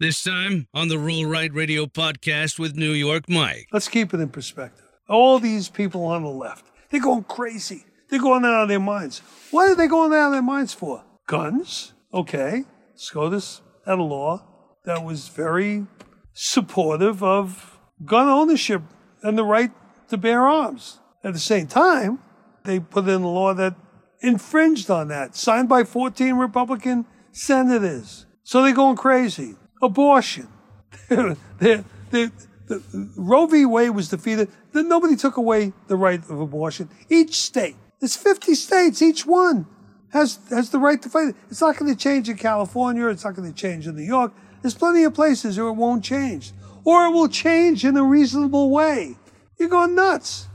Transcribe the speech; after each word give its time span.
This 0.00 0.22
time 0.22 0.68
on 0.72 0.86
the 0.86 0.96
Roll 0.96 1.26
Right 1.26 1.52
Radio 1.52 1.86
podcast 1.86 2.56
with 2.56 2.76
New 2.76 2.92
York 2.92 3.28
Mike. 3.28 3.66
Let's 3.72 3.88
keep 3.88 4.14
it 4.14 4.20
in 4.20 4.28
perspective. 4.28 4.84
All 5.08 5.40
these 5.40 5.68
people 5.68 6.04
on 6.04 6.22
the 6.22 6.28
left, 6.28 6.66
they're 6.88 7.00
going 7.00 7.24
crazy. 7.24 7.84
They're 8.08 8.20
going 8.20 8.44
out 8.44 8.62
of 8.62 8.68
their 8.68 8.78
minds. 8.78 9.22
What 9.50 9.68
are 9.68 9.74
they 9.74 9.88
going 9.88 10.12
out 10.12 10.28
of 10.28 10.32
their 10.34 10.42
minds 10.42 10.72
for? 10.72 11.02
Guns? 11.26 11.94
Okay. 12.14 12.62
SCOTUS 12.94 13.60
had 13.86 13.98
a 13.98 14.04
law 14.04 14.44
that 14.84 15.02
was 15.02 15.26
very 15.26 15.88
supportive 16.32 17.24
of 17.24 17.80
gun 18.04 18.28
ownership 18.28 18.82
and 19.24 19.36
the 19.36 19.42
right 19.42 19.72
to 20.10 20.16
bear 20.16 20.46
arms. 20.46 21.00
At 21.24 21.32
the 21.32 21.40
same 21.40 21.66
time, 21.66 22.20
they 22.62 22.78
put 22.78 23.08
in 23.08 23.22
a 23.22 23.28
law 23.28 23.52
that 23.52 23.74
infringed 24.20 24.90
on 24.90 25.08
that, 25.08 25.34
signed 25.34 25.68
by 25.68 25.82
14 25.82 26.36
Republican 26.36 27.04
senators. 27.32 28.26
So 28.44 28.62
they're 28.62 28.72
going 28.72 28.96
crazy. 28.96 29.56
Abortion. 29.82 30.48
they're, 31.08 31.84
they're, 32.10 32.32
the, 32.66 32.82
Roe 33.16 33.46
v. 33.46 33.64
Wade 33.64 33.90
was 33.90 34.08
defeated. 34.08 34.48
Then 34.72 34.88
nobody 34.88 35.16
took 35.16 35.36
away 35.36 35.72
the 35.86 35.96
right 35.96 36.22
of 36.28 36.40
abortion. 36.40 36.88
Each 37.08 37.40
state, 37.40 37.76
there's 38.00 38.16
50 38.16 38.54
states, 38.54 39.02
each 39.02 39.26
one 39.26 39.66
has, 40.10 40.38
has 40.50 40.70
the 40.70 40.78
right 40.78 41.00
to 41.02 41.08
fight 41.08 41.28
it. 41.28 41.36
It's 41.50 41.60
not 41.60 41.76
going 41.76 41.92
to 41.92 41.98
change 41.98 42.28
in 42.28 42.36
California. 42.36 43.06
It's 43.08 43.24
not 43.24 43.34
going 43.34 43.50
to 43.50 43.56
change 43.56 43.86
in 43.86 43.96
New 43.96 44.02
York. 44.02 44.32
There's 44.62 44.74
plenty 44.74 45.04
of 45.04 45.14
places 45.14 45.58
where 45.58 45.68
it 45.68 45.72
won't 45.72 46.04
change. 46.04 46.52
Or 46.84 47.06
it 47.06 47.10
will 47.10 47.28
change 47.28 47.84
in 47.84 47.96
a 47.96 48.02
reasonable 48.02 48.70
way. 48.70 49.16
You're 49.58 49.68
going 49.68 49.94
nuts. 49.94 50.46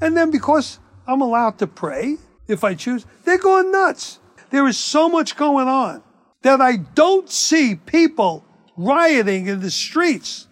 And 0.00 0.16
then 0.16 0.30
because 0.30 0.78
I'm 1.06 1.20
allowed 1.20 1.58
to 1.58 1.66
pray, 1.66 2.18
if 2.46 2.64
I 2.64 2.74
choose, 2.74 3.06
they're 3.24 3.38
going 3.38 3.72
nuts. 3.72 4.18
There 4.50 4.66
is 4.66 4.78
so 4.78 5.08
much 5.08 5.36
going 5.36 5.68
on 5.68 6.02
that 6.42 6.60
I 6.60 6.76
don't 6.76 7.28
see 7.30 7.74
people 7.74 8.44
rioting 8.78 9.48
in 9.48 9.60
the 9.60 9.70
streets, 9.70 10.46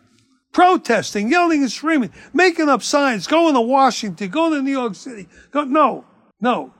protesting, 0.52 1.30
yelling 1.30 1.62
and 1.62 1.72
screaming, 1.72 2.12
making 2.34 2.68
up 2.68 2.82
signs, 2.82 3.26
going 3.26 3.54
to 3.54 3.60
Washington, 3.60 4.28
going 4.28 4.52
to 4.52 4.62
New 4.62 4.72
York 4.72 4.94
City. 4.94 5.28
Go, 5.52 5.64
no, 5.64 6.04
no. 6.40 6.74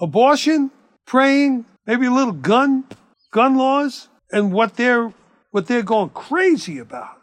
Abortion, 0.00 0.70
praying, 1.06 1.64
maybe 1.86 2.06
a 2.06 2.10
little 2.10 2.32
gun, 2.32 2.84
gun 3.30 3.56
laws, 3.56 4.08
and 4.32 4.52
what 4.52 4.76
they're 4.76 5.14
what 5.52 5.68
they're 5.68 5.82
going 5.82 6.10
crazy 6.10 6.78
about 6.78 7.16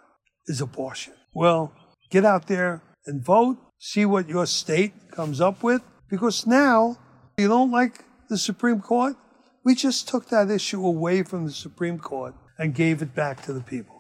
is 0.48 0.62
abortion. 0.62 1.14
Well, 1.34 1.74
get 2.10 2.24
out 2.24 2.48
there 2.48 2.82
and 3.06 3.22
vote, 3.22 3.58
see 3.78 4.06
what 4.06 4.30
your 4.30 4.46
state 4.46 4.94
comes 5.12 5.42
up 5.42 5.62
with, 5.62 5.82
because 6.10 6.48
now 6.48 6.98
you 7.38 7.50
don't 7.50 7.72
like 7.72 8.06
the 8.30 8.38
Supreme 8.38 8.80
Court. 8.80 9.18
We 9.66 9.76
just 9.76 10.08
took 10.08 10.30
that 10.30 10.50
issue 10.50 10.86
away 10.86 11.24
from 11.24 11.46
the 11.46 11.52
Supreme 11.52 12.00
Court 12.00 12.34
and 12.62 12.76
gave 12.76 13.02
it 13.02 13.16
back 13.16 13.42
to 13.42 13.54
the 13.54 13.62
people. 13.62 13.98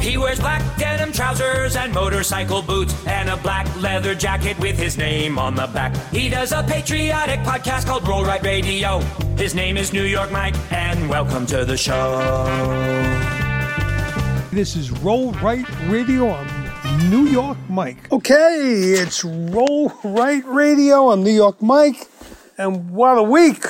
He 0.00 0.16
wears 0.16 0.38
black 0.38 0.78
denim 0.78 1.12
trousers 1.12 1.74
and 1.74 1.92
motorcycle 1.92 2.62
boots 2.62 2.94
and 3.06 3.28
a 3.28 3.36
black 3.38 3.66
leather 3.82 4.14
jacket 4.14 4.58
with 4.60 4.78
his 4.78 4.96
name 4.96 5.36
on 5.36 5.56
the 5.56 5.66
back. 5.66 5.94
He 6.12 6.28
does 6.28 6.52
a 6.52 6.62
patriotic 6.62 7.40
podcast 7.40 7.86
called 7.86 8.06
Roll 8.06 8.24
Right 8.24 8.42
Radio. 8.42 9.00
His 9.36 9.54
name 9.54 9.76
is 9.76 9.92
New 9.92 10.04
York 10.04 10.30
Mike, 10.30 10.54
and 10.72 11.08
welcome 11.08 11.44
to 11.46 11.64
the 11.64 11.76
show. 11.76 12.18
This 14.52 14.76
is 14.76 14.90
Roll 14.90 15.32
Right 15.34 15.66
Radio. 15.88 16.30
I'm 16.30 16.59
New 16.98 17.26
York 17.26 17.58
Mike. 17.68 18.10
Okay, 18.10 18.94
it's 18.98 19.24
Roll 19.24 19.92
Right 20.02 20.42
Radio. 20.46 21.10
I'm 21.10 21.22
New 21.22 21.32
York 21.32 21.62
Mike. 21.62 22.08
And 22.58 22.90
what 22.90 23.16
a 23.16 23.22
week. 23.22 23.64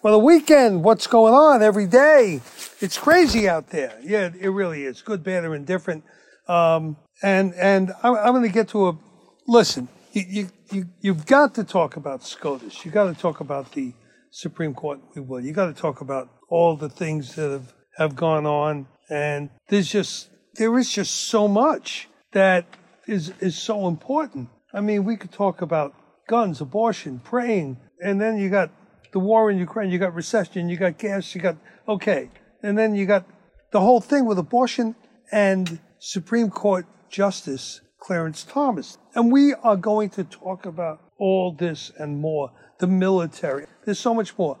What 0.00 0.10
a 0.12 0.18
weekend. 0.18 0.82
What's 0.82 1.06
going 1.06 1.34
on 1.34 1.62
every 1.62 1.86
day? 1.86 2.40
It's 2.80 2.98
crazy 2.98 3.48
out 3.48 3.70
there. 3.70 3.96
Yeah, 4.02 4.30
it 4.38 4.48
really 4.48 4.84
is. 4.84 5.02
Good, 5.02 5.22
bad, 5.22 5.44
or 5.44 5.54
indifferent. 5.54 6.04
Um, 6.48 6.96
and 7.22 7.54
and 7.54 7.92
I'm, 8.02 8.16
I'm 8.16 8.32
going 8.32 8.42
to 8.42 8.48
get 8.48 8.68
to 8.68 8.88
a 8.88 8.98
listen. 9.46 9.88
You, 10.12 10.24
you, 10.28 10.48
you, 10.70 10.84
you've 11.00 11.26
got 11.26 11.54
to 11.54 11.64
talk 11.64 11.96
about 11.96 12.22
SCOTUS. 12.22 12.84
You've 12.84 12.94
got 12.94 13.04
to 13.04 13.14
talk 13.14 13.40
about 13.40 13.72
the 13.72 13.92
Supreme 14.30 14.74
Court. 14.74 15.00
We 15.14 15.22
will. 15.22 15.40
You 15.40 15.52
got 15.52 15.66
to 15.66 15.74
talk 15.74 16.00
about 16.00 16.28
all 16.48 16.76
the 16.76 16.88
things 16.88 17.34
that 17.36 17.50
have, 17.50 17.72
have 17.96 18.16
gone 18.16 18.46
on. 18.46 18.86
And 19.08 19.50
there's 19.68 19.90
just 19.90 20.28
there 20.54 20.76
is 20.78 20.90
just 20.90 21.14
so 21.14 21.48
much 21.48 22.08
that 22.34 22.66
is 23.06 23.32
is 23.40 23.56
so 23.56 23.88
important. 23.88 24.48
I 24.72 24.80
mean, 24.80 25.04
we 25.04 25.16
could 25.16 25.32
talk 25.32 25.62
about 25.62 25.94
guns, 26.28 26.60
abortion, 26.60 27.20
praying, 27.24 27.78
and 28.00 28.20
then 28.20 28.38
you 28.38 28.50
got 28.50 28.70
the 29.12 29.20
war 29.20 29.50
in 29.50 29.58
Ukraine, 29.58 29.90
you 29.90 29.98
got 29.98 30.14
recession, 30.14 30.68
you 30.68 30.76
got 30.76 30.98
gas, 30.98 31.34
you 31.34 31.40
got 31.40 31.56
okay, 31.88 32.30
and 32.62 32.76
then 32.76 32.94
you 32.94 33.06
got 33.06 33.24
the 33.72 33.80
whole 33.80 34.00
thing 34.00 34.26
with 34.26 34.38
abortion 34.38 34.94
and 35.32 35.80
Supreme 35.98 36.50
Court 36.50 36.86
Justice 37.08 37.80
Clarence 37.98 38.44
Thomas. 38.44 38.98
And 39.14 39.32
we 39.32 39.54
are 39.54 39.76
going 39.76 40.10
to 40.10 40.24
talk 40.24 40.66
about 40.66 41.00
all 41.18 41.52
this 41.52 41.90
and 41.98 42.20
more. 42.20 42.50
The 42.80 42.86
military. 42.88 43.66
There's 43.84 44.00
so 44.00 44.12
much 44.12 44.36
more. 44.36 44.58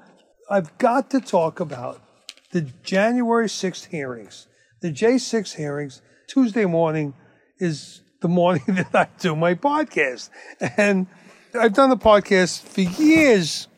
I've 0.48 0.78
got 0.78 1.10
to 1.10 1.20
talk 1.20 1.60
about 1.60 2.00
the 2.52 2.62
January 2.82 3.48
6th 3.48 3.86
hearings. 3.86 4.46
The 4.80 4.92
J6 4.92 5.56
hearings, 5.56 6.00
Tuesday 6.28 6.64
morning 6.64 7.14
is 7.58 8.02
the 8.20 8.28
morning 8.28 8.64
that 8.68 8.94
I 8.94 9.08
do 9.18 9.36
my 9.36 9.54
podcast. 9.54 10.30
And 10.76 11.06
I've 11.58 11.74
done 11.74 11.90
the 11.90 11.96
podcast 11.96 12.62
for 12.62 12.80
years 12.80 13.68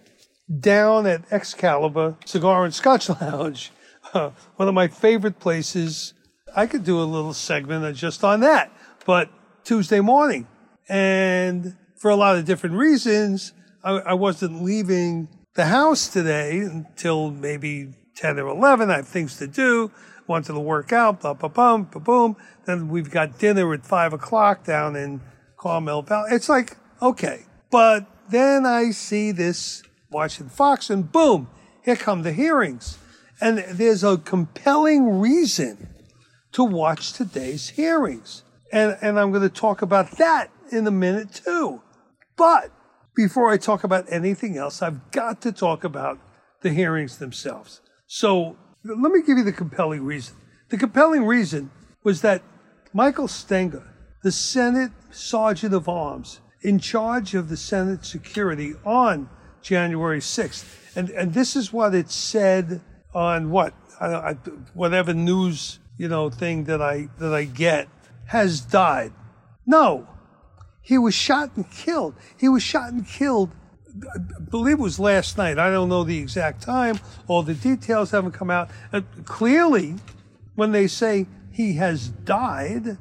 down 0.60 1.06
at 1.06 1.30
Excalibur 1.32 2.16
Cigar 2.24 2.64
and 2.64 2.74
Scotch 2.74 3.08
Lounge, 3.20 3.72
uh, 4.14 4.30
one 4.56 4.68
of 4.68 4.74
my 4.74 4.88
favorite 4.88 5.38
places. 5.38 6.14
I 6.54 6.66
could 6.66 6.84
do 6.84 7.00
a 7.00 7.04
little 7.04 7.34
segment 7.34 7.96
just 7.96 8.24
on 8.24 8.40
that, 8.40 8.72
but 9.04 9.30
Tuesday 9.64 10.00
morning. 10.00 10.46
And 10.88 11.76
for 11.96 12.10
a 12.10 12.16
lot 12.16 12.36
of 12.36 12.44
different 12.44 12.76
reasons, 12.76 13.52
I, 13.82 13.92
I 13.92 14.14
wasn't 14.14 14.62
leaving 14.62 15.28
the 15.54 15.66
house 15.66 16.08
today 16.08 16.60
until 16.60 17.30
maybe 17.30 17.94
10 18.16 18.38
or 18.38 18.48
11. 18.48 18.90
I 18.90 18.96
have 18.96 19.08
things 19.08 19.38
to 19.38 19.46
do. 19.46 19.90
Wanted 20.26 20.54
to 20.54 20.60
work 20.60 20.92
out, 20.92 21.20
blah, 21.20 21.34
blah, 21.34 21.48
blah, 21.48 21.78
blah, 21.78 22.00
boom. 22.00 22.36
Then 22.64 22.88
we've 22.88 23.10
got 23.10 23.38
dinner 23.38 23.72
at 23.72 23.86
5 23.86 24.12
o'clock 24.12 24.64
down 24.64 24.96
in 24.96 25.20
Carmel 25.56 26.02
Valley. 26.02 26.30
It's 26.32 26.48
like, 26.48 26.76
okay. 27.00 27.44
But 27.70 28.06
then 28.28 28.66
I 28.66 28.90
see 28.90 29.30
this 29.32 29.82
watching 30.10 30.48
Fox 30.48 30.90
and 30.90 31.10
boom, 31.10 31.48
here 31.84 31.96
come 31.96 32.22
the 32.22 32.32
hearings. 32.32 32.98
And 33.40 33.58
there's 33.58 34.02
a 34.02 34.16
compelling 34.16 35.20
reason 35.20 35.88
to 36.52 36.64
watch 36.64 37.12
today's 37.12 37.68
hearings. 37.70 38.42
And, 38.72 38.96
and 39.02 39.20
I'm 39.20 39.30
going 39.30 39.42
to 39.42 39.54
talk 39.54 39.82
about 39.82 40.12
that 40.12 40.50
in 40.72 40.86
a 40.86 40.90
minute 40.90 41.34
too. 41.34 41.82
But 42.36 42.72
before 43.14 43.50
I 43.50 43.56
talk 43.56 43.84
about 43.84 44.06
anything 44.10 44.56
else, 44.56 44.82
I've 44.82 45.10
got 45.10 45.40
to 45.42 45.52
talk 45.52 45.84
about 45.84 46.18
the 46.62 46.70
hearings 46.70 47.18
themselves. 47.18 47.80
So 48.06 48.56
let 48.86 49.12
me 49.12 49.22
give 49.22 49.38
you 49.38 49.44
the 49.44 49.52
compelling 49.52 50.04
reason. 50.04 50.36
The 50.68 50.78
compelling 50.78 51.24
reason 51.24 51.70
was 52.04 52.20
that 52.22 52.42
Michael 52.92 53.28
Stenger, 53.28 53.82
the 54.22 54.32
Senate 54.32 54.92
Sergeant 55.10 55.74
of 55.74 55.88
Arms 55.88 56.40
in 56.62 56.78
charge 56.78 57.34
of 57.34 57.48
the 57.48 57.56
Senate 57.56 58.04
security 58.04 58.74
on 58.84 59.28
January 59.62 60.20
6th, 60.20 60.64
and, 60.96 61.10
and 61.10 61.34
this 61.34 61.56
is 61.56 61.72
what 61.72 61.94
it 61.94 62.10
said 62.10 62.80
on 63.14 63.50
what, 63.50 63.74
I, 64.00 64.06
I, 64.06 64.32
whatever 64.74 65.12
news, 65.12 65.78
you 65.98 66.08
know, 66.08 66.30
thing 66.30 66.64
that 66.64 66.80
I, 66.80 67.08
that 67.18 67.34
I 67.34 67.44
get, 67.44 67.88
has 68.26 68.60
died. 68.60 69.12
No, 69.66 70.08
he 70.80 70.98
was 70.98 71.14
shot 71.14 71.56
and 71.56 71.70
killed. 71.70 72.14
He 72.38 72.48
was 72.48 72.62
shot 72.62 72.92
and 72.92 73.06
killed 73.06 73.50
I 74.02 74.18
believe 74.50 74.78
it 74.78 74.82
was 74.82 74.98
last 74.98 75.38
night. 75.38 75.58
I 75.58 75.70
don't 75.70 75.88
know 75.88 76.04
the 76.04 76.18
exact 76.18 76.62
time. 76.62 76.98
All 77.26 77.42
the 77.42 77.54
details 77.54 78.10
haven't 78.10 78.32
come 78.32 78.50
out. 78.50 78.70
Clearly, 79.24 79.94
when 80.54 80.72
they 80.72 80.86
say 80.86 81.26
he 81.52 81.74
has 81.74 82.08
died, 82.08 82.98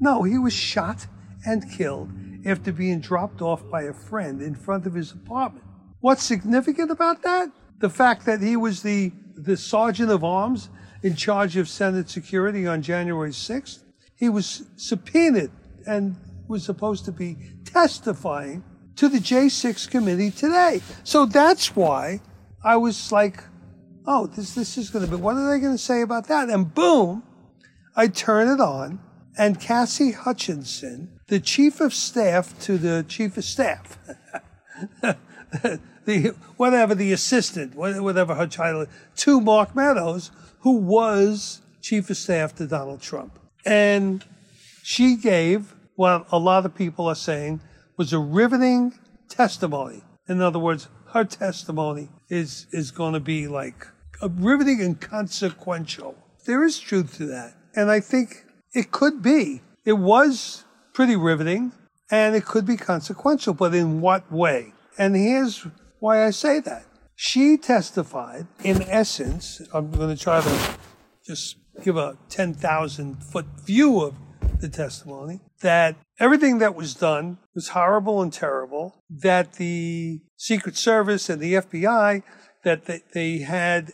no, 0.00 0.22
he 0.22 0.38
was 0.38 0.52
shot 0.52 1.06
and 1.46 1.70
killed 1.70 2.10
after 2.46 2.72
being 2.72 3.00
dropped 3.00 3.40
off 3.40 3.68
by 3.70 3.82
a 3.82 3.92
friend 3.92 4.42
in 4.42 4.54
front 4.54 4.86
of 4.86 4.94
his 4.94 5.12
apartment. 5.12 5.64
What's 6.00 6.22
significant 6.22 6.90
about 6.90 7.22
that? 7.22 7.48
The 7.78 7.90
fact 7.90 8.26
that 8.26 8.40
he 8.40 8.56
was 8.56 8.82
the, 8.82 9.12
the 9.34 9.56
sergeant 9.56 10.10
of 10.10 10.22
arms 10.22 10.68
in 11.02 11.16
charge 11.16 11.56
of 11.56 11.68
Senate 11.68 12.10
security 12.10 12.66
on 12.66 12.82
January 12.82 13.30
6th. 13.30 13.82
He 14.16 14.28
was 14.28 14.64
subpoenaed 14.76 15.50
and 15.86 16.16
was 16.48 16.64
supposed 16.64 17.04
to 17.06 17.12
be 17.12 17.36
testifying 17.64 18.62
to 18.96 19.08
the 19.08 19.18
J6 19.18 19.90
committee 19.90 20.30
today. 20.30 20.80
So 21.02 21.26
that's 21.26 21.74
why 21.74 22.20
I 22.62 22.76
was 22.76 23.12
like, 23.12 23.42
oh, 24.06 24.26
this, 24.26 24.54
this 24.54 24.78
is 24.78 24.90
going 24.90 25.04
to 25.04 25.10
be, 25.10 25.16
what 25.16 25.36
are 25.36 25.50
they 25.50 25.60
going 25.60 25.74
to 25.74 25.78
say 25.82 26.02
about 26.02 26.28
that? 26.28 26.48
And 26.48 26.72
boom, 26.74 27.22
I 27.96 28.08
turn 28.08 28.48
it 28.48 28.60
on 28.60 29.00
and 29.36 29.60
Cassie 29.60 30.12
Hutchinson, 30.12 31.20
the 31.26 31.40
chief 31.40 31.80
of 31.80 31.92
staff 31.92 32.58
to 32.60 32.78
the 32.78 33.04
chief 33.08 33.36
of 33.36 33.44
staff. 33.44 33.98
the 36.04 36.34
whatever 36.56 36.94
the 36.94 37.12
assistant, 37.12 37.74
whatever 37.74 38.34
her 38.34 38.46
title, 38.46 38.82
is, 38.82 38.88
to 39.16 39.40
Mark 39.40 39.74
Meadows, 39.74 40.30
who 40.60 40.76
was 40.76 41.62
chief 41.80 42.10
of 42.10 42.16
staff 42.16 42.54
to 42.56 42.66
Donald 42.66 43.00
Trump. 43.00 43.38
And 43.66 44.24
she 44.82 45.16
gave 45.16 45.74
what 45.96 46.26
a 46.30 46.38
lot 46.38 46.66
of 46.66 46.74
people 46.74 47.06
are 47.06 47.14
saying 47.14 47.60
was 47.96 48.12
a 48.12 48.18
riveting 48.18 48.94
testimony. 49.28 50.02
In 50.28 50.40
other 50.40 50.58
words, 50.58 50.88
her 51.12 51.24
testimony 51.24 52.08
is 52.28 52.66
is 52.72 52.90
going 52.90 53.14
to 53.14 53.20
be 53.20 53.46
like 53.46 53.86
riveting 54.22 54.80
and 54.80 55.00
consequential. 55.00 56.16
There 56.46 56.64
is 56.64 56.78
truth 56.78 57.16
to 57.18 57.26
that, 57.26 57.54
and 57.74 57.90
I 57.90 58.00
think 58.00 58.44
it 58.72 58.90
could 58.90 59.22
be. 59.22 59.62
It 59.84 59.94
was 59.94 60.64
pretty 60.92 61.16
riveting, 61.16 61.72
and 62.10 62.34
it 62.34 62.44
could 62.44 62.66
be 62.66 62.76
consequential, 62.76 63.54
but 63.54 63.74
in 63.74 64.00
what 64.00 64.30
way? 64.30 64.72
And 64.98 65.16
here's 65.16 65.66
why 66.00 66.24
I 66.24 66.30
say 66.30 66.60
that. 66.60 66.84
She 67.16 67.56
testified, 67.56 68.46
in 68.62 68.82
essence, 68.82 69.62
I'm 69.72 69.90
going 69.90 70.14
to 70.16 70.20
try 70.20 70.40
to 70.40 70.76
just 71.24 71.56
give 71.82 71.96
a 71.96 72.16
10,000 72.28 73.22
foot 73.22 73.46
view 73.64 74.00
of 74.00 74.14
the 74.64 74.70
testimony, 74.70 75.40
that 75.60 75.94
everything 76.18 76.56
that 76.58 76.74
was 76.74 76.94
done 76.94 77.36
was 77.54 77.68
horrible 77.68 78.22
and 78.22 78.32
terrible, 78.32 79.02
that 79.10 79.54
the 79.54 80.20
Secret 80.38 80.76
Service 80.76 81.28
and 81.28 81.40
the 81.40 81.54
FBI, 81.54 82.22
that 82.62 82.86
they 83.12 83.38
had 83.38 83.92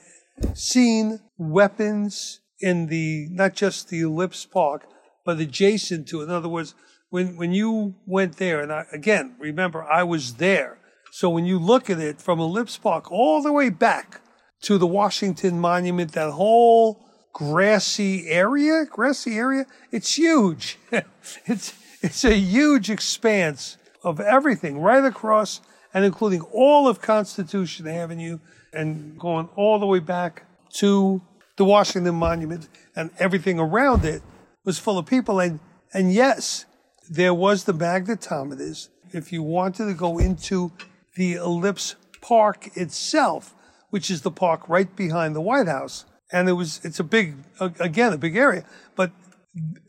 seen 0.55 1.19
weapons 1.37 2.41
in 2.61 2.87
the, 2.87 3.27
not 3.31 3.55
just 3.55 3.89
the 3.89 4.01
Ellipse 4.01 4.47
Park, 4.47 4.87
but 5.25 5.41
adjacent 5.41 6.07
to 6.09 6.21
it. 6.21 6.25
In 6.25 6.31
other 6.31 6.49
words, 6.49 6.75
when, 7.09 7.37
when 7.37 7.53
you 7.53 7.97
went 8.07 8.37
there, 8.37 8.61
and 8.61 8.73
I, 8.73 8.87
again, 8.93 9.35
remember, 9.41 9.83
I 9.83 10.05
was 10.05 10.35
there. 10.35 10.79
So 11.11 11.29
when 11.29 11.47
you 11.47 11.59
look 11.59 11.91
at 11.91 11.99
it 11.99 12.21
from 12.21 12.39
Ellipse 12.39 12.79
Park 12.79 13.11
all 13.11 13.43
the 13.43 13.53
way 13.53 13.71
back 13.71 14.21
to 14.63 14.79
the 14.79 14.87
Washington 14.87 15.59
Monument, 15.59 16.13
that 16.13 16.31
whole 16.31 17.10
grassy 17.33 18.29
area, 18.29 18.85
grassy 18.85 19.37
area, 19.37 19.67
it's 19.91 20.17
huge. 20.17 20.79
it's, 21.47 21.75
it's 22.03 22.25
a 22.25 22.35
huge 22.35 22.91
expanse 22.91 23.77
of 24.03 24.21
everything 24.21 24.81
right 24.81 25.05
across 25.05 25.61
and 25.93 26.05
including 26.05 26.43
all 26.53 26.89
of 26.89 27.01
Constitution 27.01 27.87
Avenue 27.87 28.39
and 28.73 29.19
going 29.19 29.49
all 29.57 29.79
the 29.79 29.87
way 29.87 29.99
back 29.99 30.45
to 30.75 31.21
the 31.57 31.65
Washington 31.65 32.15
Monument 32.15 32.69
and 32.95 33.11
everything 33.19 33.59
around 33.59 34.05
it 34.05 34.23
was 34.65 34.79
full 34.79 34.99
of 34.99 35.07
people. 35.07 35.41
And, 35.41 35.61
and 35.93 36.13
yes, 36.13 36.65
there 37.09 37.35
was 37.35 37.65
the 37.65 37.75
magnetometers. 37.75 38.89
If 39.13 39.33
you 39.33 39.43
wanted 39.43 39.87
to 39.87 39.95
go 39.95 40.19
into 40.19 40.73
the 41.17 41.35
Ellipse 41.35 41.97
Park 42.21 42.77
itself, 42.77 43.55
which 43.91 44.11
is 44.11 44.23
the 44.23 44.31
park 44.31 44.69
right 44.69 44.95
behind 44.95 45.35
the 45.35 45.41
White 45.41 45.67
House. 45.67 46.05
And 46.33 46.49
it 46.49 46.53
was, 46.53 46.81
it's 46.85 47.01
a 47.01 47.05
big, 47.05 47.35
again, 47.59 48.13
a 48.13 48.19
big 48.19 48.37
area, 48.37 48.65
but 48.97 49.11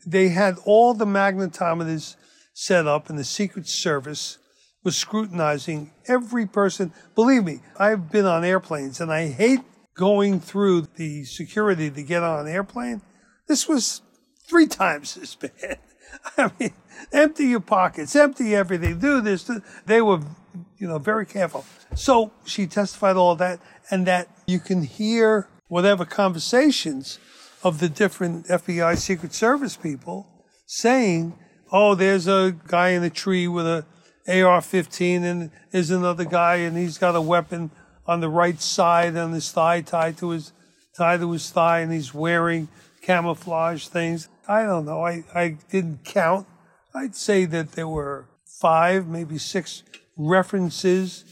they 0.06 0.28
had 0.28 0.56
all 0.64 0.94
the 0.94 1.04
magnetometers 1.04 2.16
set 2.52 2.86
up 2.86 3.08
and 3.08 3.18
the 3.18 3.24
Secret 3.24 3.68
Service 3.68 4.38
was 4.84 4.96
scrutinizing 4.96 5.92
every 6.08 6.46
person. 6.46 6.92
Believe 7.14 7.44
me, 7.44 7.60
I've 7.78 8.10
been 8.10 8.26
on 8.26 8.44
airplanes 8.44 9.00
and 9.00 9.12
I 9.12 9.28
hate 9.28 9.60
going 9.94 10.40
through 10.40 10.88
the 10.96 11.24
security 11.24 11.90
to 11.90 12.02
get 12.02 12.22
on 12.22 12.46
an 12.46 12.52
airplane. 12.52 13.02
This 13.46 13.68
was 13.68 14.02
three 14.48 14.66
times 14.66 15.16
as 15.22 15.34
bad. 15.36 15.78
I 16.36 16.50
mean, 16.58 16.74
empty 17.12 17.46
your 17.46 17.60
pockets, 17.60 18.16
empty 18.16 18.54
everything, 18.54 18.98
do 18.98 19.20
this. 19.20 19.44
Do, 19.44 19.62
they 19.86 20.02
were 20.02 20.20
you 20.78 20.88
know, 20.88 20.98
very 20.98 21.26
careful. 21.26 21.64
So 21.94 22.32
she 22.44 22.66
testified 22.66 23.16
all 23.16 23.36
that, 23.36 23.60
and 23.90 24.06
that 24.06 24.28
you 24.46 24.58
can 24.58 24.82
hear 24.82 25.48
whatever 25.72 26.04
conversations 26.04 27.18
of 27.64 27.80
the 27.80 27.88
different 27.88 28.46
FBI 28.46 28.94
Secret 28.94 29.32
Service 29.32 29.74
people 29.74 30.26
saying, 30.66 31.32
"Oh, 31.72 31.94
there's 31.94 32.26
a 32.26 32.54
guy 32.68 32.90
in 32.90 33.02
a 33.02 33.08
tree 33.08 33.48
with 33.48 33.66
a 33.66 33.86
AR-15, 34.28 35.24
and 35.24 35.50
there's 35.70 35.90
another 35.90 36.26
guy, 36.26 36.56
and 36.56 36.76
he's 36.76 36.98
got 36.98 37.16
a 37.16 37.22
weapon 37.22 37.70
on 38.06 38.20
the 38.20 38.28
right 38.28 38.60
side 38.60 39.16
on 39.16 39.32
his 39.32 39.50
thigh, 39.50 39.80
tied 39.80 40.18
to 40.18 40.28
his 40.28 40.52
tied 40.94 41.20
to 41.20 41.32
his 41.32 41.48
thigh, 41.48 41.80
and 41.80 41.90
he's 41.90 42.12
wearing 42.12 42.68
camouflage 43.00 43.86
things." 43.86 44.28
I 44.46 44.64
don't 44.64 44.84
know. 44.84 45.06
I, 45.06 45.24
I 45.34 45.56
didn't 45.70 46.04
count. 46.04 46.46
I'd 46.94 47.16
say 47.16 47.46
that 47.46 47.72
there 47.72 47.88
were 47.88 48.28
five, 48.60 49.06
maybe 49.06 49.38
six 49.38 49.82
references 50.18 51.24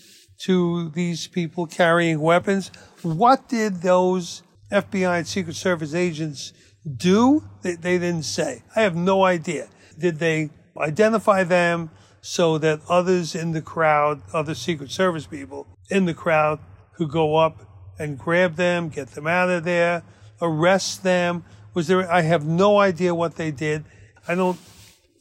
to 0.46 0.88
these 0.90 1.26
people 1.26 1.66
carrying 1.66 2.20
weapons. 2.20 2.70
What 3.02 3.48
did 3.48 3.82
those 3.82 4.42
FBI 4.70 5.18
and 5.18 5.26
Secret 5.26 5.56
Service 5.56 5.94
agents 5.94 6.52
do? 6.96 7.42
They, 7.62 7.74
they 7.74 7.98
didn't 7.98 8.24
say. 8.24 8.62
I 8.76 8.82
have 8.82 8.94
no 8.94 9.24
idea. 9.24 9.68
Did 9.98 10.18
they 10.18 10.50
identify 10.78 11.44
them 11.44 11.90
so 12.20 12.58
that 12.58 12.80
others 12.88 13.34
in 13.34 13.52
the 13.52 13.62
crowd, 13.62 14.22
other 14.32 14.54
Secret 14.54 14.90
Service 14.90 15.26
people 15.26 15.66
in 15.88 16.04
the 16.04 16.14
crowd, 16.14 16.60
could 16.96 17.10
go 17.10 17.36
up 17.36 17.94
and 17.98 18.18
grab 18.18 18.56
them, 18.56 18.88
get 18.88 19.08
them 19.08 19.26
out 19.26 19.48
of 19.48 19.64
there, 19.64 20.02
arrest 20.40 21.02
them? 21.02 21.44
Was 21.72 21.86
there? 21.86 22.10
I 22.10 22.22
have 22.22 22.44
no 22.44 22.78
idea 22.78 23.14
what 23.14 23.36
they 23.36 23.50
did. 23.50 23.84
I 24.28 24.34
don't 24.34 24.58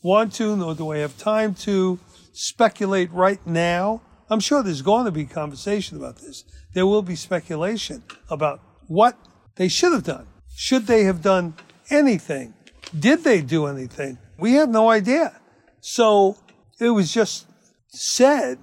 want 0.02 0.34
to, 0.34 0.56
nor 0.56 0.76
do 0.76 0.92
I 0.92 0.98
have 0.98 1.18
time 1.18 1.54
to 1.56 2.00
speculate 2.34 3.12
right 3.12 3.46
now. 3.46 4.02
I'm 4.30 4.40
sure 4.40 4.64
there's 4.64 4.82
going 4.82 5.06
to 5.06 5.12
be 5.12 5.26
conversation 5.26 5.98
about 5.98 6.18
this. 6.18 6.44
There 6.74 6.86
will 6.86 7.02
be 7.02 7.16
speculation 7.16 8.04
about 8.30 8.62
what 8.88 9.18
they 9.56 9.68
should 9.68 9.94
have 9.94 10.04
done. 10.04 10.28
Should 10.56 10.88
they 10.88 11.04
have 11.04 11.22
done 11.22 11.56
anything? 11.90 12.54
Did 12.98 13.24
they 13.24 13.42
do 13.42 13.66
anything? 13.66 14.18
We 14.38 14.54
have 14.54 14.70
no 14.70 14.90
idea. 14.90 15.40
So 15.82 16.38
it 16.80 16.90
was 16.90 17.14
just 17.14 17.48
said 17.88 18.60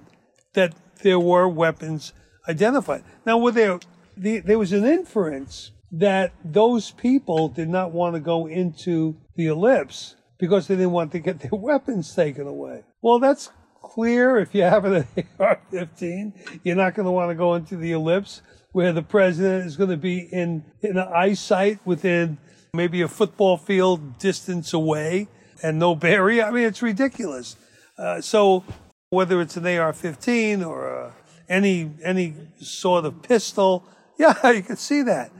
that 0.53 0.73
there 1.03 1.19
were 1.19 1.47
weapons 1.47 2.13
identified. 2.47 3.03
Now, 3.25 3.37
were 3.37 3.51
there, 3.51 3.79
the, 4.15 4.39
there 4.39 4.57
was 4.57 4.73
an 4.73 4.85
inference 4.85 5.71
that 5.91 6.33
those 6.43 6.91
people 6.91 7.49
did 7.49 7.69
not 7.69 7.91
want 7.91 8.15
to 8.15 8.19
go 8.19 8.47
into 8.47 9.15
the 9.35 9.47
ellipse 9.47 10.15
because 10.37 10.67
they 10.67 10.75
didn't 10.75 10.91
want 10.91 11.11
to 11.11 11.19
get 11.19 11.39
their 11.39 11.51
weapons 11.59 12.13
taken 12.13 12.47
away. 12.47 12.83
Well, 13.01 13.19
that's 13.19 13.49
clear. 13.97 14.37
If 14.37 14.53
you 14.53 14.61
have 14.61 14.85
an 14.85 15.07
AR-15, 15.39 16.59
you're 16.63 16.75
not 16.75 16.93
going 16.93 17.07
to 17.07 17.11
want 17.11 17.31
to 17.31 17.35
go 17.35 17.55
into 17.55 17.75
the 17.77 17.93
ellipse 17.93 18.43
where 18.71 18.93
the 18.93 19.01
president 19.01 19.65
is 19.65 19.75
going 19.75 19.89
to 19.89 19.97
be 19.97 20.19
in 20.19 20.63
in 20.83 20.99
eyesight 20.99 21.79
within 21.83 22.37
maybe 22.75 23.01
a 23.01 23.07
football 23.07 23.57
field 23.57 24.19
distance 24.19 24.71
away 24.71 25.27
and 25.63 25.79
no 25.79 25.95
barrier. 25.95 26.43
I 26.43 26.51
mean, 26.51 26.65
it's 26.65 26.83
ridiculous. 26.83 27.55
Uh, 27.97 28.21
so 28.21 28.63
whether 29.09 29.41
it's 29.41 29.57
an 29.57 29.65
AR-15 29.65 30.63
or 30.63 31.07
uh, 31.07 31.11
any 31.49 31.89
any 32.03 32.35
sort 32.61 33.03
of 33.03 33.23
pistol, 33.23 33.83
yeah, 34.19 34.51
you 34.51 34.61
can 34.61 34.77
see 34.77 35.01
that. 35.01 35.31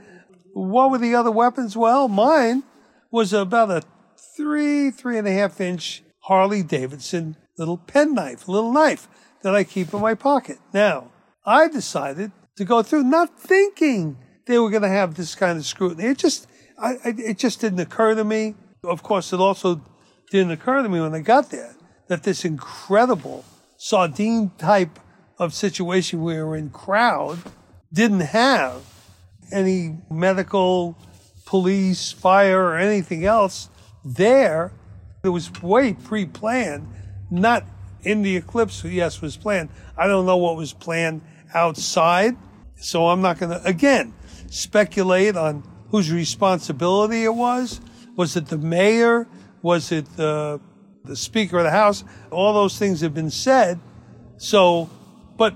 What 0.52 0.90
were 0.90 0.98
the 0.98 1.14
other 1.14 1.30
weapons? 1.30 1.76
Well, 1.76 2.08
mine 2.08 2.64
was 3.12 3.32
about 3.32 3.70
a 3.70 3.82
three, 4.36 4.90
three 4.90 5.16
and 5.16 5.28
a 5.28 5.32
half 5.32 5.60
inch 5.60 6.02
Harley 6.22 6.64
Davidson 6.64 7.36
little 7.58 7.76
penknife, 7.76 8.48
little 8.48 8.72
knife 8.72 9.08
that 9.42 9.54
I 9.54 9.64
keep 9.64 9.92
in 9.92 10.00
my 10.00 10.14
pocket. 10.14 10.58
Now, 10.72 11.10
I 11.44 11.68
decided 11.68 12.32
to 12.56 12.64
go 12.64 12.82
through 12.82 13.04
not 13.04 13.38
thinking 13.38 14.16
they 14.46 14.58
were 14.58 14.70
going 14.70 14.82
to 14.82 14.88
have 14.88 15.14
this 15.14 15.34
kind 15.34 15.58
of 15.58 15.66
scrutiny. 15.66 16.08
It 16.08 16.18
just, 16.18 16.46
I, 16.78 16.96
it 17.04 17.38
just 17.38 17.60
didn't 17.60 17.80
occur 17.80 18.14
to 18.14 18.24
me. 18.24 18.54
Of 18.82 19.02
course, 19.02 19.32
it 19.32 19.40
also 19.40 19.82
didn't 20.30 20.52
occur 20.52 20.82
to 20.82 20.88
me 20.88 21.00
when 21.00 21.14
I 21.14 21.20
got 21.20 21.50
there 21.50 21.74
that 22.08 22.22
this 22.22 22.44
incredible 22.44 23.44
sardine 23.76 24.50
type 24.58 24.98
of 25.38 25.54
situation 25.54 26.22
we 26.22 26.40
were 26.42 26.56
in 26.56 26.70
crowd 26.70 27.38
didn't 27.92 28.20
have 28.20 28.82
any 29.52 29.98
medical, 30.10 30.98
police, 31.46 32.12
fire, 32.12 32.62
or 32.62 32.76
anything 32.76 33.24
else 33.24 33.68
there. 34.04 34.72
It 35.24 35.28
was 35.28 35.62
way 35.62 35.94
pre-planned 35.94 36.88
not 37.30 37.64
in 38.02 38.22
the 38.22 38.36
ellipse, 38.36 38.84
yes, 38.84 39.20
was 39.20 39.36
planned. 39.36 39.70
I 39.96 40.06
don't 40.06 40.26
know 40.26 40.36
what 40.36 40.56
was 40.56 40.72
planned 40.72 41.22
outside, 41.54 42.36
so 42.76 43.08
I'm 43.08 43.20
not 43.20 43.38
going 43.38 43.50
to, 43.50 43.64
again, 43.66 44.14
speculate 44.50 45.36
on 45.36 45.62
whose 45.90 46.10
responsibility 46.12 47.24
it 47.24 47.34
was. 47.34 47.80
Was 48.16 48.36
it 48.36 48.46
the 48.46 48.58
mayor? 48.58 49.26
Was 49.62 49.92
it 49.92 50.06
the, 50.16 50.60
the 51.04 51.16
Speaker 51.16 51.58
of 51.58 51.64
the 51.64 51.70
House? 51.70 52.04
All 52.30 52.52
those 52.52 52.78
things 52.78 53.00
have 53.00 53.14
been 53.14 53.30
said. 53.30 53.80
So, 54.36 54.88
but 55.36 55.54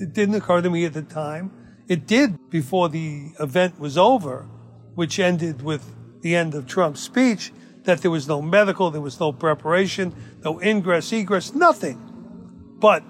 it 0.00 0.12
didn't 0.12 0.34
occur 0.34 0.62
to 0.62 0.70
me 0.70 0.84
at 0.84 0.94
the 0.94 1.02
time. 1.02 1.50
It 1.88 2.06
did 2.06 2.50
before 2.50 2.88
the 2.88 3.30
event 3.38 3.78
was 3.78 3.96
over, 3.96 4.48
which 4.94 5.18
ended 5.18 5.62
with 5.62 5.92
the 6.22 6.34
end 6.34 6.54
of 6.54 6.66
Trump's 6.66 7.00
speech, 7.00 7.52
that 7.86 8.02
there 8.02 8.10
was 8.10 8.28
no 8.28 8.42
medical, 8.42 8.90
there 8.90 9.00
was 9.00 9.18
no 9.18 9.32
preparation, 9.32 10.14
no 10.44 10.60
ingress, 10.60 11.12
egress, 11.12 11.54
nothing. 11.54 12.76
But 12.78 13.02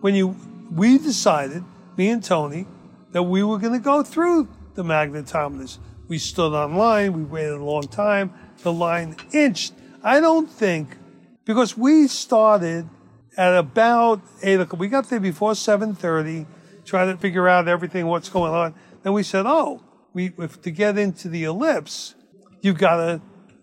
when 0.00 0.14
you, 0.14 0.36
we 0.70 0.98
decided, 0.98 1.64
me 1.96 2.10
and 2.10 2.22
Tony, 2.22 2.66
that 3.12 3.22
we 3.22 3.42
were 3.42 3.58
going 3.58 3.72
to 3.72 3.78
go 3.78 4.02
through 4.02 4.48
the 4.74 4.82
magnetometers. 4.82 5.78
We 6.08 6.18
stood 6.18 6.54
on 6.54 6.76
line, 6.76 7.14
we 7.14 7.22
waited 7.24 7.54
a 7.54 7.64
long 7.64 7.88
time, 7.88 8.32
the 8.62 8.72
line 8.72 9.16
inched. 9.32 9.72
I 10.02 10.20
don't 10.20 10.48
think, 10.48 10.96
because 11.44 11.76
we 11.76 12.06
started 12.06 12.88
at 13.36 13.56
about 13.56 14.20
8 14.42 14.60
o'clock, 14.60 14.78
we 14.78 14.88
got 14.88 15.08
there 15.08 15.20
before 15.20 15.52
7.30, 15.52 16.46
trying 16.84 17.10
to 17.10 17.16
figure 17.16 17.48
out 17.48 17.66
everything, 17.66 18.06
what's 18.06 18.28
going 18.28 18.52
on. 18.52 18.74
Then 19.02 19.14
we 19.14 19.22
said, 19.22 19.46
oh, 19.46 19.82
we, 20.12 20.32
if, 20.38 20.60
to 20.62 20.70
get 20.70 20.98
into 20.98 21.28
the 21.28 21.44
ellipse, 21.44 22.14
you've 22.60 22.78
got 22.78 22.96
to, 22.96 23.22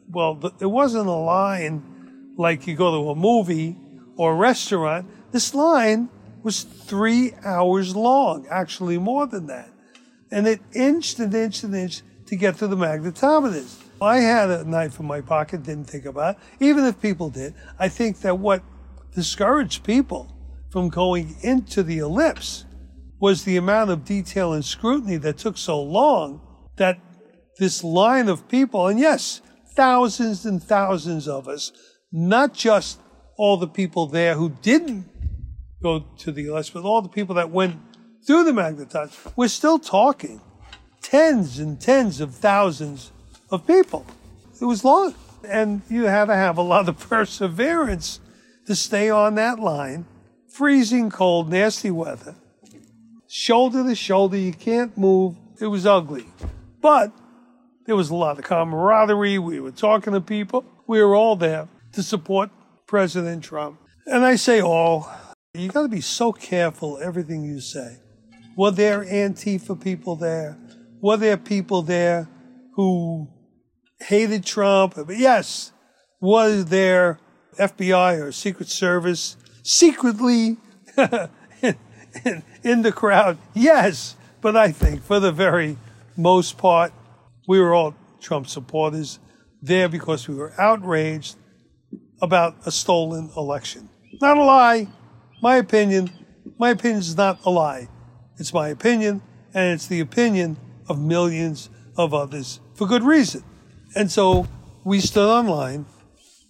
well, 0.10 0.39
it 0.60 0.66
wasn't 0.66 1.08
a 1.08 1.12
line 1.12 2.34
like 2.38 2.68
you 2.68 2.75
go 2.75 3.04
to 3.04 3.10
a 3.12 3.16
movie 3.16 3.78
or 4.16 4.34
a 4.34 4.36
restaurant. 4.36 5.08
This 5.32 5.54
line 5.54 6.10
was 6.42 6.63
three 6.63 7.34
hours 7.44 7.96
long, 7.96 8.48
actually 8.50 8.98
more 8.98 9.28
than 9.28 9.48
that. 9.48 9.70
And 10.32 10.48
it 10.48 10.62
inched 10.74 11.20
and 11.20 11.34
inched 11.34 11.63
and 11.63 11.75
inched 11.75 12.04
to 12.28 12.36
get 12.36 12.58
to 12.58 12.68
the 12.68 12.75
magnetometers. 12.75 13.82
I 14.01 14.20
had 14.20 14.50
a 14.50 14.63
knife 14.63 15.00
in 15.00 15.06
my 15.06 15.22
pocket, 15.22 15.63
didn't 15.63 15.86
think 15.86 16.06
about 16.06 16.36
it. 16.36 16.42
Even 16.63 16.86
if 16.86 17.01
people 17.01 17.30
did, 17.30 17.54
I 17.78 17.89
think 17.89 18.22
that 18.22 18.39
what 18.39 18.63
discouraged 19.13 19.84
people 19.84 20.36
from 20.70 20.89
going 20.89 21.36
into 21.42 21.84
the 21.84 21.98
ellipse 22.00 22.66
was 23.20 23.44
the 23.44 23.58
amount 23.58 23.89
of 23.89 24.06
detail 24.06 24.54
and 24.54 24.63
scrutiny 24.63 25.18
that 25.18 25.38
took 25.38 25.58
so 25.58 25.82
long 25.82 26.42
that 26.78 27.00
this 27.58 27.84
line 27.84 28.30
of 28.30 28.48
people, 28.48 28.88
and 28.88 29.00
yes, 29.00 29.42
thousands 29.80 30.46
and 30.46 30.62
thousands 30.62 31.26
of 31.26 31.48
us, 31.48 31.72
not 32.12 32.54
just 32.54 33.00
all 33.38 33.56
the 33.56 33.66
people 33.66 34.08
there 34.08 34.36
who 34.36 34.50
didn't 34.62 35.06
go 35.82 36.04
to 36.18 36.34
the 36.34 36.48
ellipse, 36.48 36.70
but 36.70 36.84
all 36.84 37.02
the 37.02 37.08
people 37.08 37.36
that 37.36 37.50
went 37.50 37.78
through 38.28 38.44
the 38.44 38.52
magnetometer, 38.52 39.32
we're 39.38 39.48
still 39.48 39.80
talking 39.80 40.42
tens 41.02 41.60
and 41.60 41.80
tens 41.80 42.20
of 42.20 42.36
thousands 42.36 43.14
of 43.52 43.66
people. 43.66 44.06
It 44.60 44.66
was 44.66 44.84
long. 44.84 45.16
And 45.48 45.82
you 45.90 46.04
had 46.04 46.26
to 46.26 46.36
have 46.36 46.58
a 46.58 46.62
lot 46.62 46.90
of 46.90 47.00
perseverance 47.10 48.20
to 48.66 48.76
stay 48.76 49.10
on 49.10 49.36
that 49.36 49.60
line, 49.60 50.06
freezing 50.50 51.10
cold, 51.10 51.50
nasty 51.50 51.90
weather, 51.90 52.36
shoulder 53.30 53.86
to 53.86 53.96
shoulder. 53.96 54.36
You 54.36 54.52
can't 54.52 54.98
move. 54.98 55.38
It 55.62 55.68
was 55.68 55.86
ugly. 55.86 56.26
But 56.82 57.14
there 57.89 57.96
was 57.96 58.12
a 58.12 58.15
lot 58.15 58.38
of 58.38 58.43
camaraderie. 58.43 59.39
We 59.39 59.60
were 59.60 59.72
talking 59.72 60.13
to 60.13 60.22
people. 60.22 60.63
We 60.86 61.01
were 61.01 61.15
all 61.15 61.36
there 61.36 61.67
to 61.93 62.03
support 62.03 62.51
President 62.86 63.43
Trump. 63.43 63.79
And 64.05 64.24
I 64.24 64.36
say 64.36 64.62
all, 64.62 65.12
you 65.55 65.69
got 65.69 65.81
to 65.81 65.88
be 65.88 66.00
so 66.00 66.31
careful 66.31 67.00
everything 67.01 67.43
you 67.43 67.60
say. 67.60 67.98
Were 68.55 68.69
there 68.69 69.03
Antifa 69.03 69.81
people 69.81 70.15
there? 70.15 70.55
Were 71.01 71.17
there 71.17 71.36
people 71.36 71.81
there 71.81 72.29
who 72.75 73.27
hated 74.00 74.46
Trump? 74.46 74.93
Yes. 75.10 75.72
Was 76.22 76.65
there 76.65 77.17
FBI 77.58 78.22
or 78.22 78.31
Secret 78.31 78.69
Service 78.69 79.36
secretly 79.63 80.58
in, 80.96 81.29
in, 82.24 82.43
in 82.62 82.81
the 82.84 82.91
crowd? 82.91 83.39
Yes. 83.55 84.15
But 84.41 84.55
I 84.55 84.72
think 84.74 85.01
for 85.01 85.19
the 85.19 85.31
very 85.31 85.77
most 86.15 86.55
part, 86.60 86.93
we 87.50 87.60
were 87.60 87.74
all 87.74 87.96
Trump 88.22 88.46
supporters 88.46 89.18
there 89.60 89.89
because 89.89 90.27
we 90.27 90.36
were 90.36 90.53
outraged 90.62 91.36
about 92.22 92.56
a 92.68 92.72
stolen 92.72 93.32
election. 93.36 93.89
Not 94.22 94.38
a 94.38 94.44
lie. 94.44 94.88
My 95.41 95.56
opinion. 95.56 96.12
My 96.60 96.70
opinion 96.70 97.00
is 97.00 97.18
not 97.18 97.39
a 97.46 97.50
lie. 97.50 97.89
It's 98.38 98.53
my 98.53 98.68
opinion, 98.68 99.24
and 99.51 99.74
it's 99.74 99.88
the 99.88 100.00
opinion 100.00 100.58
of 100.88 101.01
millions 101.01 101.72
of 101.98 102.13
others 102.13 102.60
for 102.75 102.86
good 102.86 103.01
reason. 103.01 103.44
And 103.96 104.12
so 104.12 104.48
we 104.84 105.00
stood 105.00 105.27
online, 105.27 105.88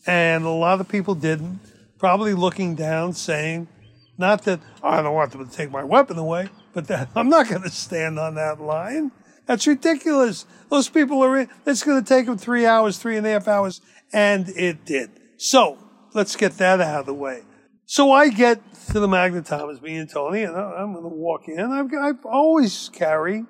and 0.05 0.43
a 0.43 0.49
lot 0.49 0.81
of 0.81 0.89
people 0.89 1.15
didn't, 1.15 1.61
probably 1.97 2.33
looking 2.33 2.75
down, 2.75 3.13
saying, 3.13 3.69
not 4.17 4.43
that 4.43 4.59
oh, 4.83 4.89
I 4.89 5.01
don't 5.01 5.13
want 5.15 5.31
them 5.31 5.47
to 5.47 5.55
take 5.55 5.71
my 5.71 5.83
weapon 5.85 6.17
away, 6.17 6.49
but 6.73 6.87
that 6.87 7.07
I'm 7.15 7.29
not 7.29 7.47
going 7.47 7.61
to 7.61 7.69
stand 7.69 8.19
on 8.19 8.35
that 8.35 8.59
line. 8.59 9.13
That's 9.49 9.65
ridiculous. 9.65 10.45
Those 10.69 10.89
people 10.89 11.23
are 11.23 11.39
in, 11.39 11.49
it's 11.65 11.81
going 11.81 12.03
to 12.03 12.07
take 12.07 12.27
them 12.27 12.37
three 12.37 12.67
hours, 12.67 12.99
three 12.99 13.17
and 13.17 13.25
a 13.25 13.31
half 13.31 13.47
hours, 13.47 13.81
and 14.13 14.47
it 14.49 14.85
did. 14.85 15.09
So 15.37 15.79
let's 16.13 16.35
get 16.35 16.59
that 16.59 16.79
out 16.79 16.99
of 16.99 17.05
the 17.07 17.15
way. 17.15 17.41
So 17.87 18.11
I 18.11 18.29
get 18.29 18.61
to 18.91 18.99
the 18.99 19.07
magnetometers, 19.07 19.81
me 19.81 19.97
and 19.97 20.07
Tony, 20.07 20.43
and 20.43 20.55
I'm 20.55 20.93
going 20.93 21.03
to 21.03 21.09
walk 21.09 21.47
in. 21.47 21.59
I've, 21.59 21.91
I 21.99 22.11
always 22.29 22.89
carry 22.93 23.45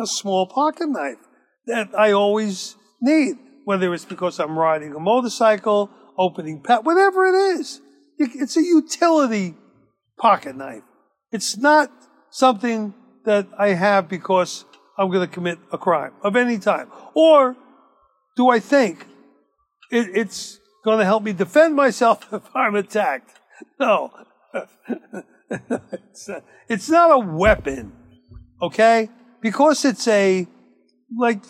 a 0.00 0.08
small 0.08 0.48
pocket 0.48 0.88
knife 0.88 1.18
that 1.66 1.96
I 1.96 2.10
always 2.10 2.74
need, 3.00 3.36
whether 3.64 3.94
it's 3.94 4.04
because 4.04 4.40
I'm 4.40 4.58
riding 4.58 4.92
a 4.92 4.98
motorcycle, 4.98 5.88
opening 6.18 6.64
pet, 6.64 6.82
whatever 6.82 7.26
it 7.26 7.60
is. 7.60 7.80
It's 8.18 8.56
a 8.56 8.62
utility 8.62 9.54
pocket 10.18 10.56
knife. 10.56 10.82
It's 11.30 11.56
not 11.56 11.92
something 12.32 12.92
that 13.24 13.46
I 13.56 13.68
have 13.68 14.08
because 14.08 14.64
I'm 14.98 15.10
going 15.10 15.26
to 15.26 15.32
commit 15.32 15.58
a 15.72 15.78
crime 15.78 16.12
of 16.22 16.36
any 16.36 16.58
time. 16.58 16.90
Or 17.14 17.56
do 18.36 18.48
I 18.48 18.60
think 18.60 19.06
it, 19.90 20.08
it's 20.14 20.60
going 20.84 20.98
to 20.98 21.04
help 21.04 21.22
me 21.22 21.32
defend 21.32 21.74
myself 21.74 22.26
if 22.32 22.54
I'm 22.54 22.74
attacked? 22.74 23.30
No. 23.80 24.10
it's, 25.50 26.28
a, 26.28 26.42
it's 26.68 26.88
not 26.88 27.10
a 27.10 27.18
weapon, 27.18 27.92
okay? 28.62 29.10
Because 29.40 29.84
it's 29.84 30.06
a, 30.08 30.46
like, 31.16 31.42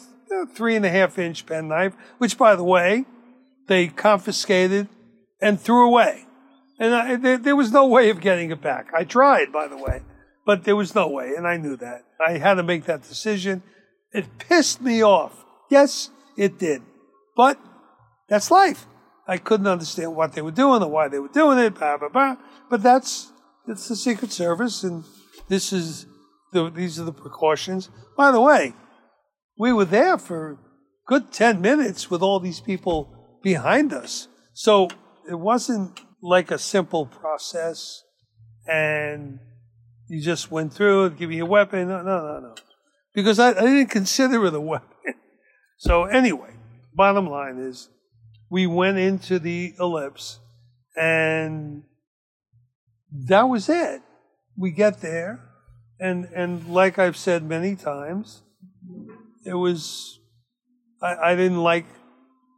three 0.55 0.77
and 0.77 0.85
a 0.85 0.91
half 0.91 1.19
inch 1.19 1.47
penknife, 1.47 1.95
which, 2.19 2.39
by 2.39 2.57
the 2.57 2.65
way, 2.65 3.05
they 3.69 3.89
confiscated 3.89 4.89
and 5.41 5.61
threw 5.61 5.87
away. 5.87 6.27
And 6.79 6.95
I, 6.95 7.17
there, 7.17 7.39
there 7.39 7.57
was 7.57 7.73
no 7.73 7.87
way 7.87 8.11
of 8.11 8.21
getting 8.21 8.51
it 8.51 8.61
back. 8.61 8.89
I 8.95 9.05
tried, 9.05 9.53
by 9.53 9.69
the 9.69 9.77
way, 9.77 10.03
but 10.45 10.65
there 10.65 10.77
was 10.77 10.95
no 10.95 11.09
way, 11.09 11.33
and 11.37 11.47
I 11.47 11.57
knew 11.57 11.77
that. 11.77 12.03
I 12.27 12.39
had 12.39 12.55
to 12.55 12.63
make 12.63 12.85
that 12.85 13.03
decision. 13.03 13.63
It 14.13 14.39
pissed 14.39 14.81
me 14.81 15.03
off. 15.03 15.45
Yes, 15.71 16.11
it 16.37 16.59
did. 16.59 16.83
But 17.37 17.59
that's 18.29 18.51
life. 18.51 18.87
I 19.27 19.39
couldn't 19.39 19.67
understand 19.67 20.15
what 20.15 20.35
they 20.35 20.43
were 20.43 20.51
doing 20.51 20.83
or 20.83 20.91
why 20.91 21.09
they 21.09 21.19
were 21.19 21.29
doing 21.29 21.59
it, 21.59 21.75
blah, 21.75 21.97
blah, 21.97 22.09
blah. 22.09 22.37
But 22.71 22.83
that's, 22.83 23.33
it's 23.67 23.89
the 23.89 23.97
Secret 23.97 24.33
Service, 24.33 24.85
and 24.85 25.05
this 25.49 25.73
is 25.73 26.07
the, 26.53 26.71
these 26.71 27.01
are 27.01 27.05
the 27.05 27.13
precautions. 27.13 27.91
By 28.17 28.31
the 28.31 28.41
way, 28.41 28.75
we 29.59 29.73
were 29.73 29.85
there 29.85 30.19
for 30.19 30.59
good 31.07 31.33
10 31.33 31.61
minutes 31.61 32.11
with 32.11 32.23
all 32.23 32.41
these 32.41 32.61
people 32.61 33.39
behind 33.43 33.93
us. 33.93 34.29
So 34.53 34.89
it 35.29 35.39
wasn't 35.39 36.01
like 36.23 36.51
a 36.51 36.59
simple 36.59 37.07
process 37.07 38.03
and 38.67 39.39
you 40.09 40.21
just 40.21 40.51
went 40.51 40.73
through 40.73 41.11
give 41.11 41.31
me 41.31 41.39
a 41.39 41.47
weapon. 41.47 41.89
No, 41.89 42.03
no, 42.03 42.19
no, 42.19 42.41
no. 42.41 42.55
Because 43.15 43.39
I, 43.39 43.51
I 43.51 43.63
didn't 43.63 43.91
consider 43.91 44.45
it 44.47 44.55
a 44.55 44.61
weapon. 44.61 44.89
So 45.77 46.05
anyway, 46.05 46.55
bottom 46.95 47.29
line 47.29 47.59
is 47.59 47.91
we 48.49 48.67
went 48.67 48.97
into 48.97 49.41
the 49.41 49.75
ellipse 49.79 50.39
and 50.97 51.83
that 53.27 53.43
was 53.43 53.69
it. 53.69 54.01
We 54.57 54.71
get 54.71 55.01
there 55.01 55.41
and 55.99 56.27
and 56.27 56.69
like 56.69 56.99
I've 56.99 57.17
said 57.17 57.43
many 57.43 57.75
times, 57.75 58.43
it 59.45 59.55
was 59.55 60.21
I, 61.03 61.33
I 61.33 61.37
didn't 61.37 61.63
like 61.63 61.87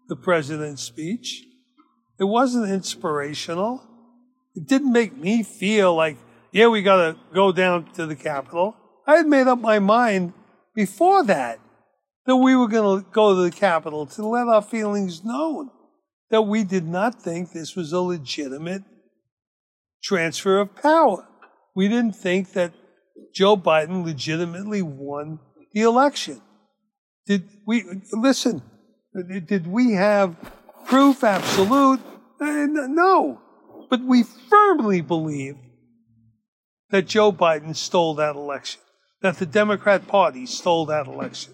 the 0.08 0.16
president's 0.16 0.82
speech. 0.82 1.42
It 2.18 2.24
wasn't 2.24 2.70
inspirational. 2.70 3.82
It 4.54 4.66
didn't 4.66 4.92
make 4.92 5.16
me 5.16 5.42
feel 5.42 5.94
like, 5.94 6.16
yeah, 6.56 6.68
we 6.68 6.80
got 6.80 6.96
to 6.96 7.16
go 7.34 7.52
down 7.52 7.84
to 7.92 8.06
the 8.06 8.16
Capitol. 8.16 8.74
I 9.06 9.16
had 9.16 9.26
made 9.26 9.46
up 9.46 9.60
my 9.60 9.78
mind 9.78 10.32
before 10.74 11.22
that 11.24 11.60
that 12.24 12.36
we 12.36 12.56
were 12.56 12.66
going 12.66 13.04
to 13.04 13.10
go 13.10 13.34
to 13.34 13.42
the 13.42 13.50
Capitol 13.50 14.06
to 14.06 14.26
let 14.26 14.48
our 14.48 14.62
feelings 14.62 15.22
known 15.22 15.68
that 16.30 16.40
we 16.42 16.64
did 16.64 16.88
not 16.88 17.20
think 17.20 17.52
this 17.52 17.76
was 17.76 17.92
a 17.92 18.00
legitimate 18.00 18.84
transfer 20.02 20.58
of 20.58 20.74
power. 20.74 21.28
We 21.74 21.88
didn't 21.88 22.16
think 22.16 22.54
that 22.54 22.72
Joe 23.34 23.58
Biden 23.58 24.02
legitimately 24.02 24.80
won 24.80 25.40
the 25.74 25.82
election. 25.82 26.40
Did 27.26 27.50
we, 27.66 27.84
listen, 28.12 28.62
did 29.44 29.66
we 29.66 29.92
have 29.92 30.34
proof 30.86 31.22
absolute? 31.22 32.00
Uh, 32.40 32.66
no. 32.88 33.42
But 33.90 34.00
we 34.00 34.22
firmly 34.22 35.02
believe 35.02 35.56
that 36.96 37.06
Joe 37.06 37.30
Biden 37.30 37.76
stole 37.76 38.14
that 38.14 38.36
election, 38.36 38.80
that 39.20 39.36
the 39.36 39.44
Democrat 39.44 40.08
Party 40.08 40.46
stole 40.46 40.86
that 40.86 41.06
election. 41.06 41.52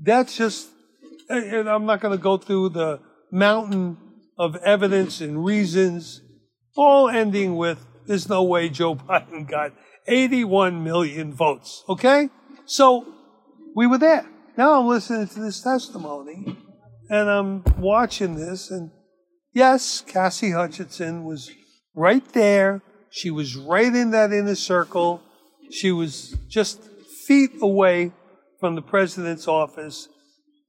That's 0.00 0.36
just, 0.36 0.68
and 1.28 1.68
I'm 1.68 1.84
not 1.84 2.00
going 2.00 2.16
to 2.16 2.22
go 2.22 2.36
through 2.36 2.68
the 2.68 3.00
mountain 3.32 3.96
of 4.38 4.54
evidence 4.64 5.20
and 5.20 5.44
reasons, 5.44 6.22
all 6.76 7.08
ending 7.08 7.56
with 7.56 7.84
there's 8.06 8.28
no 8.28 8.44
way 8.44 8.68
Joe 8.68 8.94
Biden 9.08 9.48
got 9.48 9.72
81 10.06 10.84
million 10.84 11.34
votes. 11.34 11.82
Okay? 11.88 12.30
So 12.64 13.04
we 13.74 13.88
were 13.88 13.98
there. 13.98 14.26
Now 14.56 14.78
I'm 14.78 14.86
listening 14.86 15.26
to 15.26 15.40
this 15.40 15.60
testimony 15.60 16.56
and 17.10 17.28
I'm 17.28 17.64
watching 17.78 18.36
this. 18.36 18.70
And 18.70 18.92
yes, 19.52 20.02
Cassie 20.06 20.52
Hutchinson 20.52 21.24
was 21.24 21.50
right 21.96 22.24
there. 22.32 22.80
She 23.10 23.30
was 23.30 23.56
right 23.56 23.94
in 23.94 24.10
that 24.10 24.32
inner 24.32 24.54
circle. 24.54 25.22
She 25.70 25.92
was 25.92 26.36
just 26.48 26.82
feet 27.26 27.52
away 27.60 28.12
from 28.60 28.74
the 28.74 28.82
president's 28.82 29.46
office. 29.48 30.08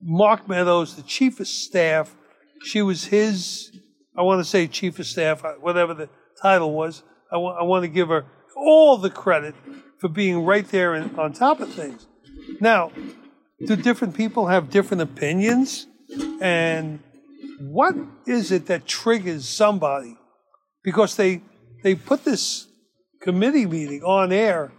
Mark 0.02 0.48
Meadows, 0.48 0.96
the 0.96 1.02
chief 1.02 1.40
of 1.40 1.48
staff, 1.48 2.16
she 2.64 2.82
was 2.82 3.06
his, 3.06 3.72
I 4.18 4.22
want 4.22 4.40
to 4.40 4.46
say 4.46 4.68
chief 4.68 5.00
of 5.00 5.06
staff, 5.06 5.44
uh, 5.44 5.54
whatever 5.54 5.94
the 5.94 6.10
title 6.42 6.74
was. 6.74 7.04
I 7.32 7.38
want 7.38 7.84
to 7.84 7.88
give 7.88 8.10
her 8.10 8.26
all 8.56 8.98
the 8.98 9.10
credit 9.10 9.56
for 10.00 10.08
being 10.08 10.46
right 10.46 10.68
there 10.68 10.96
and 10.96 11.18
on 11.20 11.34
top 11.34 11.60
of 11.60 11.72
things. 11.72 12.08
Now, 12.60 12.92
do 13.66 13.76
different 13.76 14.16
people 14.16 14.48
have 14.48 14.70
different 14.70 15.02
opinions? 15.02 15.86
And 16.42 17.00
what 17.60 17.96
is 18.26 18.52
it 18.52 18.66
that 18.68 18.88
triggers 18.88 19.48
somebody? 19.48 20.18
Because 20.84 21.16
they 21.16 21.42
they 21.84 21.96
put 21.96 22.26
this 22.26 22.68
committee 23.22 23.66
meeting 23.66 24.04
on 24.04 24.32
air 24.32 24.72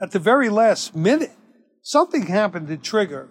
at 0.00 0.10
the 0.10 0.18
very 0.18 0.48
last 0.48 0.94
minute. 0.94 1.32
Something 1.82 2.26
happened 2.26 2.68
to 2.68 2.76
trigger 2.76 3.28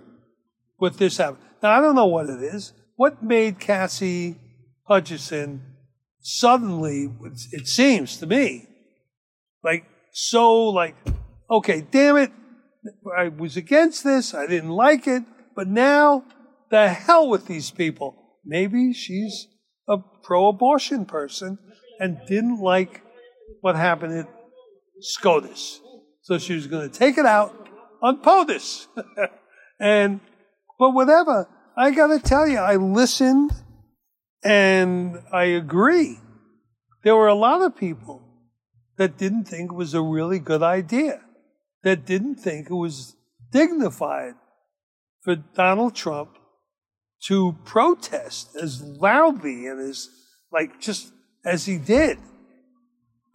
what 0.78 0.98
this 0.98 1.18
happened. 1.18 1.44
Now 1.62 1.72
I 1.72 1.82
don't 1.82 1.96
know 1.96 2.06
what 2.06 2.30
it 2.30 2.42
is. 2.42 2.74
What 2.96 3.24
made 3.24 3.60
Cassie 3.60 4.38
Hutchinson 4.88 5.62
suddenly, 6.22 7.12
it 7.52 7.68
seems 7.68 8.18
to 8.18 8.26
me, 8.26 8.68
like 9.64 9.86
so 10.12 10.70
like, 10.70 10.96
okay, 11.50 11.86
damn 11.92 12.18
it, 12.18 12.32
I 13.18 13.28
was 13.28 13.58
against 13.58 14.04
this, 14.04 14.34
I 14.34 14.48
didn't 14.48 14.70
like 14.70 15.08
it, 15.08 15.24
but 15.56 15.68
now 15.68 16.24
the 16.72 16.90
hell 16.90 17.30
with 17.30 17.48
these 17.48 17.72
people. 17.72 18.16
Maybe 18.46 18.94
she's 18.94 19.48
a 19.88 19.98
pro 20.24 20.48
abortion 20.48 21.06
person 21.06 21.58
and 22.00 22.20
didn't 22.28 22.60
like 22.60 23.02
what 23.62 23.76
happened 23.76 24.20
at 24.20 24.30
SCOTUS. 25.00 25.82
So 26.22 26.38
she 26.38 26.56
was 26.56 26.68
going 26.68 26.90
to 26.90 27.00
take 27.00 27.18
it 27.18 27.26
out 27.26 27.70
on 28.02 28.22
POTUS. 28.22 28.88
and, 29.80 30.20
but 30.80 30.92
whatever, 30.92 31.48
I 31.78 31.92
got 31.92 32.08
to 32.08 32.20
tell 32.20 32.48
you, 32.48 32.58
I 32.58 32.76
listened 32.76 33.52
and 34.44 35.20
I 35.32 35.46
agree. 35.46 36.20
There 37.04 37.16
were 37.16 37.28
a 37.28 37.36
lot 37.36 37.62
of 37.62 37.76
people 37.76 38.22
that 38.98 39.18
didn't 39.18 39.46
think 39.46 39.72
it 39.72 39.76
was 39.76 39.94
a 39.94 40.02
really 40.02 40.40
good 40.40 40.64
idea, 40.64 41.22
that 41.84 42.06
didn't 42.06 42.36
think 42.36 42.70
it 42.70 42.76
was 42.76 43.16
dignified 43.52 44.34
for 45.22 45.36
Donald 45.36 45.96
Trump 45.96 46.38
to 47.28 47.56
protest 47.66 48.56
as 48.56 48.82
loudly 48.82 49.68
and 49.68 49.80
as, 49.80 50.10
like, 50.52 50.80
just 50.80 51.12
as 51.44 51.66
he 51.66 51.78
did. 51.78 52.18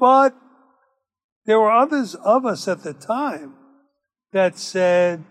But 0.00 0.34
there 1.44 1.60
were 1.60 1.70
others 1.70 2.14
of 2.14 2.46
us 2.46 2.66
at 2.66 2.82
the 2.82 2.94
time 2.94 3.54
that 4.32 4.58
said, 4.58 5.22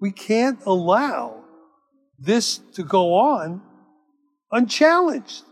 we 0.00 0.10
can't 0.10 0.58
allow 0.64 1.44
this 2.18 2.58
to 2.74 2.82
go 2.82 3.14
on 3.14 3.60
unchallenged. 4.50 5.42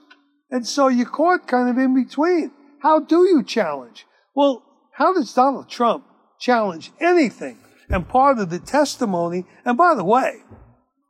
And 0.51 0.67
so 0.67 0.89
you're 0.89 1.07
caught 1.07 1.47
kind 1.47 1.69
of 1.69 1.77
in 1.77 1.95
between. 1.95 2.53
How 2.81 3.01
do 3.01 3.25
you 3.25 3.43
challenge? 3.43 4.07
Well, 4.35 4.63
how 4.93 5.13
does 5.13 5.35
Donald 5.35 5.69
Trump 5.69 6.05
challenge 6.39 6.93
anything? 7.01 7.59
And 7.91 8.09
part 8.09 8.39
of 8.39 8.49
the 8.49 8.59
testimony, 8.59 9.45
and 9.65 9.77
by 9.77 9.95
the 9.95 10.05
way, 10.05 10.43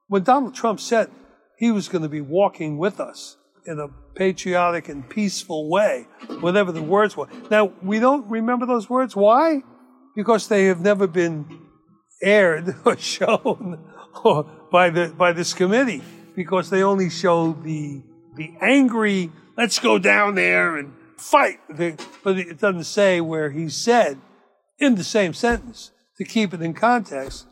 when 0.08 0.24
Donald 0.24 0.54
Trump 0.54 0.80
said 0.80 1.10
he 1.58 1.70
was 1.70 1.88
going 1.88 2.02
to 2.02 2.08
be 2.08 2.20
walking 2.20 2.78
with 2.78 2.98
us 2.98 3.36
in 3.66 3.78
a 3.78 3.88
patriotic 4.14 4.88
and 4.88 5.08
peaceful 5.08 5.68
way, 5.68 6.06
whatever 6.40 6.72
the 6.72 6.82
words 6.82 7.16
were. 7.16 7.28
Now, 7.50 7.72
we 7.82 7.98
don't 7.98 8.28
remember 8.28 8.66
those 8.66 8.88
words. 8.88 9.16
Why? 9.16 9.62
Because 10.14 10.48
they 10.48 10.66
have 10.66 10.80
never 10.80 11.06
been 11.06 11.46
aired 12.22 12.74
or 12.84 12.96
shown 12.96 13.84
by, 14.70 14.90
the, 14.90 15.14
by 15.16 15.32
this 15.32 15.52
committee, 15.52 16.02
because 16.36 16.70
they 16.70 16.82
only 16.82 17.10
show 17.10 17.52
the, 17.52 18.02
the 18.36 18.54
angry, 18.60 19.30
let's 19.56 19.78
go 19.78 19.98
down 19.98 20.34
there 20.34 20.76
and 20.76 20.92
fight. 21.16 21.60
But 21.68 22.38
it 22.38 22.60
doesn't 22.60 22.84
say 22.84 23.20
where 23.20 23.50
he 23.50 23.68
said, 23.68 24.18
in 24.78 24.96
the 24.96 25.04
same 25.04 25.34
sentence, 25.34 25.92
to 26.18 26.24
keep 26.24 26.54
it 26.54 26.62
in 26.62 26.74
context, 26.74 27.46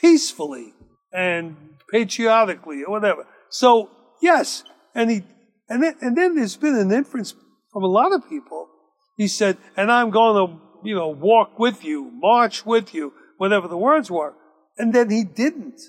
peacefully 0.00 0.74
and 1.12 1.56
patriotically 1.90 2.82
or 2.84 2.90
whatever. 2.90 3.26
So, 3.50 3.90
yes, 4.20 4.64
and 4.94 5.10
he 5.10 5.22
and 5.68 5.82
then, 5.82 5.94
and 6.00 6.16
then 6.16 6.34
there's 6.34 6.56
been 6.56 6.76
an 6.76 6.92
inference 6.92 7.34
from 7.72 7.82
a 7.82 7.88
lot 7.88 8.12
of 8.12 8.28
people. 8.28 8.68
He 9.16 9.28
said, 9.28 9.56
and 9.76 9.90
I'm 9.90 10.10
going 10.10 10.46
to, 10.46 10.60
you 10.84 10.94
know, 10.94 11.08
walk 11.08 11.58
with 11.58 11.84
you, 11.84 12.10
march 12.12 12.66
with 12.66 12.94
you, 12.94 13.12
whatever 13.38 13.68
the 13.68 13.76
words 13.76 14.10
were. 14.10 14.34
And 14.76 14.92
then 14.92 15.10
he 15.10 15.24
didn't. 15.24 15.80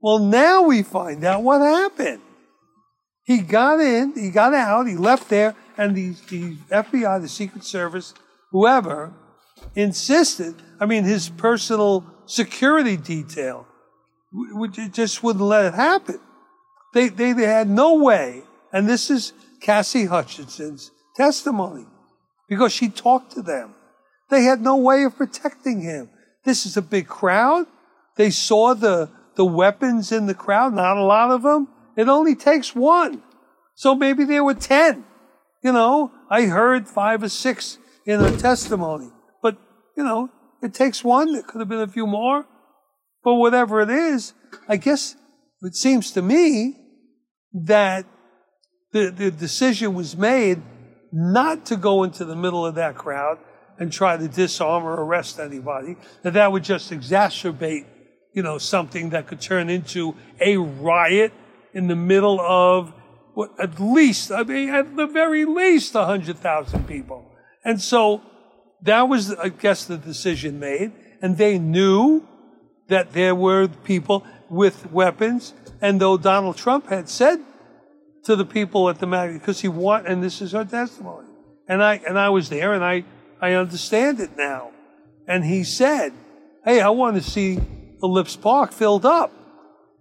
Well, 0.00 0.18
now 0.18 0.62
we 0.62 0.82
find 0.82 1.24
out 1.24 1.42
what 1.42 1.60
happened. 1.60 2.20
He 3.24 3.38
got 3.38 3.80
in, 3.80 4.12
he 4.14 4.30
got 4.30 4.52
out, 4.52 4.86
he 4.86 4.96
left 4.96 5.30
there, 5.30 5.54
and 5.78 5.96
the, 5.96 6.10
the 6.28 6.56
FBI, 6.70 7.22
the 7.22 7.28
Secret 7.28 7.64
Service, 7.64 8.12
whoever, 8.50 9.14
insisted, 9.74 10.54
I 10.78 10.84
mean, 10.86 11.04
his 11.04 11.30
personal 11.30 12.04
security 12.26 12.98
detail 12.98 13.66
just 14.92 15.22
wouldn't 15.22 15.44
let 15.44 15.64
it 15.64 15.74
happen. 15.74 16.20
They, 16.94 17.08
they, 17.08 17.32
they 17.32 17.46
had 17.46 17.68
no 17.68 17.94
way, 17.94 18.44
and 18.72 18.88
this 18.88 19.10
is 19.10 19.32
Cassie 19.60 20.06
Hutchinson's 20.06 20.92
testimony, 21.16 21.86
because 22.48 22.72
she 22.72 22.88
talked 22.88 23.32
to 23.32 23.42
them. 23.42 23.74
They 24.30 24.44
had 24.44 24.62
no 24.62 24.76
way 24.76 25.02
of 25.02 25.16
protecting 25.16 25.80
him. 25.80 26.08
This 26.44 26.64
is 26.64 26.76
a 26.76 26.82
big 26.82 27.08
crowd. 27.08 27.66
They 28.16 28.30
saw 28.30 28.74
the, 28.74 29.10
the 29.34 29.44
weapons 29.44 30.12
in 30.12 30.26
the 30.26 30.34
crowd, 30.34 30.72
not 30.72 30.96
a 30.96 31.04
lot 31.04 31.32
of 31.32 31.42
them. 31.42 31.68
It 31.96 32.08
only 32.08 32.36
takes 32.36 32.74
one. 32.74 33.22
So 33.74 33.96
maybe 33.96 34.24
there 34.24 34.44
were 34.44 34.54
10. 34.54 35.04
You 35.62 35.72
know, 35.72 36.12
I 36.30 36.42
heard 36.42 36.86
five 36.86 37.24
or 37.24 37.28
six 37.28 37.78
in 38.06 38.20
a 38.20 38.36
testimony. 38.36 39.10
But, 39.42 39.56
you 39.96 40.04
know, 40.04 40.30
it 40.62 40.74
takes 40.74 41.02
one. 41.02 41.32
There 41.32 41.42
could 41.42 41.60
have 41.60 41.68
been 41.68 41.80
a 41.80 41.88
few 41.88 42.06
more. 42.06 42.46
But 43.24 43.34
whatever 43.34 43.80
it 43.80 43.90
is, 43.90 44.32
I 44.68 44.76
guess 44.76 45.16
it 45.62 45.74
seems 45.74 46.12
to 46.12 46.22
me 46.22 46.76
that 47.54 48.04
the, 48.92 49.10
the 49.10 49.30
decision 49.30 49.94
was 49.94 50.16
made 50.16 50.60
not 51.12 51.66
to 51.66 51.76
go 51.76 52.02
into 52.02 52.24
the 52.24 52.36
middle 52.36 52.66
of 52.66 52.74
that 52.74 52.96
crowd 52.96 53.38
and 53.78 53.92
try 53.92 54.16
to 54.16 54.28
disarm 54.28 54.84
or 54.84 54.94
arrest 55.04 55.38
anybody, 55.38 55.96
that 56.22 56.34
that 56.34 56.50
would 56.52 56.64
just 56.64 56.90
exacerbate, 56.90 57.86
you 58.32 58.42
know, 58.42 58.58
something 58.58 59.10
that 59.10 59.26
could 59.26 59.40
turn 59.40 59.70
into 59.70 60.14
a 60.40 60.56
riot 60.56 61.32
in 61.72 61.86
the 61.88 61.96
middle 61.96 62.40
of 62.40 62.92
what, 63.34 63.50
at 63.60 63.80
least, 63.80 64.30
I 64.30 64.44
mean, 64.44 64.68
at 64.70 64.96
the 64.96 65.06
very 65.06 65.44
least, 65.44 65.94
100,000 65.94 66.86
people. 66.86 67.24
And 67.64 67.80
so 67.80 68.22
that 68.82 69.08
was, 69.08 69.32
I 69.34 69.48
guess, 69.48 69.84
the 69.84 69.96
decision 69.96 70.60
made. 70.60 70.92
And 71.20 71.36
they 71.36 71.58
knew 71.58 72.28
that 72.88 73.12
there 73.12 73.34
were 73.34 73.68
people 73.68 74.26
with 74.48 74.90
weapons. 74.92 75.54
And 75.80 76.00
though 76.00 76.16
Donald 76.16 76.56
Trump 76.56 76.88
had 76.88 77.08
said 77.08 77.40
to 78.24 78.36
the 78.36 78.44
people 78.44 78.88
at 78.88 78.98
the 78.98 79.06
magazine, 79.06 79.38
because 79.38 79.60
he 79.60 79.68
want, 79.68 80.06
and 80.06 80.22
this 80.22 80.40
is 80.40 80.52
her 80.52 80.64
testimony, 80.64 81.28
and 81.68 81.82
I 81.82 82.00
and 82.06 82.18
I 82.18 82.30
was 82.30 82.48
there, 82.48 82.72
and 82.72 82.84
I 82.84 83.04
I 83.40 83.52
understand 83.52 84.20
it 84.20 84.36
now. 84.36 84.70
And 85.26 85.44
he 85.44 85.64
said, 85.64 86.12
"Hey, 86.64 86.80
I 86.80 86.90
want 86.90 87.16
to 87.16 87.22
see 87.22 87.58
Ellipse 88.02 88.36
Park 88.36 88.72
filled 88.72 89.04
up. 89.04 89.32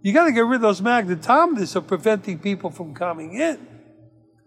You 0.02 0.14
got 0.14 0.26
to 0.26 0.32
get 0.32 0.46
rid 0.46 0.56
of 0.56 0.62
those 0.62 0.82
magnetometers 0.82 1.76
of 1.76 1.88
preventing 1.88 2.40
people 2.40 2.70
from 2.70 2.94
coming 2.94 3.36
in." 3.36 3.68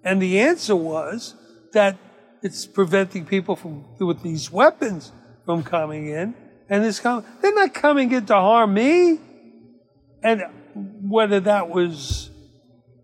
And 0.05 0.23
the 0.23 0.41
answer 0.41 0.77
was 0.77 1.35
that 1.73 1.97
it's 2.43 2.67
preventing 2.67 3.27
people 3.27 3.57
from 3.57 3.85
with 3.99 4.23
these 4.23 4.51
weapons 4.53 5.13
from 5.45 5.63
coming 5.63 6.09
in 6.09 6.35
and. 6.69 6.85
They're 6.85 7.55
not 7.55 7.75
coming 7.75 8.13
in 8.13 8.27
to 8.27 8.35
harm 8.35 8.75
me. 8.75 9.21
And 10.23 10.43
whether 11.03 11.41
that 11.41 11.69
was 11.69 12.31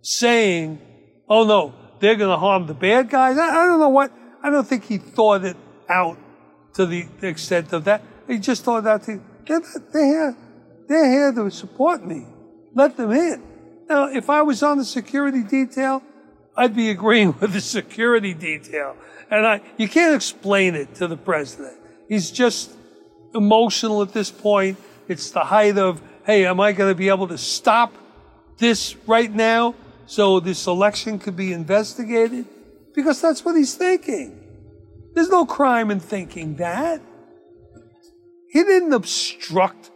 saying, 0.03 0.81
oh 1.29 1.45
no, 1.45 1.75
they're 2.01 2.17
going 2.17 2.31
to 2.31 2.37
harm 2.37 2.67
the 2.67 2.75
bad 2.75 3.09
guys, 3.09 3.39
I, 3.39 3.49
I, 3.49 3.67
don't 3.67 3.79
know 3.79 3.89
what. 3.89 4.13
I 4.43 4.51
don't 4.51 4.67
think 4.67 4.85
he 4.85 4.99
thought 4.99 5.45
it 5.45 5.57
out 5.89 6.19
to 6.75 6.87
the 6.87 7.07
extent 7.23 7.73
of 7.73 7.85
that. 7.85 8.03
He 8.27 8.39
just 8.39 8.65
thought 8.65 8.85
that 8.85 9.05
they're, 9.07 9.21
they're 9.93 10.07
here. 10.07 10.37
They're 10.89 11.11
here 11.11 11.33
to 11.33 11.51
support 11.51 12.05
me. 12.05 12.27
Let 12.75 12.97
them 12.97 13.13
in. 13.13 13.43
Now, 13.89 14.09
if 14.09 14.29
I 14.29 14.43
was 14.43 14.63
on 14.63 14.79
the 14.79 14.85
security 14.85 15.43
detail, 15.43 16.03
I'd 16.57 16.75
be 16.75 16.91
agreeing 16.91 17.35
with 17.41 17.53
the 17.53 17.61
security 17.61 18.35
detail. 18.35 18.97
And 19.31 19.47
I, 19.47 19.61
you 19.77 19.89
can't 19.89 20.15
explain 20.15 20.75
it 20.75 20.95
to 20.97 21.07
the 21.07 21.17
president. 21.17 21.79
He's 22.09 22.31
just 22.31 22.77
emotional 23.35 24.03
at 24.03 24.13
this 24.13 24.31
point. 24.31 24.79
It's 25.09 25.31
the 25.31 25.41
height 25.41 25.79
of, 25.79 26.01
hey, 26.25 26.47
am 26.47 26.61
I 26.61 26.73
going 26.73 26.91
to 26.91 26.95
be 26.95 27.09
able 27.09 27.29
to 27.29 27.39
stop 27.39 27.95
this 28.59 28.97
right 29.07 29.33
now 29.33 29.75
so 30.07 30.41
this 30.41 30.67
election 30.67 31.19
could 31.19 31.37
be 31.37 31.53
investigated? 31.53 32.47
Because 32.95 33.21
that's 33.21 33.45
what 33.45 33.57
he's 33.57 33.75
thinking. 33.75 34.39
There's 35.15 35.29
no 35.29 35.45
crime 35.45 35.91
in 35.91 36.01
thinking 36.01 36.57
that. 36.57 37.01
He 38.51 38.63
didn't 38.63 38.93
obstruct 38.93 39.91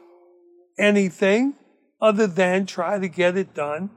anything 0.79 1.55
other 2.01 2.27
than 2.27 2.67
try 2.67 2.99
to 2.99 3.09
get 3.09 3.37
it 3.37 3.55
done 3.55 3.91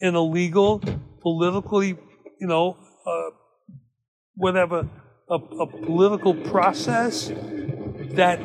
in 0.00 0.14
a 0.14 0.20
legal, 0.20 0.82
politically, 1.22 1.96
you 2.40 2.46
know, 2.46 2.76
uh, 3.06 3.30
whatever, 4.34 4.88
a, 5.28 5.34
a 5.34 5.66
political 5.66 6.34
process 6.34 7.32
that 8.14 8.40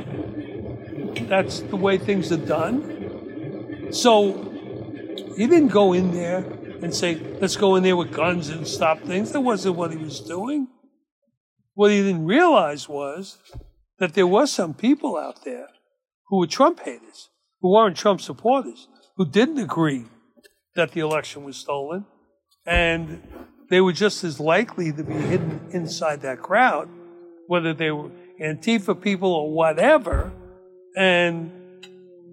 that's 1.28 1.62
the 1.62 1.76
way 1.76 1.98
things 1.98 2.32
are 2.32 2.38
done. 2.38 3.90
So 3.92 4.34
he 5.38 5.48
didn't 5.48 5.70
go 5.70 5.94
in 5.94 6.12
there 6.12 6.40
and 6.82 6.94
say, 6.94 7.16
let's 7.40 7.56
go 7.56 7.76
in 7.76 7.84
there 7.84 7.96
with 7.96 8.12
guns 8.12 8.50
and 8.50 8.68
stop 8.68 9.02
things. 9.02 9.32
That 9.32 9.42
wasn't 9.42 9.76
what 9.76 9.92
he 9.92 9.98
was 9.98 10.20
doing. 10.20 10.68
What 11.74 11.92
he 11.92 12.02
didn't 12.02 12.26
realize 12.26 12.90
was 12.90 13.38
that 14.00 14.14
there 14.14 14.28
was 14.28 14.52
some 14.52 14.74
people 14.74 15.18
out 15.18 15.44
there 15.46 15.68
who 16.28 16.40
were 16.40 16.48
Trump 16.48 16.80
haters, 16.80 17.30
who 17.62 17.74
weren't 17.74 17.98
Trump 17.98 18.22
supporters, 18.22 18.88
who 19.18 19.26
didn't 19.26 19.60
agree 19.60 20.06
that 20.76 20.92
the 20.94 21.02
election 21.02 21.44
was 21.44 21.58
stolen. 21.58 22.06
And 22.66 23.22
they 23.72 23.80
were 23.80 23.94
just 23.94 24.26
as 24.26 24.38
likely 24.38 24.92
to 24.92 25.02
be 25.02 25.14
hidden 25.14 25.62
inside 25.72 26.24
that 26.24 26.42
crowd, 26.42 26.90
whether 27.48 27.74
they 27.74 27.90
were 27.90 28.12
Antifa 28.38 29.02
people 29.02 29.32
or 29.32 29.50
whatever. 29.50 30.30
And 30.98 31.52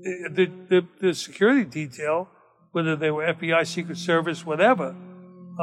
the, 0.03 0.51
the, 0.68 0.87
the 1.01 1.14
security 1.14 1.64
detail, 1.64 2.29
whether 2.72 2.96
they 2.96 3.12
were 3.12 3.22
FBI, 3.22 3.64
Secret 3.68 3.98
Service, 3.98 4.44
whatever, 4.44 4.96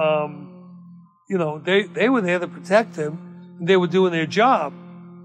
um, 0.01 0.79
you 1.29 1.37
know, 1.37 1.59
they, 1.59 1.83
they 1.83 2.07
were 2.07 2.21
there 2.21 2.39
to 2.39 2.47
protect 2.47 2.95
him. 2.95 3.57
They 3.59 3.75
were 3.75 3.87
doing 3.87 4.13
their 4.13 4.25
job. 4.25 4.71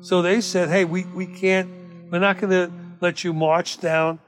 So 0.01 0.21
they 0.21 0.41
said, 0.41 0.69
hey, 0.69 0.85
we, 0.85 1.05
we 1.05 1.27
can't, 1.27 1.71
we're 2.11 2.19
not 2.19 2.41
going 2.41 2.51
to 2.51 2.73
let 3.01 3.23
you 3.23 3.33
march 3.33 3.79
down 3.79 4.19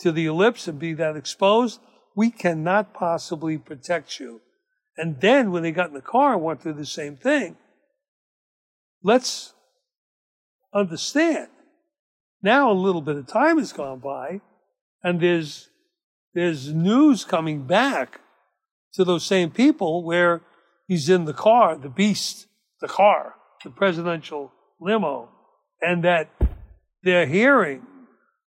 to 0.00 0.12
the 0.12 0.26
ellipse 0.26 0.68
and 0.68 0.78
be 0.78 0.92
that 0.92 1.16
exposed. 1.16 1.80
We 2.14 2.30
cannot 2.30 2.92
possibly 2.92 3.56
protect 3.56 4.20
you. 4.20 4.42
And 4.96 5.20
then 5.20 5.50
when 5.50 5.62
they 5.62 5.72
got 5.72 5.88
in 5.88 5.94
the 5.94 6.00
car 6.00 6.34
and 6.34 6.42
went 6.42 6.62
through 6.62 6.74
the 6.74 6.86
same 6.86 7.16
thing, 7.16 7.56
let's 9.02 9.54
understand. 10.74 11.48
Now 12.42 12.70
a 12.70 12.74
little 12.74 13.02
bit 13.02 13.16
of 13.16 13.26
time 13.26 13.58
has 13.58 13.72
gone 13.72 13.98
by, 13.98 14.40
and 15.02 15.20
there's 15.20 15.68
there's 16.34 16.72
news 16.72 17.24
coming 17.24 17.64
back 17.64 18.20
to 18.92 19.04
those 19.04 19.24
same 19.24 19.50
people 19.50 20.04
where 20.04 20.42
he's 20.86 21.08
in 21.08 21.24
the 21.24 21.32
car, 21.32 21.76
the 21.76 21.88
beast, 21.88 22.46
the 22.80 22.88
car, 22.88 23.34
the 23.64 23.70
presidential 23.70 24.52
limo, 24.80 25.28
and 25.80 26.04
that 26.04 26.30
they're 27.02 27.26
hearing, 27.26 27.82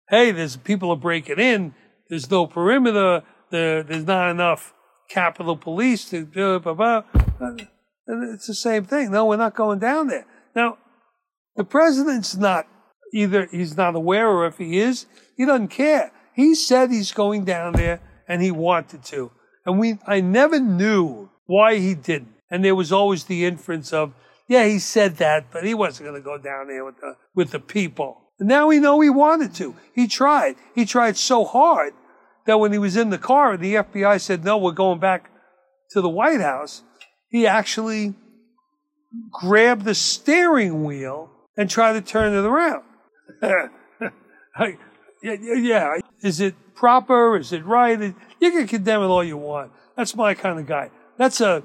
hey, 0.10 0.32
there's 0.32 0.56
people 0.56 0.92
are 0.92 0.98
breaking 0.98 1.40
in, 1.40 1.76
there's 2.10 2.30
no 2.32 2.48
perimeter, 2.48 3.24
there, 3.52 3.84
there's 3.84 4.06
not 4.06 4.32
enough 4.32 4.74
Capitol 5.14 5.56
Police 5.56 6.10
to 6.10 6.26
do 6.26 6.56
it, 6.56 6.64
blah, 6.64 6.74
blah. 6.74 7.04
It's 8.08 8.48
the 8.48 8.56
same 8.56 8.86
thing. 8.86 9.12
No, 9.12 9.26
we're 9.26 9.38
not 9.38 9.56
going 9.56 9.78
down 9.78 10.08
there. 10.08 10.26
Now, 10.56 10.80
the 11.56 11.64
president's 11.64 12.36
not 12.36 12.68
either, 13.14 13.48
he's 13.52 13.78
not 13.78 13.96
aware, 13.96 14.28
or 14.28 14.48
if 14.48 14.58
he 14.58 14.80
is, 14.80 15.06
he 15.38 15.46
doesn't 15.46 15.68
care. 15.68 16.12
He 16.36 16.56
said 16.56 16.90
he's 16.90 17.12
going 17.12 17.46
down 17.46 17.74
there 17.74 18.02
and 18.28 18.42
he 18.42 18.50
wanted 18.50 19.04
to. 19.06 19.32
And 19.68 19.80
we, 19.80 20.00
I 20.08 20.20
never 20.20 20.60
knew 20.60 21.30
why 21.46 21.76
he 21.76 21.94
didn't. 21.94 22.34
And 22.50 22.66
there 22.66 22.76
was 22.76 22.92
always 22.92 23.26
the 23.26 23.46
inference 23.46 23.94
of, 23.94 24.14
yeah, 24.48 24.66
he 24.66 24.80
said 24.80 25.18
that, 25.18 25.52
but 25.52 25.64
he 25.64 25.76
wasn't 25.76 26.10
going 26.10 26.20
to 26.20 26.26
go 26.26 26.40
down 26.40 26.68
there 26.68 26.84
with 26.84 27.00
the, 27.00 27.18
with 27.36 27.52
the 27.52 27.60
people. 27.60 28.18
And 28.40 28.50
now 28.50 28.68
we 28.68 28.80
know 28.80 29.00
he 29.00 29.12
wanted 29.12 29.54
to. 29.56 29.76
He 29.94 30.08
tried. 30.08 30.56
He 30.74 30.86
tried 30.86 31.18
so 31.18 31.46
hard 31.46 31.94
that 32.46 32.60
when 32.60 32.72
he 32.72 32.78
was 32.78 32.98
in 32.98 33.10
the 33.10 33.18
car 33.18 33.58
the 33.58 33.76
FBI 33.76 34.20
said, 34.20 34.44
no, 34.44 34.58
we're 34.58 34.72
going 34.72 35.00
back 35.00 35.30
to 35.92 36.02
the 36.02 36.10
White 36.10 36.42
House, 36.42 36.84
he 37.30 37.48
actually 37.48 38.14
grabbed 39.32 39.86
the 39.86 39.96
steering 39.96 40.84
wheel 40.84 41.30
and 41.58 41.70
tried 41.70 41.94
to 41.94 42.02
turn 42.02 42.34
it 42.34 42.46
around. 42.46 42.84
yeah, 45.24 45.98
is 46.22 46.40
it 46.40 46.56
proper? 46.76 47.38
Is 47.38 47.54
it 47.54 47.64
right? 47.66 48.14
You 48.40 48.52
can 48.52 48.68
condemn 48.68 49.02
it 49.02 49.06
all 49.06 49.24
you 49.24 49.38
want. 49.38 49.72
That's 49.96 50.16
my 50.16 50.34
kind 50.34 50.60
of 50.60 50.66
guy. 50.66 50.90
That's 51.18 51.42
a 51.42 51.64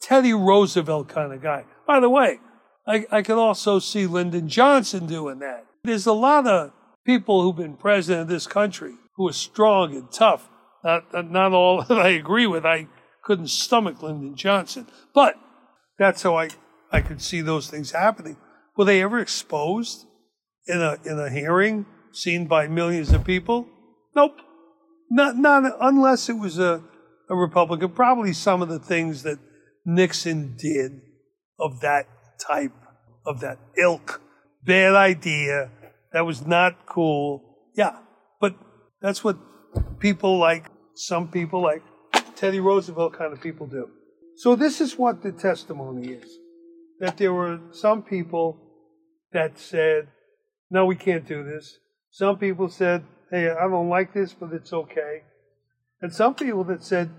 Teddy 0.00 0.34
Roosevelt 0.34 1.08
kind 1.08 1.32
of 1.32 1.42
guy. 1.42 1.64
By 1.86 2.00
the 2.00 2.10
way, 2.10 2.40
I, 2.86 3.06
I 3.10 3.22
can 3.22 3.36
also 3.36 3.78
see 3.78 4.06
Lyndon 4.06 4.48
Johnson 4.48 5.06
doing 5.06 5.38
that. 5.40 5.66
There's 5.84 6.06
a 6.06 6.12
lot 6.12 6.46
of 6.46 6.72
people 7.04 7.42
who've 7.42 7.56
been 7.56 7.76
president 7.76 8.22
of 8.22 8.28
this 8.28 8.46
country 8.46 8.94
who 9.18 9.28
are 9.28 9.32
strong 9.32 9.94
and 9.94 10.10
tough. 10.10 10.48
Not, 10.82 11.30
not 11.30 11.52
all 11.52 11.82
that 11.88 11.98
I 11.98 12.10
agree 12.10 12.46
with. 12.46 12.64
I 12.64 12.86
couldn't 13.22 13.48
stomach 13.48 14.02
Lyndon 14.02 14.36
Johnson. 14.36 14.86
But 15.12 15.34
that's 15.98 16.22
how 16.22 16.38
I, 16.38 16.48
I 16.90 17.02
could 17.02 17.20
see 17.20 17.42
those 17.42 17.68
things 17.68 17.90
happening. 17.90 18.38
Were 18.76 18.86
they 18.86 19.02
ever 19.02 19.18
exposed 19.18 20.06
in 20.66 20.80
a, 20.80 20.96
in 21.04 21.18
a 21.18 21.28
hearing 21.28 21.84
seen 22.12 22.46
by 22.46 22.68
millions 22.68 23.12
of 23.12 23.24
people? 23.24 23.66
Nope. 24.16 24.36
Not, 25.10 25.36
not 25.36 25.64
unless 25.80 26.28
it 26.28 26.38
was 26.38 26.58
a, 26.58 26.82
a 27.28 27.34
Republican. 27.34 27.90
Probably 27.90 28.32
some 28.32 28.62
of 28.62 28.68
the 28.68 28.78
things 28.78 29.24
that 29.24 29.38
Nixon 29.84 30.56
did 30.56 31.00
of 31.58 31.80
that 31.80 32.06
type, 32.40 32.72
of 33.26 33.40
that 33.40 33.58
ilk. 33.76 34.22
Bad 34.64 34.94
idea. 34.94 35.70
That 36.12 36.24
was 36.24 36.46
not 36.46 36.86
cool. 36.86 37.72
Yeah. 37.74 37.96
That's 39.00 39.22
what 39.22 39.36
people 39.98 40.38
like, 40.38 40.66
some 40.94 41.28
people 41.28 41.62
like 41.62 41.82
Teddy 42.36 42.60
Roosevelt 42.60 43.12
kind 43.12 43.32
of 43.32 43.40
people 43.40 43.66
do. 43.66 43.88
So 44.36 44.54
this 44.54 44.80
is 44.80 44.96
what 44.96 45.22
the 45.22 45.32
testimony 45.32 46.08
is. 46.08 46.38
That 47.00 47.16
there 47.16 47.32
were 47.32 47.60
some 47.72 48.02
people 48.02 48.60
that 49.32 49.58
said, 49.58 50.08
no, 50.70 50.84
we 50.86 50.96
can't 50.96 51.26
do 51.26 51.44
this. 51.44 51.78
Some 52.10 52.38
people 52.38 52.68
said, 52.68 53.04
hey, 53.30 53.50
I 53.50 53.68
don't 53.68 53.88
like 53.88 54.12
this, 54.14 54.32
but 54.32 54.52
it's 54.52 54.72
okay. 54.72 55.22
And 56.00 56.12
some 56.12 56.34
people 56.34 56.64
that 56.64 56.84
said, 56.84 57.10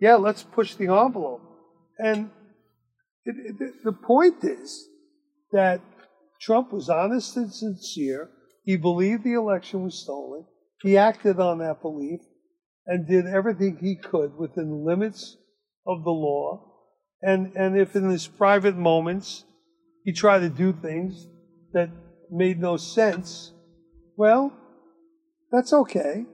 yeah, 0.00 0.16
let's 0.16 0.42
push 0.42 0.74
the 0.74 0.88
envelope. 0.88 1.42
And 1.98 2.30
it, 3.24 3.36
it, 3.60 3.84
the 3.84 3.92
point 3.92 4.42
is 4.42 4.88
that 5.52 5.80
Trump 6.40 6.72
was 6.72 6.88
honest 6.90 7.36
and 7.36 7.52
sincere. 7.52 8.30
He 8.64 8.76
believed 8.76 9.24
the 9.24 9.34
election 9.34 9.84
was 9.84 9.94
stolen. 9.94 10.44
He 10.84 10.98
acted 10.98 11.40
on 11.40 11.58
that 11.58 11.80
belief 11.80 12.20
and 12.86 13.08
did 13.08 13.26
everything 13.26 13.78
he 13.80 13.96
could 13.96 14.36
within 14.36 14.68
the 14.68 14.76
limits 14.76 15.38
of 15.86 16.04
the 16.04 16.10
law. 16.10 16.72
And, 17.22 17.56
and 17.56 17.78
if 17.78 17.96
in 17.96 18.10
his 18.10 18.26
private 18.26 18.76
moments 18.76 19.44
he 20.04 20.12
tried 20.12 20.40
to 20.40 20.50
do 20.50 20.74
things 20.74 21.26
that 21.72 21.88
made 22.30 22.60
no 22.60 22.76
sense, 22.76 23.52
well, 24.18 24.52
that's 25.50 25.72
okay. 25.72 26.26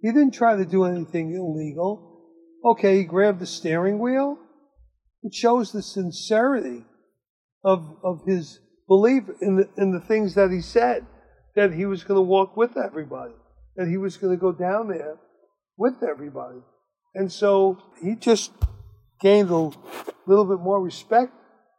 He 0.00 0.12
didn't 0.12 0.32
try 0.32 0.56
to 0.56 0.64
do 0.64 0.84
anything 0.84 1.34
illegal. 1.34 2.24
Okay, 2.64 2.96
he 2.96 3.04
grabbed 3.04 3.40
the 3.40 3.46
steering 3.46 3.98
wheel. 3.98 4.38
It 5.22 5.34
shows 5.34 5.72
the 5.72 5.82
sincerity 5.82 6.86
of, 7.62 7.98
of 8.02 8.22
his 8.26 8.60
belief 8.86 9.24
in 9.42 9.56
the, 9.56 9.68
in 9.76 9.92
the 9.92 10.00
things 10.00 10.36
that 10.36 10.50
he 10.50 10.62
said, 10.62 11.04
that 11.54 11.74
he 11.74 11.84
was 11.84 12.02
going 12.02 12.16
to 12.16 12.22
walk 12.22 12.56
with 12.56 12.78
everybody, 12.78 13.34
that 13.78 13.88
he 13.88 13.96
was 13.96 14.16
going 14.16 14.36
to 14.36 14.40
go 14.40 14.52
down 14.52 14.88
there 14.88 15.16
with 15.76 16.02
everybody. 16.02 16.58
And 17.14 17.32
so 17.32 17.78
he 18.02 18.16
just 18.16 18.50
gained 19.20 19.50
a 19.50 19.70
little 20.26 20.44
bit 20.44 20.58
more 20.58 20.82
respect 20.82 21.32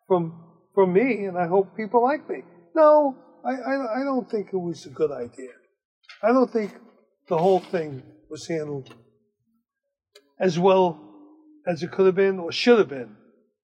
from, 0.07 0.41
from 0.73 0.93
me, 0.93 1.25
and 1.25 1.37
I 1.37 1.45
hope 1.45 1.75
people 1.75 2.01
like 2.01 2.27
me. 2.27 2.43
No, 2.73 3.17
I, 3.45 3.51
I, 3.51 4.01
I 4.01 4.03
don't 4.05 4.29
think 4.31 4.47
it 4.53 4.57
was 4.57 4.85
a 4.85 4.89
good 4.89 5.11
idea. 5.11 5.51
I 6.23 6.29
don't 6.29 6.49
think 6.49 6.73
the 7.27 7.37
whole 7.37 7.59
thing 7.59 8.01
was 8.29 8.47
handled 8.47 8.95
as 10.39 10.57
well 10.57 10.99
as 11.67 11.83
it 11.83 11.91
could 11.91 12.05
have 12.05 12.15
been 12.15 12.39
or 12.39 12.51
should 12.53 12.79
have 12.79 12.89
been. 12.89 13.17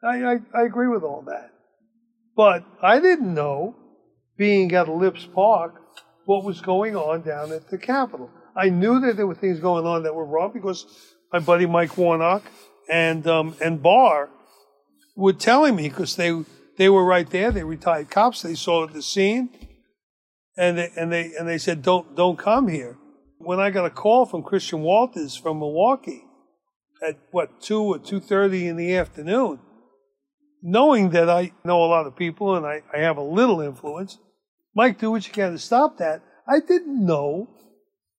I, 0.03 0.23
I, 0.23 0.35
I 0.53 0.63
agree 0.65 0.89
with 0.89 1.03
all 1.03 1.23
that. 1.27 1.51
But 2.35 2.65
I 2.81 2.99
didn't 2.99 3.33
know, 3.33 3.75
being 4.37 4.73
at 4.73 4.89
Ellipse 4.89 5.25
Park, 5.33 5.81
what 6.25 6.43
was 6.43 6.61
going 6.61 6.95
on 6.95 7.21
down 7.21 7.51
at 7.51 7.69
the 7.69 7.77
Capitol. 7.77 8.29
I 8.55 8.69
knew 8.69 8.99
that 9.01 9.17
there 9.17 9.27
were 9.27 9.35
things 9.35 9.59
going 9.59 9.85
on 9.85 10.03
that 10.03 10.15
were 10.15 10.25
wrong 10.25 10.51
because 10.53 10.85
my 11.31 11.39
buddy 11.39 11.65
Mike 11.65 11.97
Warnock 11.97 12.43
and 12.89 13.25
um, 13.27 13.55
and 13.61 13.81
Barr 13.81 14.29
were 15.15 15.33
telling 15.33 15.75
me 15.75 15.89
because 15.89 16.15
they 16.15 16.43
they 16.77 16.89
were 16.89 17.05
right 17.05 17.29
there. 17.29 17.51
They 17.51 17.63
retired 17.63 18.09
cops. 18.09 18.41
They 18.41 18.55
saw 18.55 18.87
the 18.87 19.01
scene, 19.01 19.49
and 20.57 20.77
they, 20.77 20.91
and 20.95 21.11
they 21.11 21.33
and 21.37 21.47
they 21.47 21.57
said, 21.57 21.81
"Don't 21.81 22.15
don't 22.15 22.37
come 22.37 22.67
here." 22.67 22.97
When 23.37 23.59
I 23.59 23.69
got 23.69 23.85
a 23.85 23.89
call 23.89 24.25
from 24.25 24.43
Christian 24.43 24.81
Walters 24.81 25.35
from 25.35 25.59
Milwaukee 25.59 26.23
at 27.05 27.17
what 27.31 27.61
two 27.61 27.83
or 27.83 27.99
two 27.99 28.19
thirty 28.19 28.67
in 28.67 28.77
the 28.77 28.95
afternoon, 28.95 29.59
knowing 30.61 31.09
that 31.11 31.29
I 31.29 31.51
know 31.63 31.83
a 31.83 31.85
lot 31.85 32.07
of 32.07 32.15
people 32.15 32.55
and 32.55 32.65
I, 32.65 32.81
I 32.93 32.99
have 32.99 33.17
a 33.17 33.23
little 33.23 33.61
influence, 33.61 34.17
Mike, 34.75 34.99
do 34.99 35.09
what 35.11 35.25
you 35.25 35.33
can 35.33 35.53
to 35.53 35.57
stop 35.57 35.97
that. 35.97 36.21
I 36.47 36.59
didn't 36.59 37.03
know 37.03 37.49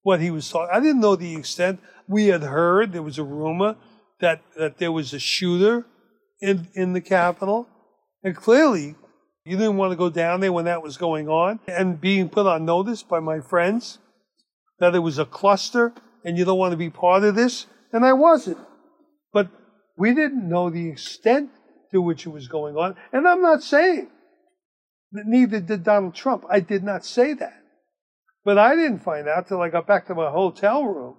what 0.03 0.21
he 0.21 0.31
was 0.31 0.49
talking. 0.49 0.75
I 0.75 0.81
didn't 0.81 1.01
know 1.01 1.15
the 1.15 1.37
extent. 1.37 1.81
We 2.09 2.27
had 2.27 2.43
heard 2.43 2.93
there 2.93 3.03
was 3.03 3.19
a 3.19 3.25
rumor 3.25 3.77
that 4.21 4.43
that 4.57 4.79
there 4.79 4.93
was 4.93 5.13
a 5.13 5.19
shooter 5.19 5.85
in 6.41 6.69
in 6.75 6.95
the 6.95 7.01
Capitol, 7.01 7.69
and 8.23 8.35
clearly 8.35 8.95
you 9.45 9.57
didn't 9.57 9.77
want 9.77 9.93
to 9.93 9.97
go 9.97 10.09
down 10.09 10.41
there 10.41 10.53
when 10.53 10.65
that 10.65 10.83
was 10.83 10.97
going 10.97 11.29
on 11.29 11.61
and 11.69 12.01
being 12.01 12.29
put 12.29 12.47
on 12.47 12.65
notice 12.65 13.03
by 13.03 13.21
my 13.21 13.41
friends 13.41 13.99
that 14.81 14.95
it 14.95 15.01
was 15.01 15.19
a 15.19 15.25
cluster 15.25 15.93
and 16.25 16.37
you 16.37 16.45
don't 16.45 16.59
want 16.59 16.73
to 16.73 16.77
be 16.77 16.91
part 16.91 17.23
of 17.23 17.35
this, 17.35 17.67
and 17.93 18.05
I 18.05 18.13
wasn't. 18.13 18.59
But 19.33 19.49
we 19.97 20.15
didn't 20.15 20.49
know 20.49 20.71
the 20.71 20.89
extent 20.89 21.51
to 21.93 22.01
which 22.01 22.27
it 22.27 22.31
was 22.31 22.49
going 22.49 22.77
on, 22.77 22.97
and 23.13 23.29
I'm 23.29 23.43
not 23.43 23.63
saying 23.63 24.09
neither 25.13 25.61
did 25.61 25.85
Donald 25.85 26.15
Trump. 26.15 26.45
I 26.51 26.61
did 26.61 26.83
not 26.83 27.05
say 27.05 27.33
that. 27.35 27.63
But 28.45 28.59
I 28.59 28.77
didn't 28.77 29.01
find 29.01 29.29
out 29.29 29.49
till 29.49 29.61
I 29.61 29.69
got 29.69 29.87
back 29.87 30.07
to 30.07 30.15
my 30.15 30.31
hotel 30.31 30.85
room 30.85 31.17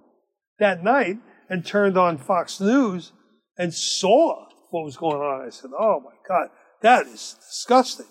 that 0.58 0.82
night 0.82 1.18
and 1.48 1.64
turned 1.64 1.98
on 1.98 2.18
Fox 2.18 2.60
News 2.60 3.12
and 3.56 3.72
saw 3.72 4.46
what 4.70 4.84
was 4.84 4.96
going 4.96 5.20
on. 5.20 5.46
I 5.46 5.50
said, 5.50 5.70
oh 5.78 6.00
my 6.00 6.14
God, 6.26 6.48
that 6.82 7.06
is 7.06 7.36
disgusting. 7.46 8.06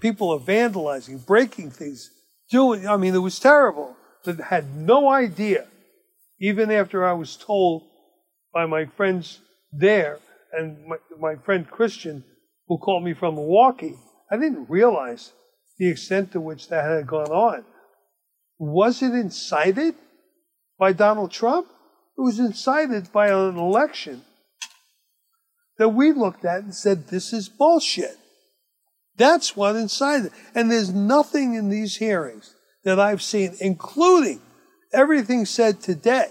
People 0.00 0.30
are 0.30 0.38
vandalizing, 0.38 1.26
breaking 1.26 1.70
things, 1.70 2.10
doing, 2.50 2.86
I 2.86 2.96
mean, 2.96 3.14
it 3.14 3.18
was 3.18 3.38
terrible. 3.38 3.96
But 4.24 4.38
had 4.38 4.76
no 4.76 5.08
idea, 5.08 5.66
even 6.40 6.70
after 6.70 7.04
I 7.04 7.14
was 7.14 7.36
told 7.36 7.82
by 8.54 8.66
my 8.66 8.86
friends 8.86 9.40
there 9.72 10.20
and 10.52 10.86
my, 10.86 10.96
my 11.18 11.34
friend 11.42 11.68
Christian, 11.68 12.24
who 12.68 12.78
called 12.78 13.02
me 13.02 13.14
from 13.14 13.34
Milwaukee, 13.34 13.96
I 14.32 14.38
didn't 14.38 14.70
realize 14.70 15.32
the 15.78 15.88
extent 15.88 16.32
to 16.32 16.40
which 16.40 16.68
that 16.68 16.84
had 16.84 17.06
gone 17.06 17.30
on. 17.30 17.64
Was 18.58 19.02
it 19.02 19.12
incited 19.12 19.94
by 20.78 20.94
Donald 20.94 21.30
Trump? 21.30 21.68
It 22.16 22.22
was 22.22 22.38
incited 22.38 23.12
by 23.12 23.28
an 23.28 23.58
election 23.58 24.22
that 25.76 25.90
we 25.90 26.12
looked 26.12 26.46
at 26.46 26.62
and 26.62 26.74
said, 26.74 27.08
this 27.08 27.34
is 27.34 27.50
bullshit. 27.50 28.16
That's 29.16 29.54
what 29.54 29.76
incited. 29.76 30.32
And 30.54 30.70
there's 30.70 30.94
nothing 30.94 31.54
in 31.54 31.68
these 31.68 31.96
hearings 31.96 32.54
that 32.84 32.98
I've 32.98 33.22
seen, 33.22 33.54
including 33.60 34.40
everything 34.94 35.44
said 35.44 35.80
today, 35.80 36.28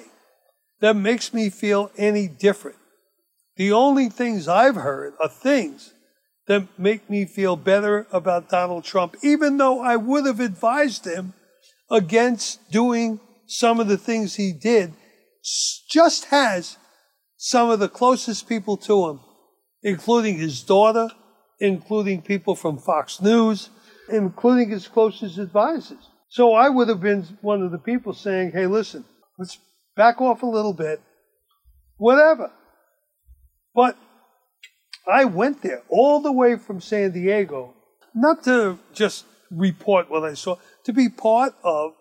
that 0.80 0.96
makes 0.96 1.34
me 1.34 1.52
feel 1.52 1.92
any 1.98 2.28
different. 2.28 2.78
The 3.58 3.72
only 3.72 4.10
things 4.10 4.48
I've 4.48 4.76
heard 4.76 5.14
are 5.22 5.30
things 5.30 5.94
that 6.48 6.68
make 6.78 7.10
me 7.10 7.26
feel 7.26 7.56
better 7.56 8.08
about 8.12 8.50
Donald 8.50 8.84
Trump, 8.84 9.16
even 9.24 9.58
though 9.58 9.82
I 9.82 9.96
would 9.96 10.26
have 10.26 10.40
advised 10.40 11.06
him 11.06 11.34
against 11.90 12.72
doing 12.72 13.20
some 13.48 13.80
of 13.80 13.88
the 13.88 13.98
things 13.98 14.36
he 14.36 14.52
did, 14.52 14.94
just 15.90 16.26
has 16.26 16.78
some 17.38 17.70
of 17.70 17.80
the 17.80 17.90
closest 17.90 18.48
people 18.48 18.78
to 18.78 19.10
him, 19.10 19.20
including 19.84 20.38
his 20.38 20.62
daughter, 20.62 21.10
including 21.60 22.22
people 22.22 22.56
from 22.56 22.78
Fox 22.78 23.22
News, 23.22 23.70
including 24.10 24.70
his 24.70 24.88
closest 24.88 25.38
advisors. 25.38 26.10
So 26.30 26.54
I 26.54 26.70
would 26.70 26.88
have 26.88 27.02
been 27.02 27.26
one 27.42 27.62
of 27.62 27.72
the 27.72 27.78
people 27.78 28.14
saying, 28.14 28.52
hey, 28.52 28.68
listen, 28.68 29.06
let's 29.38 29.58
back 29.96 30.22
off 30.22 30.44
a 30.44 30.48
little 30.48 30.74
bit, 30.74 31.02
whatever. 31.98 32.52
But 33.76 33.98
I 35.08 35.26
went 35.26 35.62
there 35.62 35.84
all 35.90 36.22
the 36.22 36.32
way 36.32 36.58
from 36.58 36.82
San 36.82 37.12
Diego, 37.12 37.74
not 38.14 38.44
to 38.44 38.80
just 38.94 39.26
report 39.50 40.10
what 40.10 40.24
I 40.24 40.34
saw, 40.34 40.58
to 40.86 40.94
be 40.94 41.10
part 41.10 41.54
of 41.64 41.94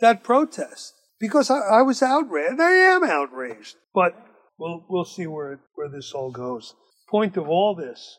that 0.00 0.22
protest 0.22 0.94
because 1.18 1.50
I, 1.50 1.58
I 1.58 1.82
was 1.82 2.02
outraged. 2.02 2.60
I 2.60 2.72
am 2.72 3.04
outraged, 3.04 3.76
but 3.94 4.14
we'll 4.58 4.84
we'll 4.88 5.04
see 5.04 5.26
where 5.26 5.60
where 5.74 5.88
this 5.88 6.12
all 6.12 6.30
goes. 6.30 6.74
Point 7.08 7.36
of 7.36 7.48
all 7.48 7.74
this 7.74 8.18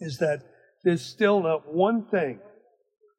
is 0.00 0.18
that 0.18 0.42
there's 0.84 1.04
still 1.04 1.42
not 1.42 1.72
one 1.72 2.06
thing 2.06 2.40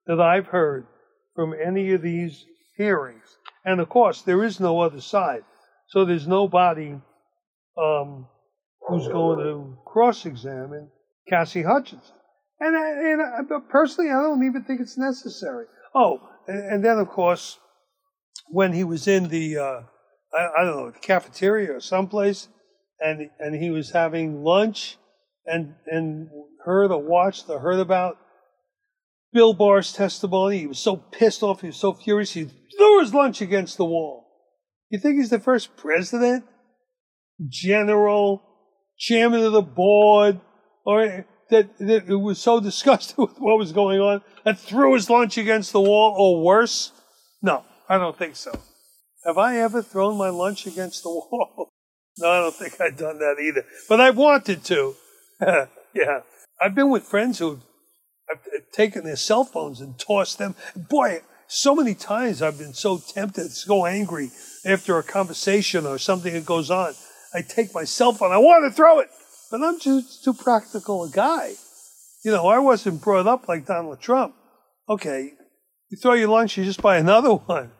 that 0.08 0.20
I've 0.20 0.48
heard 0.48 0.88
from 1.36 1.54
any 1.54 1.92
of 1.94 2.02
these 2.02 2.46
hearings, 2.76 3.38
and 3.64 3.80
of 3.80 3.90
course 3.90 4.22
there 4.24 4.44
is 4.44 4.60
no 4.60 4.82
other 4.82 5.02
side, 5.02 5.44
so 5.88 6.04
there's 6.04 6.28
nobody 6.28 6.96
um, 7.78 8.28
who's 8.90 9.08
going 9.08 9.40
to 9.40 9.78
cross-examine 9.86 10.90
Cassie 11.28 11.64
Hutchinson. 11.64 12.16
And, 12.60 12.76
and 12.76 13.22
I, 13.22 13.60
personally, 13.70 14.10
I 14.10 14.22
don't 14.22 14.44
even 14.46 14.64
think 14.64 14.82
it's 14.82 14.98
necessary. 14.98 15.66
Oh, 15.96 16.20
and, 16.48 16.74
and 16.74 16.86
then 16.86 16.98
of 16.98 17.10
course, 17.10 17.58
when 18.50 18.74
he 18.74 18.84
was 18.84 19.08
in 19.08 19.30
the 19.30 19.58
uh, 19.58 19.82
I, 20.38 20.48
I, 20.60 20.66
don't 20.66 20.76
know 20.76 20.92
the 20.92 21.00
cafeteria 21.00 21.74
or 21.74 21.80
someplace, 21.80 22.48
and 23.00 23.30
and 23.40 23.56
he 23.56 23.70
was 23.70 23.92
having 23.92 24.44
lunch, 24.44 24.98
and 25.46 25.76
and 25.88 26.30
heard 26.66 26.92
or 26.92 27.02
watched 27.02 27.50
or 27.50 27.60
heard 27.60 27.80
about 27.80 28.18
Bill 29.32 29.54
Barr's 29.54 29.94
testimony. 29.94 30.60
He 30.60 30.68
was 30.68 30.80
so 30.80 30.98
pissed 30.98 31.44
off. 31.44 31.62
He 31.62 31.68
was 31.68 31.78
so 31.78 31.94
furious. 31.94 32.34
He 32.34 32.46
threw 32.78 33.00
his 33.00 33.14
lunch 33.14 33.42
against 33.42 33.78
the 33.78 33.86
wall. 33.86 34.26
You 34.90 35.00
think 35.00 35.16
he's 35.16 35.30
the 35.30 35.40
first 35.40 35.78
president, 35.78 36.46
general, 37.48 38.42
chairman 39.00 39.44
of 39.44 39.54
the 39.54 39.62
board, 39.62 40.40
or 40.86 41.26
that, 41.50 41.78
that 41.80 42.08
was 42.08 42.40
so 42.40 42.60
disgusted 42.70 43.18
with 43.18 43.40
what 43.40 43.58
was 43.58 43.72
going 43.72 44.00
on 44.00 44.22
that 44.46 44.60
threw 44.60 44.94
his 44.94 45.10
lunch 45.10 45.38
against 45.38 45.72
the 45.72 45.82
wall 45.82 46.16
or 46.18 46.44
worse? 46.44 46.92
No, 47.42 47.64
I 47.88 47.98
don't 47.98 48.18
think 48.18 48.36
so. 48.36 48.52
Have 49.26 49.38
I 49.38 49.58
ever 49.58 49.82
thrown 49.82 50.18
my 50.18 50.30
lunch 50.30 50.68
against 50.68 51.04
the 51.04 51.10
wall? 51.32 51.70
no, 52.18 52.30
I 52.30 52.40
don't 52.42 52.56
think 52.56 52.80
I've 52.80 52.98
done 52.98 53.20
that 53.20 53.38
either. 53.42 53.66
But 53.88 54.02
I've 54.02 54.18
wanted 54.18 54.64
to. 54.66 54.96
yeah. 55.42 56.22
I've 56.62 56.76
been 56.76 56.90
with 56.90 57.04
friends 57.04 57.40
who 57.40 57.62
have 58.28 58.40
uh, 58.40 58.60
taken 58.74 59.06
their 59.06 59.16
cell 59.16 59.46
phones 59.46 59.80
and 59.80 59.98
tossed 59.98 60.38
them. 60.38 60.56
Boy, 60.76 61.22
so 61.48 61.74
many 61.74 61.96
times 61.96 62.42
I've 62.42 62.58
been 62.58 62.74
so 62.74 62.98
tempted, 63.00 63.52
so 63.52 63.86
angry 63.86 64.32
after 64.66 64.98
a 64.98 65.04
conversation 65.04 65.86
or 65.86 65.98
something 65.98 66.34
that 66.34 66.46
goes 66.46 66.70
on. 66.70 66.94
I 67.34 67.42
take 67.42 67.74
my 67.74 67.84
cell 67.84 68.14
phone, 68.14 68.32
I 68.32 68.38
want 68.38 68.70
to 68.70 68.76
throw 68.76 69.00
it. 69.00 69.10
But 69.52 69.64
I'm 69.64 69.80
just 69.80 70.24
too 70.24 70.34
practical 70.34 71.04
a 71.04 71.10
guy. 71.10 71.54
You 72.24 72.32
know, 72.32 72.48
I 72.48 72.60
wasn't 72.60 73.02
brought 73.02 73.28
up 73.28 73.48
like 73.48 73.66
Donald 73.66 74.00
Trump. 74.00 74.36
Okay, 74.88 75.34
you 75.90 75.98
throw 75.98 76.14
your 76.14 76.30
lunch, 76.30 76.58
you 76.58 76.66
just 76.66 76.82
buy 76.82 76.98
another 76.98 77.34
one. 77.34 77.72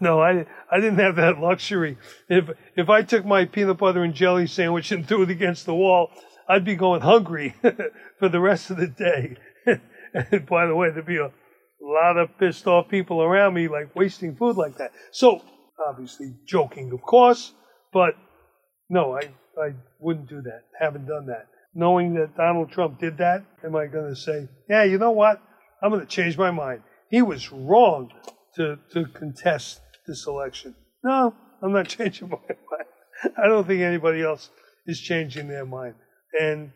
no, 0.00 0.20
I 0.20 0.46
I 0.70 0.76
didn't 0.80 0.98
have 0.98 1.16
that 1.16 1.38
luxury. 1.38 1.98
If 2.28 2.50
if 2.76 2.88
I 2.88 3.02
took 3.02 3.24
my 3.24 3.44
peanut 3.44 3.78
butter 3.78 4.02
and 4.02 4.14
jelly 4.14 4.46
sandwich 4.46 4.92
and 4.92 5.06
threw 5.06 5.22
it 5.22 5.30
against 5.30 5.66
the 5.66 5.74
wall, 5.74 6.10
I'd 6.48 6.64
be 6.64 6.76
going 6.76 7.00
hungry 7.00 7.54
for 8.18 8.28
the 8.28 8.40
rest 8.40 8.70
of 8.70 8.76
the 8.76 8.86
day. 8.86 9.36
and 9.66 10.46
by 10.46 10.66
the 10.66 10.74
way, 10.74 10.90
there'd 10.90 11.06
be 11.06 11.18
a 11.18 11.30
lot 11.80 12.16
of 12.16 12.38
pissed 12.38 12.66
off 12.66 12.88
people 12.88 13.22
around 13.22 13.54
me, 13.54 13.68
like 13.68 13.94
wasting 13.94 14.36
food 14.36 14.56
like 14.56 14.76
that. 14.78 14.92
So 15.12 15.42
obviously 15.86 16.34
joking, 16.46 16.92
of 16.92 17.02
course, 17.02 17.52
but 17.96 18.14
no, 18.90 19.16
I 19.16 19.22
I 19.58 19.70
wouldn't 19.98 20.28
do 20.28 20.42
that. 20.42 20.64
Haven't 20.78 21.06
done 21.06 21.28
that. 21.28 21.46
Knowing 21.74 22.12
that 22.12 22.36
Donald 22.36 22.70
Trump 22.70 23.00
did 23.00 23.16
that, 23.16 23.42
am 23.64 23.74
I 23.74 23.86
going 23.86 24.14
to 24.14 24.20
say, 24.20 24.48
yeah, 24.68 24.84
you 24.84 24.98
know 24.98 25.12
what? 25.12 25.40
I'm 25.82 25.90
going 25.90 26.02
to 26.02 26.06
change 26.06 26.36
my 26.36 26.50
mind. 26.50 26.82
He 27.10 27.22
was 27.22 27.50
wrong 27.50 28.10
to, 28.56 28.78
to 28.92 29.06
contest 29.06 29.80
this 30.06 30.26
election. 30.26 30.74
No, 31.02 31.34
I'm 31.62 31.72
not 31.72 31.88
changing 31.96 32.28
my 32.28 32.36
mind. 32.36 33.34
I 33.42 33.48
don't 33.48 33.66
think 33.66 33.80
anybody 33.80 34.22
else 34.22 34.50
is 34.86 35.00
changing 35.00 35.48
their 35.48 35.64
mind. 35.64 35.94
And 36.38 36.72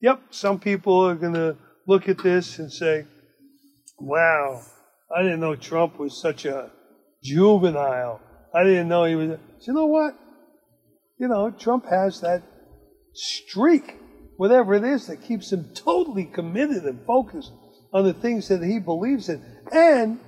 yep, 0.00 0.22
some 0.30 0.58
people 0.58 1.06
are 1.06 1.16
going 1.16 1.34
to 1.34 1.58
look 1.86 2.08
at 2.08 2.22
this 2.22 2.58
and 2.58 2.72
say, 2.72 3.04
wow, 3.98 4.62
I 5.14 5.22
didn't 5.22 5.40
know 5.40 5.54
Trump 5.54 5.98
was 5.98 6.18
such 6.18 6.46
a 6.46 6.70
juvenile. 7.22 8.22
I 8.54 8.64
didn't 8.64 8.88
know 8.88 9.04
he 9.04 9.14
was. 9.14 9.38
You 9.66 9.72
know 9.72 9.86
what? 9.86 10.14
You 11.18 11.28
know, 11.28 11.50
Trump 11.50 11.86
has 11.90 12.20
that 12.20 12.42
streak, 13.14 13.96
whatever 14.36 14.74
it 14.74 14.84
is, 14.84 15.06
that 15.06 15.22
keeps 15.22 15.52
him 15.52 15.70
totally 15.74 16.24
committed 16.24 16.84
and 16.84 17.04
focused 17.06 17.52
on 17.92 18.04
the 18.04 18.14
things 18.14 18.48
that 18.48 18.62
he 18.62 18.78
believes 18.78 19.28
in. 19.28 19.42
And, 19.70 20.18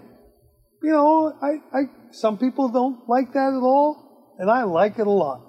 you 0.83 0.90
know, 0.90 1.33
I, 1.42 1.77
I 1.77 1.83
some 2.12 2.38
people 2.38 2.68
don't 2.68 3.09
like 3.09 3.33
that 3.33 3.55
at 3.55 3.62
all. 3.62 4.37
and 4.38 4.51
I 4.51 4.64
like 4.64 4.99
it 4.99 5.07
a 5.07 5.11
lot. 5.11 5.40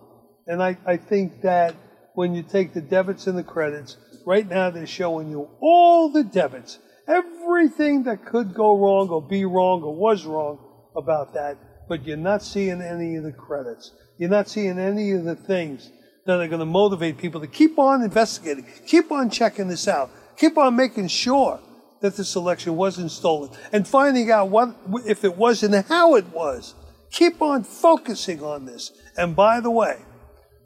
And 0.48 0.62
I, 0.62 0.78
I 0.86 0.98
think 0.98 1.42
that 1.42 1.76
when 2.14 2.34
you 2.34 2.44
take 2.44 2.74
the 2.74 2.82
debits 2.82 3.28
and 3.28 3.38
the 3.38 3.44
credits, 3.44 3.98
right 4.26 4.48
now 4.48 4.70
they're 4.70 4.88
showing 4.88 5.30
you 5.30 5.50
all 5.62 6.10
the 6.10 6.24
debits, 6.24 6.80
everything 7.08 8.04
that 8.04 8.26
could 8.26 8.54
go 8.54 8.78
wrong 8.78 9.10
or 9.10 9.22
be 9.22 9.46
wrong 9.46 9.84
or 9.84 9.96
was 9.96 10.26
wrong 10.26 10.60
about 10.96 11.34
that, 11.34 11.58
but 11.90 12.06
you're 12.06 12.18
not 12.18 12.42
seeing 12.42 12.82
any 12.82 13.16
of 13.16 13.24
the 13.24 13.32
credits. 13.32 13.92
You're 14.18 14.30
not 14.30 14.48
seeing 14.48 14.80
any 14.80 15.12
of 15.12 15.24
the 15.24 15.36
things 15.36 15.92
that 16.26 16.40
are 16.40 16.48
going 16.48 16.60
to 16.60 16.66
motivate 16.66 17.18
people 17.18 17.42
to 17.42 17.48
keep 17.48 17.78
on 17.78 18.02
investigating, 18.02 18.66
keep 18.88 19.12
on 19.12 19.30
checking 19.30 19.68
this 19.68 19.88
out, 19.88 20.10
keep 20.38 20.58
on 20.58 20.76
making 20.76 21.08
sure 21.08 21.60
that 22.02 22.16
this 22.16 22.36
election 22.36 22.76
wasn't 22.76 23.12
stolen, 23.12 23.50
and 23.72 23.88
finding 23.88 24.32
out 24.32 24.50
what 24.50 24.76
if 25.06 25.24
it 25.24 25.38
was 25.38 25.64
and 25.64 25.76
how 25.86 26.16
it 26.16 26.26
was. 26.28 26.74
Keep 27.12 27.42
on 27.42 27.64
focusing 27.64 28.44
on 28.44 28.66
this. 28.66 28.92
And 29.16 29.36
by 29.36 29.60
the 29.60 29.72
way, 29.72 30.00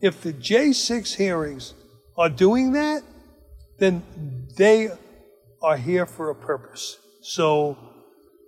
if 0.02 0.22
the 0.22 0.34
J6 0.34 1.16
hearings 1.16 1.74
are 2.18 2.30
doing 2.30 2.72
that, 2.74 3.04
then 3.78 4.04
they 4.58 4.90
are 5.62 5.78
here 5.78 6.06
for 6.06 6.30
a 6.30 6.36
purpose. 6.36 6.98
So 7.22 7.78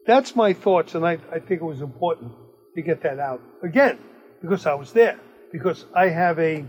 that's 0.06 0.36
my 0.36 0.54
thoughts, 0.54 0.96
and 0.96 1.06
I, 1.06 1.20
I 1.32 1.40
think 1.40 1.62
it 1.62 1.66
was 1.66 1.82
important 1.82 2.32
to 2.76 2.82
get 2.82 3.04
that 3.04 3.20
out. 3.20 3.42
Again, 3.64 4.00
because 4.42 4.66
I 4.66 4.74
was 4.74 4.92
there, 4.94 5.20
because 5.52 5.86
I 5.96 6.10
have 6.10 6.40
a 6.40 6.66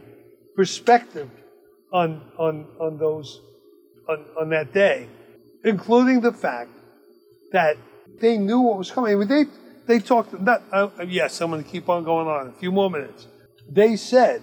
perspective 0.56 1.30
on, 1.92 2.22
on, 2.38 2.66
on 2.80 2.98
those, 2.98 3.40
on, 4.08 4.24
on 4.40 4.50
that 4.50 4.72
day, 4.72 5.08
including 5.64 6.20
the 6.20 6.32
fact 6.32 6.70
that 7.52 7.76
they 8.20 8.38
knew 8.38 8.60
what 8.60 8.78
was 8.78 8.90
coming. 8.90 9.12
I 9.12 9.16
mean, 9.16 9.28
they, 9.28 9.44
they 9.86 9.98
talked, 9.98 10.38
not, 10.38 10.62
uh, 10.72 10.88
yes, 11.06 11.40
I'm 11.40 11.50
going 11.50 11.62
to 11.62 11.68
keep 11.68 11.88
on 11.88 12.04
going 12.04 12.26
on, 12.26 12.48
a 12.48 12.52
few 12.52 12.72
more 12.72 12.90
minutes. 12.90 13.26
They 13.70 13.96
said 13.96 14.42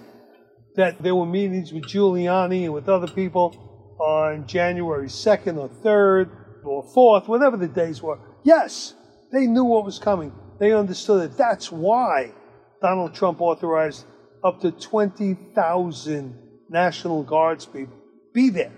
that 0.76 1.02
there 1.02 1.14
were 1.14 1.26
meetings 1.26 1.72
with 1.72 1.84
Giuliani 1.84 2.64
and 2.64 2.74
with 2.74 2.88
other 2.88 3.08
people 3.08 3.96
on 4.00 4.46
January 4.46 5.08
2nd 5.08 5.58
or 5.58 5.68
3rd 5.68 6.30
or 6.64 6.84
4th, 6.94 7.28
whatever 7.28 7.56
the 7.56 7.68
days 7.68 8.02
were. 8.02 8.18
Yes, 8.44 8.94
they 9.32 9.46
knew 9.46 9.64
what 9.64 9.84
was 9.84 9.98
coming. 9.98 10.32
They 10.58 10.72
understood 10.72 11.30
it. 11.30 11.36
That's 11.36 11.70
why 11.70 12.32
Donald 12.80 13.14
Trump 13.14 13.40
authorized 13.40 14.04
up 14.42 14.60
to 14.60 14.70
20,000 14.70 16.38
National 16.68 17.22
Guards 17.22 17.66
people 17.66 17.96
be 18.32 18.50
there. 18.50 18.72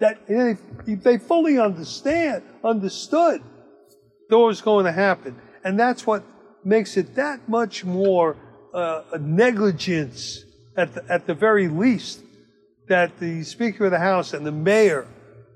That 0.00 0.20
if 0.28 0.58
they 1.02 1.18
fully 1.18 1.58
understand, 1.58 2.42
understood 2.62 3.42
what 4.28 4.38
was 4.38 4.60
going 4.60 4.84
to 4.84 4.92
happen. 4.92 5.40
And 5.64 5.78
that's 5.80 6.06
what 6.06 6.22
makes 6.64 6.96
it 6.96 7.14
that 7.14 7.48
much 7.48 7.84
more 7.84 8.36
uh, 8.74 9.02
a 9.12 9.18
negligence 9.18 10.44
at 10.76 10.94
the, 10.94 11.04
at 11.08 11.26
the 11.26 11.34
very 11.34 11.68
least 11.68 12.22
that 12.88 13.18
the 13.18 13.42
Speaker 13.42 13.86
of 13.86 13.90
the 13.90 13.98
House 13.98 14.34
and 14.34 14.44
the 14.44 14.52
mayor, 14.52 15.06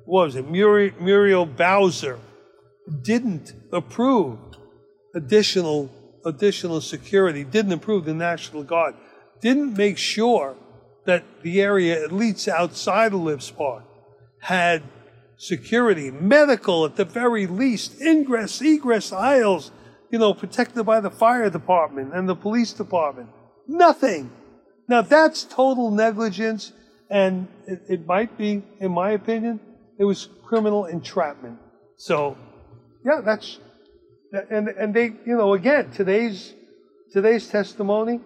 was 0.06 0.34
it, 0.34 0.48
Muriel, 0.48 0.94
Muriel 1.00 1.46
Bowser, 1.46 2.18
didn't 3.02 3.52
approve 3.72 4.38
additional 5.14 5.90
additional 6.24 6.80
security, 6.80 7.44
didn't 7.44 7.72
approve 7.72 8.04
the 8.04 8.14
National 8.14 8.62
Guard, 8.62 8.94
didn't 9.40 9.76
make 9.76 9.98
sure 9.98 10.56
that 11.06 11.24
the 11.42 11.60
area, 11.60 12.02
at 12.02 12.12
least 12.12 12.48
outside 12.48 13.08
of 13.08 13.14
Ellipse 13.14 13.50
Park, 13.50 13.84
had 14.40 14.82
security, 15.36 16.10
medical 16.10 16.84
at 16.84 16.96
the 16.96 17.04
very 17.04 17.46
least, 17.46 18.00
ingress, 18.00 18.60
egress 18.60 19.12
aisles, 19.12 19.70
you 20.10 20.18
know, 20.18 20.34
protected 20.34 20.84
by 20.84 21.00
the 21.00 21.10
fire 21.10 21.48
department 21.48 22.12
and 22.14 22.28
the 22.28 22.36
police 22.36 22.72
department. 22.72 23.28
Nothing. 23.66 24.30
Now 24.88 25.02
that's 25.02 25.44
total 25.44 25.90
negligence, 25.90 26.72
and 27.08 27.48
it, 27.66 27.80
it 27.88 28.06
might 28.06 28.36
be, 28.36 28.62
in 28.80 28.92
my 28.92 29.12
opinion, 29.12 29.60
it 29.98 30.04
was 30.04 30.28
criminal 30.44 30.86
entrapment. 30.86 31.58
So, 31.96 32.36
yeah, 33.04 33.20
that's 33.24 33.58
and 34.32 34.68
and 34.68 34.94
they, 34.94 35.06
you 35.26 35.36
know, 35.36 35.54
again, 35.54 35.90
today's 35.90 36.54
today's 37.12 37.48
testimony 37.48 38.20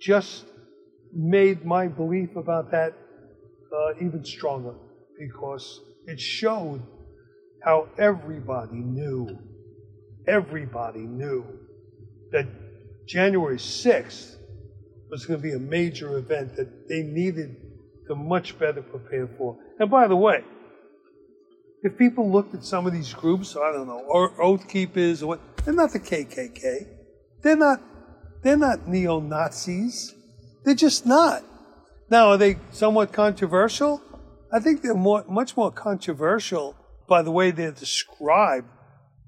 just 0.00 0.44
made 1.12 1.64
my 1.64 1.88
belief 1.88 2.36
about 2.36 2.70
that 2.70 2.92
uh, 3.72 3.94
even 4.00 4.24
stronger 4.24 4.74
because 5.18 5.80
it 6.06 6.20
showed 6.20 6.82
how 7.64 7.88
everybody 7.98 8.76
knew, 8.76 9.38
everybody 10.26 11.00
knew 11.00 11.44
that 12.32 12.46
January 13.06 13.56
6th 13.56 14.36
was 15.10 15.26
going 15.26 15.40
to 15.40 15.42
be 15.42 15.54
a 15.54 15.58
major 15.58 16.18
event 16.18 16.56
that 16.56 16.88
they 16.88 17.02
needed 17.02 17.56
to 18.08 18.14
much 18.14 18.58
better 18.58 18.82
prepare 18.82 19.28
for. 19.38 19.56
And 19.78 19.90
by 19.90 20.06
the 20.08 20.16
way, 20.16 20.44
if 21.82 21.96
people 21.96 22.30
looked 22.30 22.54
at 22.54 22.64
some 22.64 22.86
of 22.86 22.92
these 22.92 23.12
groups, 23.12 23.56
I 23.56 23.72
don't 23.72 23.86
know, 23.86 24.02
or 24.08 24.40
Oath 24.42 24.68
Keepers, 24.68 25.22
or 25.22 25.26
what, 25.26 25.40
they're 25.64 25.74
not 25.74 25.92
the 25.92 26.00
KKK. 26.00 26.86
They're 27.42 27.56
not. 27.56 27.80
They're 28.42 28.56
not 28.56 28.86
neo 28.86 29.18
Nazis. 29.18 30.14
They're 30.64 30.74
just 30.74 31.06
not. 31.06 31.42
Now, 32.10 32.28
are 32.28 32.36
they 32.36 32.58
somewhat 32.70 33.12
controversial? 33.12 34.00
I 34.52 34.60
think 34.60 34.82
they're 34.82 34.94
more, 34.94 35.24
much 35.28 35.56
more 35.56 35.72
controversial 35.72 36.76
by 37.08 37.22
the 37.22 37.32
way 37.32 37.50
they're 37.50 37.72
described 37.72 38.68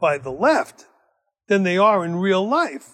by 0.00 0.18
the 0.18 0.30
left 0.30 0.86
than 1.48 1.64
they 1.64 1.76
are 1.78 2.04
in 2.04 2.16
real 2.16 2.48
life. 2.48 2.90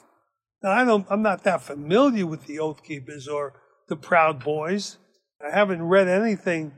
Now, 0.63 0.71
I 0.71 0.85
don't, 0.85 1.07
I'm 1.11 1.23
not 1.23 1.45
that 1.45 1.63
familiar 1.63 2.27
with 2.27 2.47
the 2.47 2.59
Oath 2.59 2.83
Keepers 2.83 3.29
or 3.29 3.61
the 3.89 3.97
Proud 3.97 4.43
Boys. 4.43 4.97
I 5.45 5.55
haven't 5.55 5.83
read 5.83 6.09
anything 6.09 6.73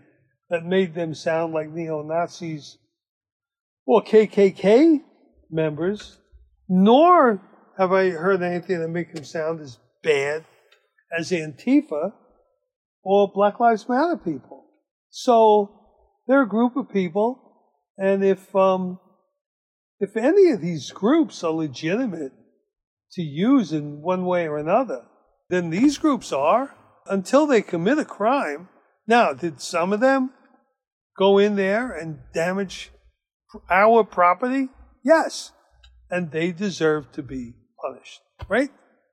that 0.50 0.64
made 0.64 0.94
them 0.94 1.14
sound 1.14 1.52
like 1.52 1.70
neo 1.70 2.02
Nazis 2.02 2.78
or 3.86 4.02
KKK 4.02 5.02
members, 5.50 6.18
nor 6.68 7.40
have 7.78 7.92
I 7.92 8.10
heard 8.10 8.42
anything 8.42 8.80
that 8.80 8.88
makes 8.88 9.14
them 9.14 9.24
sound 9.24 9.60
as 9.60 9.78
bad 10.02 10.44
as 11.16 11.30
Antifa 11.30 12.12
or 13.02 13.30
Black 13.32 13.60
Lives 13.60 13.88
Matter 13.88 14.16
people. 14.16 14.64
So 15.10 15.86
they're 16.26 16.42
a 16.42 16.48
group 16.48 16.76
of 16.76 16.90
people, 16.90 17.40
and 17.96 18.24
if 18.24 18.54
um, 18.54 18.98
if 20.00 20.16
any 20.16 20.50
of 20.50 20.60
these 20.60 20.90
groups 20.90 21.42
are 21.42 21.52
legitimate 21.52 22.32
to 23.12 23.22
use 23.22 23.72
in 23.72 24.02
one 24.02 24.26
way 24.26 24.46
or 24.46 24.58
another, 24.58 25.04
then 25.48 25.70
these 25.70 25.98
groups 25.98 26.32
are 26.32 26.74
until 27.06 27.46
they 27.46 27.62
commit 27.62 27.98
a 27.98 28.04
crime. 28.04 28.68
Now, 29.06 29.32
did 29.32 29.60
some 29.60 29.92
of 29.92 30.00
them 30.00 30.32
go 31.18 31.38
in 31.38 31.56
there 31.56 31.92
and 31.92 32.18
damage 32.34 32.90
our 33.70 34.04
property? 34.04 34.68
Yes. 35.04 35.52
And 36.10 36.30
they 36.30 36.52
deserve 36.52 37.10
to 37.12 37.22
be 37.22 37.54
punished, 37.80 38.20
right? 38.48 38.70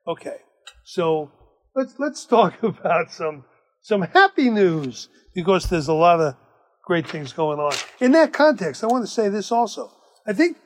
Okay. 0.08 0.38
So 0.84 1.32
let's 1.76 1.96
let's 2.00 2.26
talk 2.38 2.62
about 2.64 3.12
some 3.12 3.46
some 3.82 4.02
happy 4.02 4.50
news 4.50 5.10
because 5.34 5.70
there's 5.70 5.88
a 5.88 5.94
lot 5.94 6.20
of 6.20 6.36
great 6.86 7.08
things 7.08 7.34
going 7.34 7.60
on. 7.60 7.74
In 8.00 8.12
that 8.12 8.34
context, 8.34 8.84
I 8.84 8.88
want 8.88 9.06
to 9.06 9.12
say 9.12 9.30
this 9.30 9.52
also. 9.52 9.92
I 10.28 10.34
think 10.34 10.58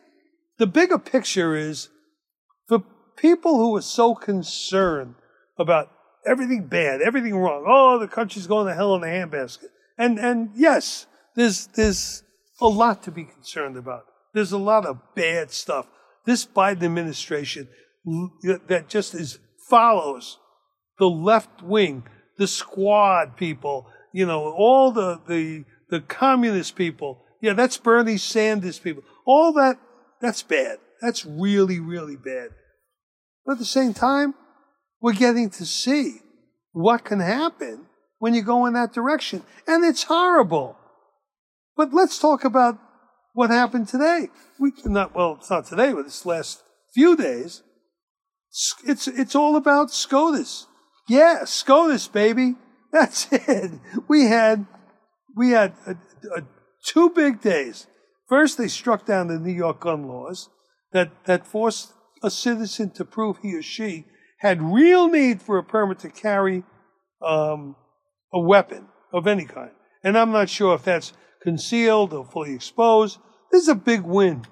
the 0.57 0.67
bigger 0.67 0.97
picture 0.97 1.55
is 1.55 1.89
for 2.67 2.83
people 3.17 3.57
who 3.57 3.75
are 3.75 3.81
so 3.81 4.15
concerned 4.15 5.15
about 5.57 5.89
everything 6.25 6.67
bad, 6.67 7.01
everything 7.01 7.35
wrong. 7.35 7.65
Oh, 7.67 7.99
the 7.99 8.07
country's 8.07 8.47
going 8.47 8.67
to 8.67 8.73
hell 8.73 8.95
in 8.95 9.03
a 9.03 9.07
handbasket. 9.07 9.69
And 9.97 10.19
and 10.19 10.51
yes, 10.55 11.07
there's, 11.37 11.67
there's 11.67 12.23
a 12.59 12.67
lot 12.67 13.03
to 13.03 13.11
be 13.11 13.23
concerned 13.23 13.77
about. 13.77 14.05
There's 14.33 14.51
a 14.51 14.57
lot 14.57 14.85
of 14.85 14.99
bad 15.15 15.51
stuff. 15.51 15.85
This 16.25 16.45
Biden 16.45 16.83
administration 16.83 17.69
that 18.67 18.89
just 18.89 19.13
is 19.13 19.39
follows 19.69 20.39
the 20.97 21.09
left 21.09 21.61
wing, 21.61 22.03
the 22.37 22.47
squad 22.47 23.37
people, 23.37 23.87
you 24.13 24.25
know, 24.25 24.51
all 24.51 24.91
the, 24.91 25.21
the, 25.27 25.63
the 25.89 26.01
communist 26.01 26.75
people. 26.75 27.23
Yeah, 27.39 27.53
that's 27.53 27.77
Bernie 27.77 28.17
Sanders 28.17 28.79
people. 28.79 29.03
All 29.25 29.53
that, 29.53 29.77
that's 30.19 30.41
bad. 30.41 30.79
That's 31.01 31.23
really, 31.23 31.79
really 31.79 32.15
bad. 32.15 32.49
But 33.45 33.53
at 33.53 33.59
the 33.59 33.65
same 33.65 33.93
time, 33.93 34.33
we're 34.99 35.13
getting 35.13 35.51
to 35.51 35.65
see 35.65 36.17
what 36.71 37.05
can 37.05 37.19
happen 37.19 37.85
when 38.17 38.33
you 38.33 38.41
go 38.41 38.65
in 38.65 38.73
that 38.73 38.91
direction. 38.91 39.43
And 39.67 39.85
it's 39.85 40.03
horrible. 40.03 40.75
But 41.77 41.93
let's 41.93 42.17
talk 42.17 42.43
about 42.43 42.79
what 43.33 43.51
happened 43.51 43.87
today. 43.87 44.29
We 44.59 44.71
not 44.85 45.15
well, 45.15 45.37
it's 45.39 45.49
not 45.49 45.67
today, 45.67 45.93
but 45.93 46.05
this 46.05 46.25
last 46.25 46.63
few 46.93 47.15
days. 47.15 47.61
It's 48.83 49.07
it's 49.07 49.35
all 49.35 49.55
about 49.55 49.91
SCOTUS. 49.91 50.65
Yeah, 51.07 51.45
SCOTUS, 51.45 52.07
baby. 52.07 52.55
That's 52.91 53.27
it. 53.31 53.71
We 54.07 54.25
had 54.25 54.65
we 55.35 55.51
had 55.51 55.73
a, 55.85 55.91
a, 56.35 56.41
two 56.83 57.11
big 57.11 57.41
days. 57.41 57.85
First, 58.27 58.57
they 58.57 58.67
struck 58.67 59.05
down 59.05 59.27
the 59.27 59.37
New 59.37 59.53
York 59.53 59.81
gun 59.81 60.07
laws 60.07 60.49
that 60.93 61.11
that 61.25 61.45
forced 61.45 61.93
a 62.23 62.31
citizen 62.31 62.89
to 62.91 63.05
prove 63.05 63.37
he 63.43 63.55
or 63.55 63.61
she 63.61 64.05
had 64.39 64.61
real 64.61 65.07
need 65.07 65.41
for 65.41 65.59
a 65.59 65.63
permit 65.63 65.99
to 65.99 66.09
carry 66.09 66.63
um, 67.21 67.75
a 68.33 68.39
weapon 68.39 68.87
of 69.13 69.27
any 69.27 69.45
kind. 69.45 69.71
And 70.03 70.17
I'm 70.17 70.31
not 70.31 70.49
sure 70.49 70.73
if 70.73 70.83
that's 70.83 71.13
concealed 71.47 72.11
or 72.11 72.25
fully 72.25 72.53
exposed. 72.53 73.19
This 73.53 73.61
is 73.61 73.69
a 73.69 73.75
big 73.75 74.01
win 74.01 74.43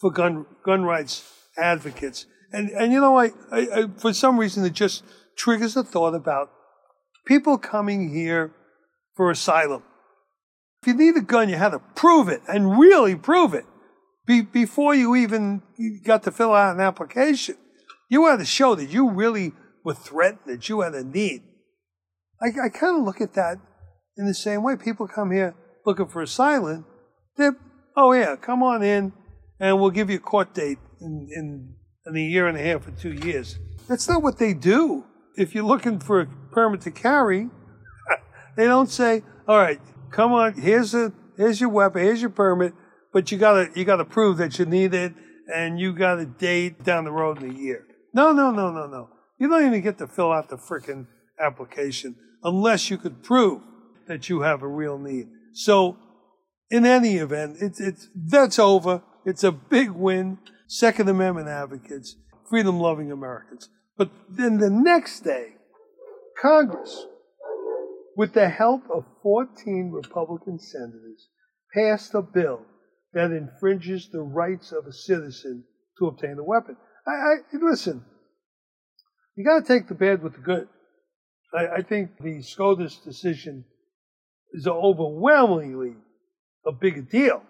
for 0.00 0.12
gun 0.12 0.46
gun 0.64 0.84
rights 0.84 1.14
advocates. 1.58 2.26
And 2.52 2.70
and 2.70 2.92
you 2.92 3.00
know, 3.00 3.18
I, 3.18 3.32
I, 3.50 3.60
I 3.74 3.86
for 3.96 4.12
some 4.12 4.38
reason 4.38 4.64
it 4.64 4.72
just 4.72 5.02
triggers 5.36 5.76
a 5.76 5.82
thought 5.82 6.14
about 6.14 6.52
people 7.26 7.58
coming 7.58 8.14
here 8.14 8.52
for 9.16 9.32
asylum. 9.32 9.82
If 10.80 10.86
you 10.86 10.94
need 10.94 11.16
a 11.16 11.22
gun, 11.22 11.48
you 11.48 11.56
had 11.56 11.70
to 11.70 11.80
prove 11.96 12.28
it 12.28 12.42
and 12.46 12.78
really 12.78 13.16
prove 13.16 13.52
it 13.52 13.66
Be, 14.28 14.42
before 14.42 14.94
you 14.94 15.16
even 15.16 15.60
got 16.04 16.22
to 16.22 16.30
fill 16.30 16.54
out 16.54 16.76
an 16.76 16.80
application. 16.80 17.56
You 18.08 18.26
had 18.26 18.38
to 18.38 18.44
show 18.44 18.76
that 18.76 18.90
you 18.90 19.10
really 19.10 19.54
were 19.84 19.94
threatened, 19.94 20.46
that 20.46 20.68
you 20.68 20.82
had 20.82 20.94
a 20.94 21.02
need. 21.02 21.42
I, 22.40 22.46
I 22.66 22.68
kind 22.68 22.96
of 22.96 23.02
look 23.02 23.20
at 23.20 23.34
that 23.34 23.58
in 24.16 24.26
the 24.26 24.34
same 24.34 24.62
way. 24.62 24.76
People 24.76 25.08
come 25.08 25.32
here 25.32 25.54
looking 25.84 26.08
for 26.08 26.22
asylum. 26.22 26.84
They're, 27.36 27.56
oh 27.96 28.12
yeah, 28.12 28.36
come 28.36 28.62
on 28.62 28.82
in 28.82 29.12
and 29.58 29.80
we'll 29.80 29.90
give 29.90 30.10
you 30.10 30.16
a 30.16 30.20
court 30.20 30.54
date 30.54 30.78
in, 31.00 31.28
in, 31.34 31.74
in 32.06 32.16
a 32.16 32.20
year 32.20 32.46
and 32.46 32.56
a 32.56 32.62
half 32.62 32.86
or 32.88 32.92
two 32.92 33.12
years. 33.12 33.58
That's 33.88 34.08
not 34.08 34.22
what 34.22 34.38
they 34.38 34.54
do. 34.54 35.04
If 35.36 35.54
you're 35.54 35.64
looking 35.64 36.00
for 36.00 36.20
a 36.20 36.26
permit 36.52 36.80
to 36.82 36.90
carry, 36.90 37.48
they 38.56 38.64
don't 38.64 38.90
say, 38.90 39.22
all 39.46 39.58
right, 39.58 39.80
come 40.10 40.32
on, 40.32 40.54
here's 40.54 40.94
a, 40.94 41.12
here's 41.36 41.60
your 41.60 41.70
weapon, 41.70 42.02
here's 42.02 42.20
your 42.20 42.30
permit, 42.30 42.74
but 43.12 43.30
you 43.30 43.38
gotta, 43.38 43.70
you 43.74 43.84
gotta 43.84 44.04
prove 44.04 44.38
that 44.38 44.58
you 44.58 44.64
need 44.64 44.94
it 44.94 45.12
and 45.52 45.78
you 45.78 45.92
got 45.92 46.18
a 46.18 46.26
date 46.26 46.84
down 46.84 47.04
the 47.04 47.12
road 47.12 47.42
in 47.42 47.50
a 47.50 47.54
year. 47.54 47.86
No, 48.14 48.32
no, 48.32 48.50
no, 48.50 48.70
no, 48.70 48.86
no. 48.86 49.08
You 49.38 49.48
don't 49.48 49.66
even 49.66 49.80
get 49.80 49.98
to 49.98 50.06
fill 50.06 50.32
out 50.32 50.48
the 50.48 50.56
frickin' 50.56 51.06
application 51.40 52.16
unless 52.42 52.90
you 52.90 52.98
could 52.98 53.22
prove 53.22 53.62
that 54.06 54.28
you 54.28 54.42
have 54.42 54.62
a 54.62 54.68
real 54.68 54.98
need. 54.98 55.28
So, 55.52 55.96
in 56.70 56.86
any 56.86 57.16
event, 57.16 57.56
it's, 57.60 57.80
it's, 57.80 58.08
that's 58.14 58.58
over. 58.58 59.02
It's 59.24 59.44
a 59.44 59.52
big 59.52 59.90
win. 59.90 60.38
Second 60.68 61.08
Amendment 61.08 61.48
advocates, 61.48 62.16
freedom 62.48 62.78
loving 62.78 63.10
Americans. 63.10 63.68
But 63.98 64.10
then 64.28 64.58
the 64.58 64.70
next 64.70 65.20
day, 65.20 65.56
Congress, 66.40 67.06
with 68.16 68.32
the 68.34 68.48
help 68.48 68.82
of 68.94 69.04
14 69.22 69.90
Republican 69.92 70.58
senators, 70.58 71.28
passed 71.74 72.14
a 72.14 72.22
bill 72.22 72.62
that 73.12 73.32
infringes 73.32 74.08
the 74.10 74.22
rights 74.22 74.72
of 74.72 74.86
a 74.86 74.92
citizen 74.92 75.64
to 75.98 76.06
obtain 76.06 76.38
a 76.38 76.44
weapon. 76.44 76.76
I, 77.06 77.10
I 77.10 77.36
listen. 77.60 78.04
You 79.36 79.44
got 79.44 79.66
to 79.66 79.66
take 79.66 79.88
the 79.88 79.94
bad 79.94 80.22
with 80.22 80.34
the 80.34 80.40
good. 80.40 80.68
I, 81.52 81.78
I 81.78 81.82
think 81.82 82.10
the 82.20 82.42
SCOTUS 82.42 82.98
decision 83.04 83.64
is 84.52 84.66
overwhelmingly 84.66 85.94
a 86.66 86.72
big 86.72 87.10
deal. 87.10 87.42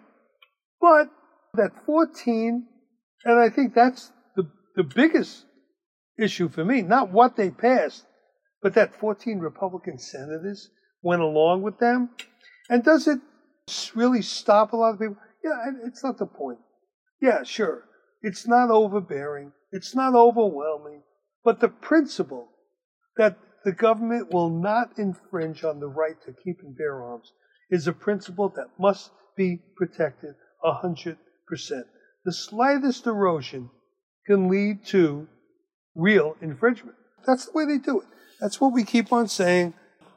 But 0.79 1.09
that 1.53 1.71
14, 1.85 2.65
and 3.25 3.39
I 3.39 3.49
think 3.49 3.73
that's 3.73 4.11
the, 4.35 4.49
the 4.75 4.83
biggest 4.83 5.45
issue 6.17 6.49
for 6.49 6.63
me, 6.63 6.81
not 6.81 7.11
what 7.11 7.35
they 7.35 7.49
passed, 7.49 8.05
but 8.61 8.73
that 8.75 8.95
14 8.95 9.39
Republican 9.39 9.97
senators 9.97 10.69
went 11.01 11.21
along 11.21 11.61
with 11.61 11.79
them. 11.79 12.09
And 12.69 12.83
does 12.83 13.07
it 13.07 13.19
really 13.95 14.21
stop 14.21 14.73
a 14.73 14.77
lot 14.77 14.93
of 14.93 14.99
people? 14.99 15.17
Yeah, 15.43 15.71
it's 15.85 16.03
not 16.03 16.17
the 16.17 16.25
point. 16.25 16.59
Yeah, 17.21 17.43
sure. 17.43 17.85
It's 18.21 18.47
not 18.47 18.69
overbearing. 18.69 19.51
It's 19.71 19.95
not 19.95 20.15
overwhelming. 20.15 21.01
But 21.43 21.59
the 21.59 21.69
principle 21.69 22.49
that 23.17 23.37
the 23.63 23.71
government 23.71 24.33
will 24.33 24.49
not 24.49 24.97
infringe 24.97 25.63
on 25.63 25.79
the 25.79 25.87
right 25.87 26.15
to 26.25 26.33
keep 26.43 26.61
and 26.61 26.75
bear 26.77 27.03
arms 27.03 27.33
is 27.69 27.87
a 27.87 27.93
principle 27.93 28.49
that 28.55 28.67
must 28.79 29.11
be 29.37 29.59
protected 29.75 30.35
100%. 30.63 31.17
The 32.25 32.33
slightest 32.33 33.07
erosion 33.07 33.69
can 34.25 34.49
lead 34.49 34.85
to 34.87 35.27
real 35.95 36.35
infringement. 36.41 36.95
That's 37.25 37.45
the 37.45 37.51
way 37.53 37.65
they 37.65 37.77
do 37.77 38.01
it. 38.01 38.07
That's 38.39 38.59
what 38.59 38.73
we 38.73 38.83
keep 38.83 39.13
on 39.13 39.27
saying 39.27 39.73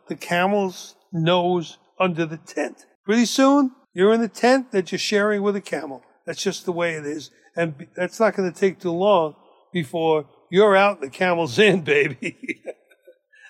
the 0.09 0.17
camel's 0.17 0.97
nose 1.13 1.79
under 1.99 2.27
the 2.27 2.37
tent. 2.37 2.87
Pretty 3.05 3.27
soon, 3.27 3.73
you're 3.93 4.13
in 4.13 4.21
the 4.21 4.29
tent 4.29 4.73
that 4.73 4.91
you're 4.93 4.99
sharing 4.99 5.43
with 5.43 5.57
a 5.57 5.61
camel. 5.61 6.03
That's 6.27 6.43
just 6.43 6.65
the 6.65 6.73
way 6.73 6.95
it 6.95 7.07
is. 7.07 7.31
And 7.57 7.87
that's 7.95 8.19
not 8.19 8.35
going 8.35 8.51
to 8.51 8.59
take 8.59 8.81
too 8.81 8.91
long 8.91 9.37
before 9.73 10.27
you're 10.51 10.77
out 10.77 11.01
and 11.01 11.11
the 11.11 11.17
camel's 11.17 11.59
in, 11.59 11.81
baby. 11.85 12.63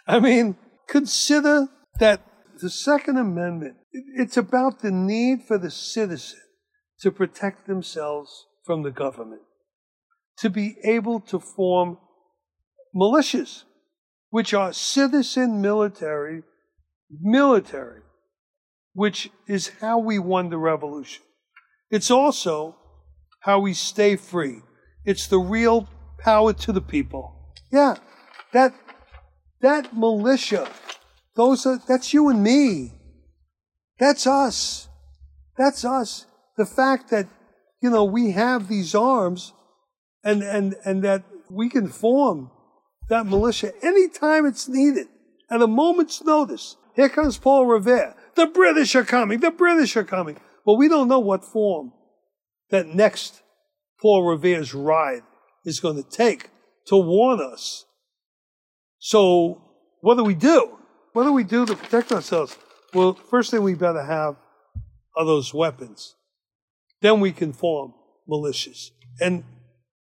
I 0.07 0.20
mean, 0.20 0.57
consider 0.88 1.68
that 1.98 2.22
the 2.61 2.70
Second 2.70 3.16
Amendment, 3.16 3.76
it's 3.92 4.36
about 4.36 4.80
the 4.80 4.90
need 4.90 5.42
for 5.46 5.59
the 5.59 5.70
citizen 5.70 6.40
to 7.00 7.11
protect 7.11 7.66
themselves 7.66 8.46
from 8.64 8.82
the 8.82 8.90
government, 8.90 9.42
to 10.38 10.50
be 10.50 10.76
able 10.84 11.20
to 11.20 11.38
form 11.38 11.98
militias, 12.94 13.64
which 14.30 14.55
are 14.55 14.72
citizen 14.72 15.61
military, 15.61 16.42
military, 17.20 18.02
which 18.92 19.30
is 19.48 19.72
how 19.80 19.98
we 19.98 20.18
won 20.18 20.50
the 20.50 20.59
revolution. 20.59 21.22
It's 21.90 22.11
also 22.11 22.76
how 23.40 23.61
we 23.61 23.74
stay 23.74 24.16
free. 24.16 24.61
It's 25.05 25.26
the 25.26 25.38
real 25.38 25.88
power 26.18 26.52
to 26.52 26.72
the 26.72 26.80
people. 26.80 27.52
Yeah, 27.70 27.96
that 28.52 28.74
that 29.65 29.97
militia, 29.97 30.69
those 31.37 31.67
are, 31.67 31.81
that's 31.89 32.12
you 32.12 32.29
and 32.29 32.43
me. 32.43 32.93
That's 33.99 34.27
us. 34.27 34.89
That's 35.57 35.85
us. 35.85 36.27
The 36.57 36.67
fact 36.67 37.11
that, 37.11 37.29
you 37.83 37.91
know, 37.91 38.05
we 38.05 38.33
have 38.33 38.69
these 38.69 38.95
arms 38.95 39.53
and, 40.23 40.43
and, 40.43 40.75
and 40.85 41.03
that 41.05 41.25
we 41.51 41.69
can 41.69 41.89
form 41.89 42.51
that 43.09 43.27
militia 43.27 43.73
anytime 43.83 44.47
it's 44.47 44.69
needed 44.69 45.07
at 45.51 45.62
a 45.62 45.67
moment's 45.67 46.23
notice. 46.23 46.77
Here 46.95 47.09
comes 47.09 47.39
Paul 47.39 47.67
Revere. 47.67 48.15
The 48.35 48.47
British 48.47 48.95
are 48.95 49.05
coming. 49.05 49.41
The 49.41 49.51
British 49.51 49.97
are 49.97 50.05
coming. 50.05 50.39
But 50.65 50.75
we 50.75 50.89
don't 50.89 51.09
know 51.09 51.21
what 51.21 51.45
form 51.45 51.93
that 52.71 52.87
next 52.87 53.43
Paul 54.01 54.25
Revere's 54.25 54.75
ride 54.75 55.23
is 55.65 55.81
going 55.81 56.03
to 56.03 56.09
take 56.09 56.51
to 56.87 56.97
warn 56.97 57.41
us 57.41 57.87
so, 59.07 59.61
what 60.00 60.14
do 60.14 60.24
we 60.24 60.34
do? 60.34 60.78
What 61.12 61.24
do 61.24 61.34
we 61.34 61.44
do 61.44 61.66
to 61.66 61.76
protect 61.76 62.11
ourselves? 62.11 62.57
Well, 62.94 63.12
first 63.12 63.50
thing 63.50 63.62
we 63.62 63.74
better 63.74 64.02
have 64.02 64.36
are 65.14 65.26
those 65.26 65.52
weapons. 65.52 66.14
Then 67.02 67.20
we 67.20 67.30
can 67.30 67.52
form 67.52 67.92
militias. 68.26 68.92
And 69.20 69.44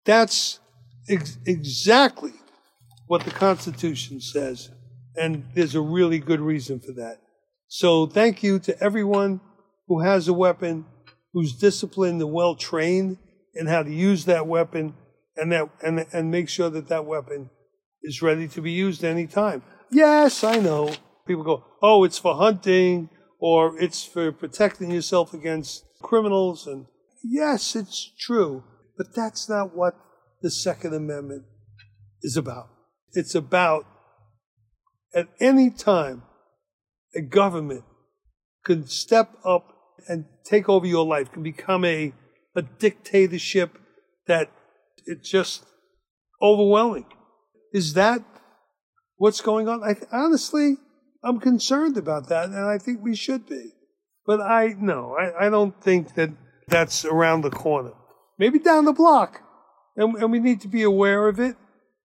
that's 0.04 0.58
ex- 1.08 1.38
exactly 1.46 2.32
what 3.06 3.24
the 3.24 3.30
Constitution 3.30 4.20
says. 4.20 4.68
And 5.14 5.44
there's 5.54 5.76
a 5.76 5.80
really 5.80 6.18
good 6.18 6.40
reason 6.40 6.80
for 6.80 6.90
that. 6.94 7.20
So, 7.68 8.04
thank 8.04 8.42
you 8.42 8.58
to 8.58 8.82
everyone 8.82 9.40
who 9.86 10.00
has 10.00 10.26
a 10.26 10.32
weapon, 10.32 10.86
who's 11.32 11.52
disciplined 11.52 12.20
and 12.20 12.32
well 12.32 12.56
trained 12.56 13.18
in 13.54 13.66
how 13.66 13.84
to 13.84 13.92
use 13.92 14.24
that 14.24 14.48
weapon, 14.48 14.94
and, 15.36 15.52
that, 15.52 15.68
and, 15.84 16.04
and 16.12 16.32
make 16.32 16.48
sure 16.48 16.68
that 16.68 16.88
that 16.88 17.04
weapon 17.04 17.50
is 18.02 18.22
ready 18.22 18.48
to 18.48 18.60
be 18.60 18.70
used 18.70 19.04
anytime. 19.04 19.62
Yes, 19.90 20.44
I 20.44 20.56
know. 20.56 20.92
People 21.26 21.44
go, 21.44 21.64
oh, 21.82 22.04
it's 22.04 22.18
for 22.18 22.34
hunting 22.34 23.10
or 23.38 23.78
it's 23.80 24.04
for 24.04 24.32
protecting 24.32 24.90
yourself 24.90 25.34
against 25.34 25.84
criminals. 26.02 26.66
And 26.66 26.86
yes, 27.22 27.76
it's 27.76 28.12
true. 28.18 28.64
But 28.96 29.14
that's 29.14 29.48
not 29.48 29.76
what 29.76 29.94
the 30.42 30.50
Second 30.50 30.94
Amendment 30.94 31.44
is 32.22 32.36
about. 32.36 32.68
It's 33.12 33.34
about 33.34 33.86
at 35.14 35.28
any 35.40 35.70
time 35.70 36.22
a 37.14 37.20
government 37.20 37.84
can 38.64 38.86
step 38.86 39.30
up 39.44 39.74
and 40.08 40.26
take 40.44 40.68
over 40.68 40.86
your 40.86 41.06
life, 41.06 41.32
can 41.32 41.42
become 41.42 41.84
a, 41.84 42.12
a 42.54 42.62
dictatorship 42.62 43.78
that 44.26 44.50
it's 45.06 45.28
just 45.30 45.64
overwhelming. 46.42 47.06
Is 47.72 47.94
that 47.94 48.22
what's 49.16 49.40
going 49.40 49.68
on? 49.68 49.82
I, 49.82 49.96
honestly, 50.12 50.76
I'm 51.22 51.40
concerned 51.40 51.96
about 51.96 52.28
that, 52.28 52.46
and 52.46 52.66
I 52.66 52.78
think 52.78 53.02
we 53.02 53.14
should 53.14 53.46
be. 53.46 53.72
But 54.26 54.40
I 54.40 54.74
no, 54.78 55.16
I, 55.18 55.46
I 55.46 55.50
don't 55.50 55.82
think 55.82 56.14
that 56.14 56.30
that's 56.68 57.04
around 57.04 57.42
the 57.42 57.50
corner. 57.50 57.92
Maybe 58.38 58.58
down 58.58 58.84
the 58.84 58.92
block, 58.92 59.40
and, 59.96 60.14
and 60.16 60.30
we 60.30 60.38
need 60.38 60.60
to 60.62 60.68
be 60.68 60.82
aware 60.82 61.28
of 61.28 61.40
it, 61.40 61.56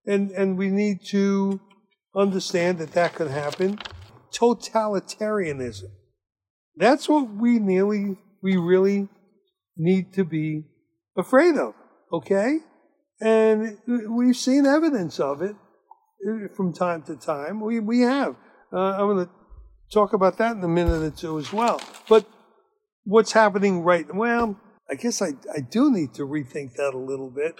and 0.06 0.32
and 0.32 0.58
we 0.58 0.70
need 0.70 1.06
to 1.10 1.60
understand 2.16 2.80
that 2.80 2.94
that 2.94 3.14
could 3.14 3.30
happen. 3.30 3.80
Totalitarianism. 4.34 5.92
That's 6.76 7.08
what 7.08 7.30
we 7.30 7.60
nearly 7.60 8.18
we 8.42 8.58
really 8.58 9.10
need 9.78 10.14
to 10.14 10.24
be 10.24 10.64
afraid 11.18 11.56
of. 11.56 11.74
Okay, 12.12 12.60
And 13.22 13.78
we've 14.10 14.36
seen 14.36 14.66
evidence 14.66 15.20
of 15.20 15.42
it 15.42 15.56
uh, 16.28 16.54
from 16.56 16.74
time 16.74 17.04
to 17.04 17.16
time. 17.16 17.62
We, 17.62 17.80
we 17.80 18.02
have. 18.02 18.36
Uh, 18.72 18.78
I'm 18.78 19.08
going 19.08 19.26
to 19.26 19.32
talk 19.92 20.14
about 20.14 20.38
that 20.38 20.56
in 20.56 20.64
a 20.64 20.68
minute 20.68 21.02
or 21.02 21.12
two 21.12 21.40
as 21.40 21.54
well. 21.54 21.80
But 22.10 22.26
what's 23.04 23.32
happening 23.32 23.82
right 23.82 24.14
well, 24.14 24.60
I 24.90 24.96
guess 24.96 25.22
I, 25.22 25.30
I 25.56 25.60
do 25.60 25.92
need 25.92 26.14
to 26.16 26.24
rethink 26.24 26.76
that 26.76 26.94
a 26.94 26.98
little 26.98 27.30
bit. 27.30 27.60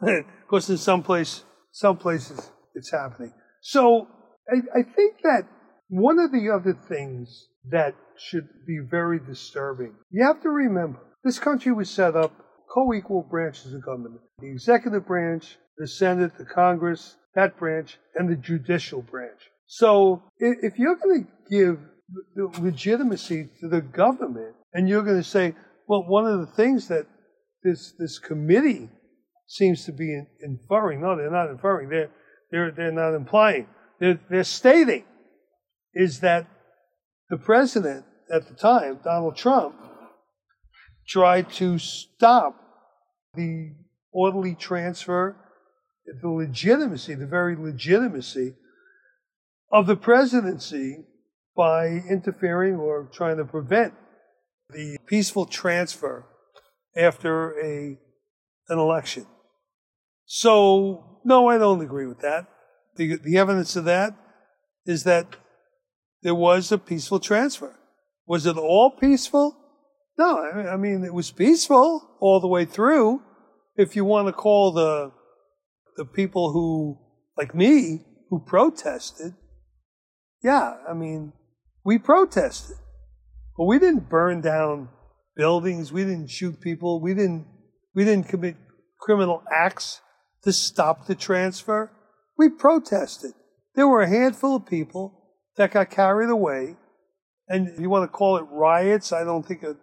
because 0.46 0.70
in 0.70 0.78
some 0.78 1.02
place, 1.02 1.42
some 1.72 1.96
places 1.96 2.50
it's 2.74 2.90
happening. 2.90 3.32
So 3.60 4.08
I, 4.48 4.80
I 4.80 4.82
think 4.82 5.16
that 5.22 5.42
one 5.88 6.18
of 6.18 6.32
the 6.32 6.50
other 6.50 6.76
things 6.88 7.48
that 7.70 7.94
should 8.16 8.48
be 8.66 8.78
very 8.88 9.18
disturbing, 9.18 9.94
you 10.10 10.24
have 10.24 10.42
to 10.42 10.48
remember 10.48 11.00
this 11.24 11.38
country 11.38 11.72
was 11.72 11.90
set 11.90 12.16
up 12.16 12.32
co-equal 12.72 13.22
branches 13.22 13.72
of 13.74 13.84
government: 13.84 14.20
the 14.38 14.50
executive 14.50 15.06
branch, 15.06 15.56
the 15.78 15.86
Senate, 15.86 16.32
the 16.38 16.44
Congress, 16.44 17.16
that 17.34 17.56
branch, 17.56 17.98
and 18.14 18.28
the 18.28 18.36
judicial 18.36 19.02
branch. 19.02 19.40
So 19.66 20.22
if 20.38 20.78
you're 20.78 20.96
going 20.96 21.24
to 21.24 21.56
give 21.56 21.78
legitimacy 22.60 23.50
to 23.60 23.68
the 23.68 23.80
government, 23.80 24.54
and 24.72 24.88
you're 24.88 25.02
going 25.02 25.18
to 25.18 25.28
say, 25.28 25.54
well, 25.86 26.04
one 26.06 26.26
of 26.26 26.40
the 26.40 26.46
things 26.46 26.88
that 26.88 27.06
this 27.62 27.92
this 27.98 28.18
committee 28.18 28.88
seems 29.46 29.84
to 29.86 29.92
be 29.92 30.22
inferring, 30.40 31.00
no, 31.00 31.16
they're 31.16 31.30
not 31.30 31.50
inferring, 31.50 31.88
they're 31.88 32.10
they're 32.50 32.70
they're 32.70 32.92
not 32.92 33.14
implying, 33.14 33.66
they're 34.00 34.20
they're 34.30 34.44
stating, 34.44 35.04
is 35.94 36.20
that 36.20 36.46
the 37.30 37.36
president 37.36 38.04
at 38.32 38.48
the 38.48 38.54
time, 38.54 39.00
Donald 39.04 39.36
Trump, 39.36 39.74
tried 41.08 41.50
to 41.50 41.78
stop 41.78 42.54
the 43.34 43.72
orderly 44.12 44.54
transfer, 44.54 45.36
the 46.22 46.28
legitimacy, 46.28 47.14
the 47.14 47.26
very 47.26 47.56
legitimacy 47.56 48.54
of 49.72 49.86
the 49.86 49.96
presidency 49.96 51.04
by 51.56 51.86
interfering 51.86 52.76
or 52.76 53.08
trying 53.12 53.36
to 53.36 53.44
prevent 53.44 53.94
the 54.70 54.98
peaceful 55.06 55.46
transfer 55.46 56.26
after 56.96 57.58
a 57.60 57.98
an 58.68 58.78
election. 58.78 59.26
So, 60.26 61.20
no, 61.24 61.48
I 61.48 61.56
don't 61.56 61.80
agree 61.80 62.06
with 62.06 62.20
that. 62.20 62.46
The, 62.96 63.16
the 63.16 63.38
evidence 63.38 63.76
of 63.76 63.86
that 63.86 64.14
is 64.84 65.04
that 65.04 65.36
there 66.22 66.34
was 66.34 66.70
a 66.70 66.78
peaceful 66.78 67.18
transfer. 67.18 67.74
Was 68.26 68.44
it 68.44 68.58
all 68.58 68.90
peaceful? 68.90 69.56
No, 70.18 70.38
I 70.40 70.76
mean, 70.76 71.04
it 71.04 71.14
was 71.14 71.30
peaceful 71.30 72.16
all 72.20 72.40
the 72.40 72.48
way 72.48 72.64
through. 72.64 73.22
If 73.76 73.94
you 73.94 74.04
want 74.04 74.26
to 74.26 74.32
call 74.32 74.72
the, 74.72 75.12
the 75.96 76.04
people 76.04 76.52
who, 76.52 76.98
like 77.36 77.54
me, 77.54 78.04
who 78.28 78.40
protested, 78.44 79.34
yeah, 80.42 80.74
I 80.88 80.94
mean, 80.94 81.32
we 81.84 81.98
protested. 81.98 82.76
But 83.56 83.66
we 83.66 83.78
didn't 83.78 84.08
burn 84.08 84.40
down 84.40 84.88
buildings. 85.36 85.92
We 85.92 86.02
didn't 86.02 86.30
shoot 86.30 86.60
people. 86.60 87.00
We 87.00 87.14
didn't, 87.14 87.46
we 87.94 88.04
didn't 88.04 88.28
commit 88.28 88.56
criminal 89.00 89.44
acts 89.54 90.00
to 90.42 90.52
stop 90.52 91.06
the 91.06 91.14
transfer. 91.14 91.92
We 92.36 92.48
protested. 92.48 93.32
There 93.76 93.86
were 93.86 94.02
a 94.02 94.08
handful 94.08 94.56
of 94.56 94.66
people 94.66 95.36
that 95.56 95.72
got 95.72 95.90
carried 95.90 96.30
away. 96.30 96.76
And 97.48 97.68
if 97.68 97.80
you 97.80 97.88
want 97.88 98.10
to 98.10 98.16
call 98.16 98.36
it 98.36 98.46
riots, 98.50 99.12
I 99.12 99.22
don't 99.22 99.46
think 99.46 99.62
it 99.62 99.76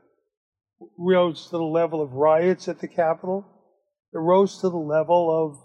rose 0.98 1.46
to 1.46 1.52
the 1.52 1.64
level 1.64 2.02
of 2.02 2.14
riots 2.14 2.68
at 2.68 2.80
the 2.80 2.88
Capitol. 2.88 3.46
It 4.14 4.20
rose 4.20 4.60
to 4.60 4.70
the 4.70 4.78
level 4.78 5.30
of 5.32 5.60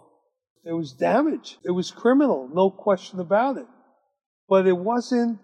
there 0.65 0.77
was 0.77 0.93
damage. 0.93 1.59
It 1.65 1.71
was 1.71 1.91
criminal, 1.91 2.49
no 2.53 2.71
question 2.71 3.21
about 3.21 3.57
it. 3.57 3.67
But 4.49 4.67
it 4.67 4.77
wasn't 4.77 5.39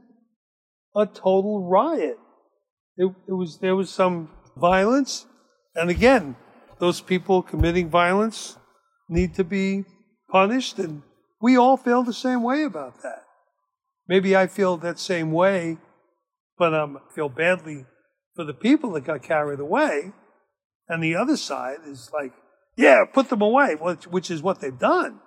a 0.94 1.06
total 1.06 1.68
riot. 1.68 2.18
It, 2.96 3.14
it 3.28 3.32
was 3.32 3.58
there 3.58 3.76
was 3.76 3.90
some 3.90 4.30
violence, 4.56 5.26
and 5.74 5.90
again, 5.90 6.36
those 6.78 7.00
people 7.00 7.42
committing 7.42 7.88
violence 7.88 8.56
need 9.08 9.34
to 9.34 9.44
be 9.44 9.84
punished, 10.30 10.78
and 10.78 11.02
we 11.40 11.56
all 11.56 11.76
feel 11.76 12.02
the 12.02 12.12
same 12.12 12.42
way 12.42 12.64
about 12.64 13.02
that. 13.02 13.24
Maybe 14.08 14.36
I 14.36 14.46
feel 14.46 14.76
that 14.78 14.98
same 14.98 15.32
way, 15.32 15.78
but 16.58 16.74
I 16.74 16.82
um, 16.82 16.98
feel 17.14 17.28
badly 17.28 17.86
for 18.36 18.44
the 18.44 18.54
people 18.54 18.92
that 18.92 19.04
got 19.04 19.22
carried 19.22 19.58
away. 19.58 20.12
And 20.88 21.02
the 21.02 21.16
other 21.16 21.36
side 21.36 21.78
is 21.86 22.10
like, 22.12 22.32
yeah, 22.76 23.04
put 23.12 23.30
them 23.30 23.42
away, 23.42 23.74
which 23.74 24.30
is 24.30 24.42
what 24.42 24.60
they've 24.60 24.78
done. 24.78 25.18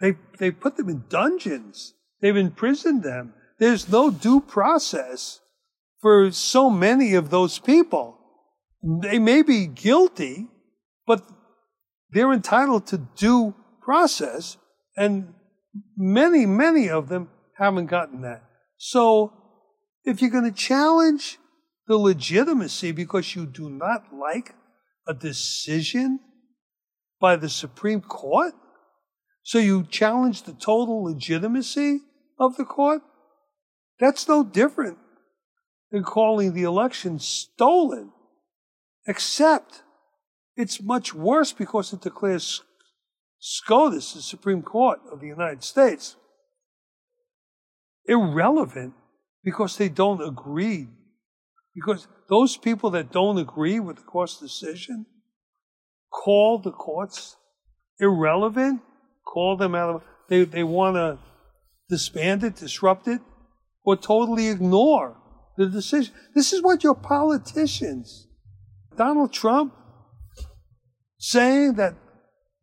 They 0.00 0.14
they 0.38 0.50
put 0.50 0.76
them 0.76 0.88
in 0.88 1.04
dungeons. 1.08 1.94
They've 2.20 2.36
imprisoned 2.36 3.02
them. 3.02 3.34
There's 3.58 3.88
no 3.88 4.10
due 4.10 4.40
process 4.40 5.40
for 6.00 6.30
so 6.30 6.70
many 6.70 7.14
of 7.14 7.30
those 7.30 7.58
people. 7.58 8.18
They 8.82 9.18
may 9.18 9.42
be 9.42 9.66
guilty, 9.66 10.46
but 11.06 11.22
they're 12.10 12.32
entitled 12.32 12.86
to 12.88 12.98
due 13.16 13.54
process, 13.80 14.56
and 14.96 15.34
many, 15.96 16.46
many 16.46 16.88
of 16.88 17.08
them 17.08 17.30
haven't 17.58 17.86
gotten 17.86 18.20
that. 18.22 18.44
So, 18.76 19.32
if 20.04 20.20
you're 20.20 20.30
going 20.30 20.44
to 20.44 20.56
challenge 20.56 21.38
the 21.86 21.96
legitimacy 21.96 22.92
because 22.92 23.34
you 23.34 23.46
do 23.46 23.70
not 23.70 24.12
like 24.12 24.54
a 25.06 25.14
decision 25.14 26.20
by 27.20 27.36
the 27.36 27.48
Supreme 27.48 28.00
Court, 28.00 28.54
so 29.42 29.58
you 29.58 29.84
challenge 29.84 30.42
the 30.42 30.52
total 30.52 31.04
legitimacy 31.04 32.00
of 32.38 32.56
the 32.56 32.64
court, 32.64 33.02
that's 33.98 34.28
no 34.28 34.44
different 34.44 34.98
than 35.90 36.02
calling 36.02 36.52
the 36.52 36.64
election 36.64 37.18
stolen, 37.18 38.10
except 39.06 39.82
it's 40.56 40.82
much 40.82 41.14
worse 41.14 41.52
because 41.52 41.92
it 41.92 42.00
declares 42.00 42.62
SCOTUS, 43.38 44.14
the 44.14 44.22
Supreme 44.22 44.62
Court 44.62 45.00
of 45.12 45.20
the 45.20 45.26
United 45.26 45.62
States, 45.62 46.16
irrelevant 48.06 48.94
because 49.44 49.76
they 49.76 49.88
don't 49.88 50.22
agree. 50.22 50.88
Because 51.76 52.08
those 52.30 52.56
people 52.56 52.90
that 52.92 53.12
don't 53.12 53.36
agree 53.36 53.78
with 53.80 53.96
the 53.96 54.02
court's 54.02 54.40
decision 54.40 55.04
call 56.10 56.58
the 56.58 56.72
courts 56.72 57.36
irrelevant, 58.00 58.80
call 59.26 59.58
them 59.58 59.74
out 59.74 59.96
of, 59.96 60.02
they, 60.30 60.44
they 60.44 60.64
want 60.64 60.96
to 60.96 61.18
disband 61.90 62.42
it, 62.42 62.56
disrupt 62.56 63.06
it, 63.06 63.20
or 63.84 63.94
totally 63.94 64.48
ignore 64.48 65.18
the 65.58 65.66
decision. 65.66 66.14
This 66.34 66.54
is 66.54 66.62
what 66.62 66.82
your 66.82 66.94
politicians, 66.94 68.26
Donald 68.96 69.34
Trump, 69.34 69.74
saying 71.18 71.74
that 71.74 71.94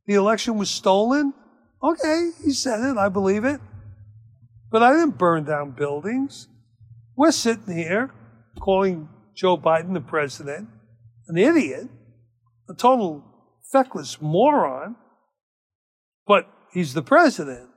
the 0.08 0.16
election 0.16 0.58
was 0.58 0.72
stolen. 0.72 1.36
Okay, 1.84 2.32
he 2.44 2.52
said 2.52 2.80
it, 2.80 2.98
I 2.98 3.10
believe 3.10 3.46
it. 3.46 3.62
But 4.72 4.82
I 4.82 4.92
didn't 4.94 5.20
burn 5.20 5.44
down 5.44 5.72
buildings. 5.72 6.48
We're 7.16 7.32
sitting 7.32 7.78
here 7.78 8.12
calling 8.64 9.10
Joe 9.36 9.58
Biden 9.58 9.94
the 9.94 10.00
president 10.00 10.70
an 11.28 11.38
idiot, 11.38 11.90
a 12.70 12.74
total 12.74 13.24
feckless 13.72 14.22
moron, 14.22 14.96
but 16.26 16.48
he's 16.72 16.94
the 16.94 17.02
president. 17.02 17.70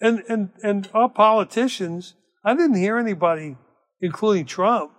And, 0.00 0.22
and, 0.28 0.50
and 0.62 0.88
our 0.94 1.08
politicians, 1.08 2.14
I 2.44 2.54
didn't 2.54 2.76
hear 2.76 2.98
anybody, 2.98 3.56
including 4.00 4.46
Trump, 4.46 4.92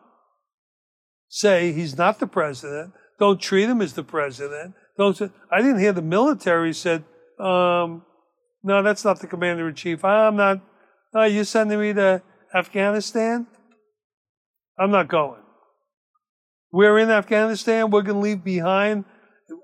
say 1.29 1.71
he's 1.71 1.97
not 1.97 2.19
the 2.19 2.27
president. 2.27 2.93
Don't 3.19 3.39
treat 3.39 3.69
him 3.69 3.81
as 3.81 3.93
the 3.93 4.03
president. 4.03 4.73
Don't. 4.97 5.19
I 5.51 5.61
didn't 5.61 5.79
hear 5.79 5.93
the 5.93 6.01
military 6.01 6.73
said, 6.73 7.03
um, 7.39 8.03
"No, 8.63 8.83
that's 8.83 9.05
not 9.05 9.19
the 9.19 9.27
commander 9.27 9.67
in 9.69 9.75
chief. 9.75 10.03
I'm 10.03 10.35
not. 10.35 10.61
Are 11.13 11.27
you 11.27 11.43
sending 11.43 11.79
me 11.79 11.93
to 11.93 12.21
Afghanistan? 12.53 13.47
I'm 14.77 14.91
not 14.91 15.07
going. 15.07 15.41
We're 16.71 16.97
in 16.97 17.11
Afghanistan. 17.11 17.91
We're 17.91 18.01
going 18.01 18.17
to 18.17 18.23
leave 18.23 18.43
behind 18.43 19.05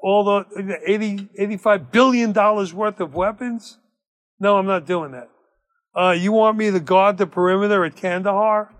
all 0.04 0.24
the 0.24 0.78
80, 0.86 1.30
85 1.38 1.92
billion 1.92 2.32
dollars 2.32 2.74
worth 2.74 3.00
of 3.00 3.16
weapons. 3.16 3.80
No, 4.40 4.58
I'm 4.58 4.68
not 4.68 4.86
doing 4.86 5.12
that. 5.12 5.30
Uh, 6.00 6.12
you 6.12 6.32
want 6.32 6.58
me 6.58 6.70
to 6.72 6.80
guard 6.80 7.18
the 7.18 7.26
perimeter 7.26 7.84
at 7.84 7.96
Kandahar? 7.96 8.74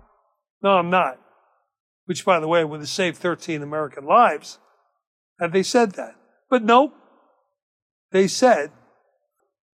No, 0.62 0.70
I'm 0.70 0.90
not. 0.90 1.18
Which, 2.06 2.24
by 2.24 2.40
the 2.40 2.48
way, 2.48 2.64
would 2.64 2.80
have 2.80 2.88
saved 2.88 3.18
13 3.18 3.62
American 3.62 4.04
lives 4.06 4.58
had 5.40 5.52
they 5.52 5.62
said 5.62 5.92
that. 5.92 6.14
But 6.48 6.62
nope. 6.62 6.94
They 8.12 8.28
said, 8.28 8.70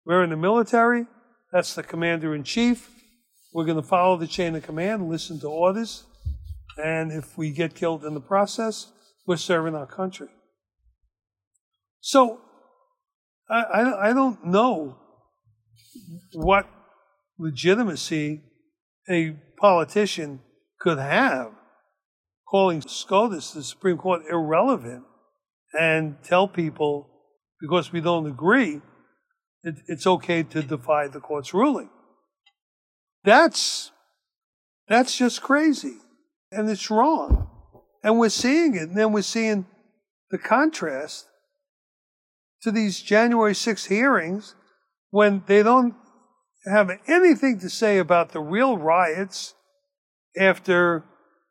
we're 0.05 0.25
in 0.25 0.31
the 0.31 0.37
military. 0.37 1.07
That's 1.53 1.75
the 1.75 1.83
commander 1.83 2.35
in 2.35 2.45
chief. 2.45 2.91
We're 3.53 3.67
going 3.67 3.81
to 3.81 3.87
follow 3.87 4.17
the 4.17 4.27
chain 4.27 4.55
of 4.55 4.63
command, 4.63 5.09
listen 5.09 5.39
to 5.41 5.49
orders. 5.49 6.05
And 6.77 7.13
if 7.13 7.37
we 7.37 7.51
get 7.51 7.75
killed 7.75 8.05
in 8.05 8.15
the 8.15 8.21
process, 8.21 8.93
we're 9.27 9.37
serving 9.37 9.75
our 9.75 9.87
country. 9.87 10.29
So 12.01 12.41
I, 13.49 13.63
I, 13.63 14.11
I 14.11 14.13
don't 14.13 14.47
know 14.47 14.97
what 16.33 16.67
legitimacy 17.39 18.43
a 19.09 19.37
politician 19.59 20.41
could 20.81 20.99
have 20.99 21.53
calling 22.49 22.83
SCOTUS, 22.83 23.53
the 23.53 23.63
Supreme 23.63 23.97
Court, 23.97 24.23
irrelevant 24.31 25.05
and 25.79 26.17
tell 26.23 26.47
people 26.47 27.09
because 27.61 27.93
we 27.93 28.01
don't 28.01 28.27
agree, 28.27 28.81
it, 29.63 29.77
it's 29.87 30.07
okay 30.07 30.43
to 30.43 30.63
defy 30.63 31.09
the 31.09 31.21
court's 31.21 31.55
ruling. 31.55 31.89
That's 33.25 33.93
that's 34.89 35.17
just 35.17 35.41
crazy, 35.41 35.97
and 36.53 36.69
it's 36.69 36.91
wrong, 36.91 37.49
and 38.03 38.19
we're 38.19 38.29
seeing 38.29 38.75
it. 38.75 38.83
And 38.83 38.97
then 38.97 39.13
we're 39.13 39.23
seeing 39.23 39.67
the 40.31 40.39
contrast 40.39 41.27
to 42.63 42.71
these 42.71 43.01
January 43.01 43.53
6th 43.53 43.89
hearings 43.89 44.55
when 45.11 45.43
they 45.47 45.63
don't 45.63 45.95
have 46.65 46.91
anything 47.09 47.59
to 47.61 47.69
say 47.69 47.99
about 47.99 48.31
the 48.31 48.41
real 48.41 48.77
riots 48.77 49.55
after 50.39 51.05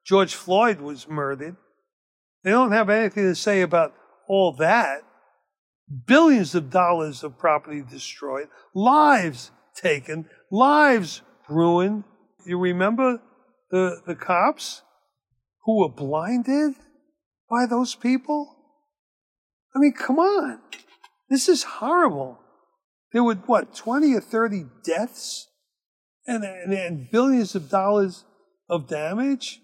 George 0.06 0.34
Floyd 0.34 0.80
was 0.82 1.08
murdered. 1.08 1.58
They 2.44 2.52
don't 2.52 2.72
have 2.72 2.90
anything 2.90 3.24
to 3.24 3.36
say 3.36 3.62
about 3.62 3.94
all 4.28 4.54
that. 4.54 5.02
Billions 6.08 6.56
of 6.56 6.70
dollars 6.70 7.24
of 7.24 7.38
property 7.38 7.84
destroyed, 7.88 8.48
lives 8.74 9.52
taken, 9.76 10.28
lives 10.50 11.22
ruined. 11.50 12.06
You 12.46 12.58
remember 12.58 13.22
the, 13.70 14.02
the 14.08 14.16
cops 14.16 14.82
who 15.64 15.80
were 15.80 15.90
blinded 15.90 16.74
by 17.50 17.66
those 17.66 17.96
people? 17.96 18.56
I 19.76 19.80
mean, 19.80 19.94
come 19.94 20.20
on. 20.20 20.60
This 21.30 21.48
is 21.48 21.64
horrible. 21.64 22.40
There 23.14 23.24
were, 23.24 23.36
what, 23.36 23.76
20 23.76 24.14
or 24.16 24.22
30 24.22 24.66
deaths 24.84 25.48
and, 26.26 26.44
and, 26.44 26.74
and 26.74 27.12
billions 27.12 27.56
of 27.56 27.70
dollars 27.70 28.26
of 28.70 28.88
damage? 28.88 29.60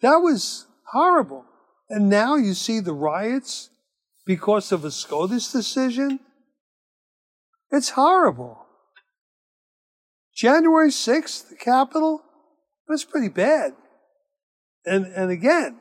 That 0.00 0.16
was 0.16 0.66
horrible. 0.92 1.44
And 1.88 2.08
now 2.08 2.36
you 2.36 2.54
see 2.54 2.80
the 2.80 2.92
riots 2.92 3.70
because 4.26 4.72
of 4.72 4.84
a 4.84 4.90
SCOTUS 4.90 5.52
decision? 5.52 6.20
It's 7.70 7.90
horrible. 7.90 8.64
January 10.34 10.90
6th, 10.90 11.48
the 11.50 11.56
Capitol, 11.56 12.22
was 12.88 13.04
pretty 13.04 13.28
bad. 13.28 13.74
And, 14.86 15.06
and 15.06 15.30
again, 15.30 15.78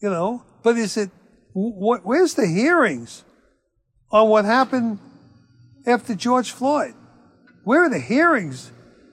you 0.00 0.10
know, 0.10 0.42
but 0.62 0.76
is 0.76 0.96
it, 0.96 1.10
what, 1.52 2.04
where's 2.04 2.34
the 2.34 2.46
hearings 2.46 3.24
on 4.10 4.28
what 4.28 4.44
happened 4.44 4.98
after 5.86 6.14
George 6.14 6.52
Floyd? 6.52 6.94
Where 7.64 7.84
are 7.84 7.88
the 7.88 8.00
hearings 8.00 8.70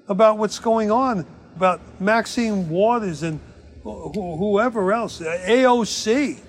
about 0.08 0.38
what's 0.38 0.60
going 0.60 0.92
on 0.92 1.26
about 1.56 2.02
Maxine 2.02 2.70
Waters 2.70 3.24
and 3.24 3.40
whoever 3.84 4.94
else, 4.94 5.20
AOC, 5.20 6.40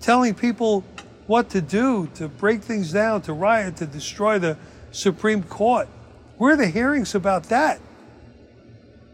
telling 0.00 0.34
people 0.34 0.84
what 1.26 1.50
to 1.50 1.60
do 1.60 2.08
to 2.14 2.28
break 2.28 2.62
things 2.62 2.92
down, 2.92 3.22
to 3.22 3.32
riot, 3.32 3.76
to 3.76 3.86
destroy 3.86 4.38
the 4.38 4.56
Supreme 4.90 5.42
Court. 5.42 5.88
Where 6.36 6.54
are 6.54 6.56
the 6.56 6.66
hearings 6.66 7.14
about 7.14 7.44
that? 7.44 7.80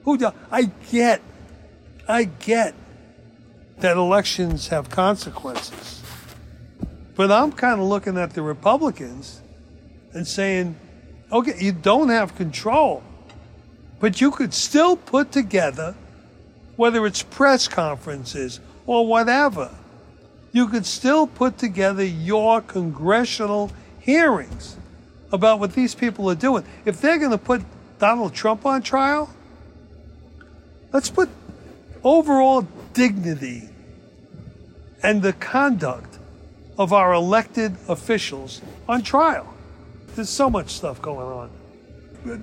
Who 0.05 0.19
I 0.51 0.65
get, 0.91 1.21
I 2.09 2.25
get 2.25 2.75
that 3.79 3.97
elections 3.97 4.69
have 4.69 4.91
consequences. 4.91 6.03
But 7.15 7.31
I'm 7.31 7.53
kind 7.53 7.81
of 7.81 7.87
looking 7.87 8.17
at 8.17 8.35
the 8.35 8.43
Republicans 8.43 9.41
and 10.15 10.27
saying, 10.27 10.77
okay, 11.31 11.55
you 11.59 11.73
don't 11.73 12.09
have 12.09 12.35
control, 12.35 13.03
but 14.01 14.21
you 14.21 14.31
could 14.31 14.55
still 14.55 14.97
put 14.97 15.31
together 15.33 15.95
whether 16.77 17.05
it's 17.07 17.25
press 17.25 17.67
conferences 17.67 18.61
or 18.87 19.05
whatever, 19.05 19.69
you 20.53 20.69
could 20.69 20.87
still 20.87 21.27
put 21.27 21.59
together 21.59 22.05
your 22.05 22.61
congressional 22.61 23.71
hearings 23.99 24.77
about 25.33 25.59
what 25.59 25.75
these 25.75 25.95
people 25.95 26.31
are 26.31 26.37
doing. 26.37 26.65
If 26.85 27.01
they're 27.01 27.19
going 27.19 27.33
to 27.33 27.39
put 27.39 27.63
Donald 27.99 28.33
Trump 28.33 28.65
on 28.65 28.83
trial, 28.83 29.29
let's 30.93 31.11
put 31.11 31.29
overall 32.05 32.67
dignity 32.93 33.69
and 35.03 35.23
the 35.23 35.33
conduct 35.33 36.19
of 36.79 36.93
our 36.93 37.13
elected 37.13 37.77
officials 37.89 38.61
on 38.89 39.03
trial. 39.03 39.55
There's 40.15 40.29
so 40.29 40.51
much 40.51 40.71
stuff 40.71 41.01
going 41.01 41.27
on. 41.27 41.51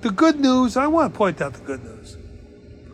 The 0.00 0.10
good 0.10 0.40
news, 0.40 0.76
I 0.76 0.86
want 0.86 1.12
to 1.12 1.16
point 1.16 1.40
out 1.40 1.54
the 1.54 1.64
good 1.64 1.84
news. 1.84 2.16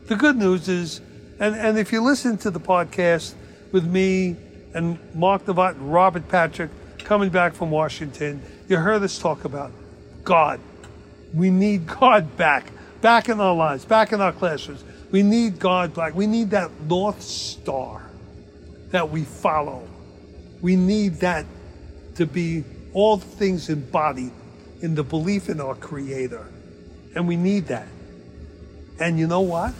The 0.06 0.16
good 0.16 0.36
news 0.36 0.68
is 0.68 1.00
and, 1.42 1.56
and 1.56 1.76
if 1.76 1.90
you 1.90 2.00
listen 2.02 2.38
to 2.38 2.52
the 2.52 2.60
podcast 2.60 3.34
with 3.72 3.84
me 3.84 4.36
and 4.74 4.96
Mark 5.12 5.44
Devat 5.44 5.72
and 5.72 5.92
Robert 5.92 6.28
Patrick 6.28 6.70
coming 6.98 7.30
back 7.30 7.54
from 7.54 7.72
Washington, 7.72 8.40
you 8.68 8.76
heard 8.76 9.02
us 9.02 9.18
talk 9.18 9.44
about 9.44 9.72
God. 10.22 10.60
We 11.34 11.50
need 11.50 11.88
God 11.88 12.36
back, 12.36 12.70
back 13.00 13.28
in 13.28 13.40
our 13.40 13.56
lives, 13.56 13.84
back 13.84 14.12
in 14.12 14.20
our 14.20 14.32
classrooms. 14.32 14.84
We 15.12 15.22
need 15.22 15.58
God 15.58 15.94
back. 15.94 16.14
We 16.14 16.26
need 16.26 16.50
that 16.50 16.70
North 16.88 17.20
Star 17.20 18.02
that 18.90 19.10
we 19.10 19.24
follow. 19.24 19.86
We 20.62 20.74
need 20.74 21.20
that 21.20 21.44
to 22.14 22.26
be 22.26 22.64
all 22.94 23.18
things 23.18 23.68
embodied 23.68 24.32
in 24.80 24.94
the 24.94 25.04
belief 25.04 25.50
in 25.50 25.60
our 25.60 25.74
Creator. 25.74 26.46
And 27.14 27.28
we 27.28 27.36
need 27.36 27.66
that. 27.66 27.86
And 28.98 29.18
you 29.18 29.26
know 29.26 29.42
what? 29.42 29.74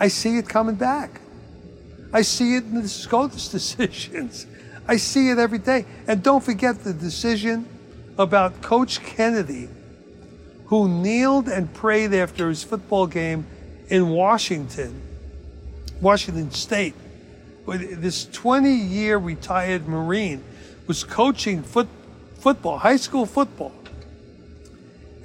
I 0.00 0.08
see 0.08 0.36
it 0.36 0.48
coming 0.48 0.74
back. 0.74 1.20
I 2.12 2.22
see 2.22 2.56
it 2.56 2.64
in 2.64 2.82
the 2.82 2.88
SCOTUS 2.88 3.48
decisions. 3.52 4.46
I 4.88 4.96
see 4.96 5.30
it 5.30 5.38
every 5.38 5.58
day. 5.58 5.86
And 6.08 6.22
don't 6.22 6.42
forget 6.42 6.82
the 6.82 6.92
decision 6.92 7.68
about 8.18 8.62
Coach 8.62 9.00
Kennedy, 9.00 9.68
who 10.66 10.88
kneeled 10.88 11.48
and 11.48 11.72
prayed 11.72 12.12
after 12.12 12.48
his 12.48 12.64
football 12.64 13.06
game 13.06 13.46
in 13.88 14.10
Washington, 14.10 15.00
Washington 16.00 16.50
State. 16.50 16.94
This 17.66 18.26
20 18.26 18.70
year 18.70 19.16
retired 19.16 19.88
Marine 19.88 20.44
was 20.86 21.02
coaching 21.04 21.62
foot, 21.62 21.88
football, 22.38 22.78
high 22.78 22.96
school 22.96 23.26
football. 23.26 23.72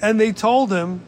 And 0.01 0.20
they 0.20 0.32
told 0.32 0.72
him, 0.72 1.01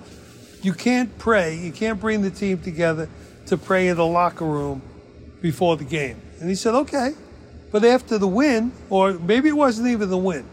you 0.61 0.73
can't 0.73 1.17
pray, 1.17 1.57
you 1.57 1.71
can't 1.71 1.99
bring 1.99 2.21
the 2.21 2.29
team 2.29 2.59
together 2.59 3.09
to 3.47 3.57
pray 3.57 3.87
in 3.87 3.97
the 3.97 4.05
locker 4.05 4.45
room 4.45 4.81
before 5.41 5.77
the 5.77 5.85
game. 5.85 6.21
And 6.39 6.49
he 6.49 6.55
said, 6.55 6.75
okay. 6.75 7.13
But 7.71 7.85
after 7.85 8.17
the 8.17 8.27
win, 8.27 8.73
or 8.89 9.13
maybe 9.13 9.49
it 9.49 9.55
wasn't 9.55 9.87
even 9.87 10.09
the 10.09 10.17
win, 10.17 10.45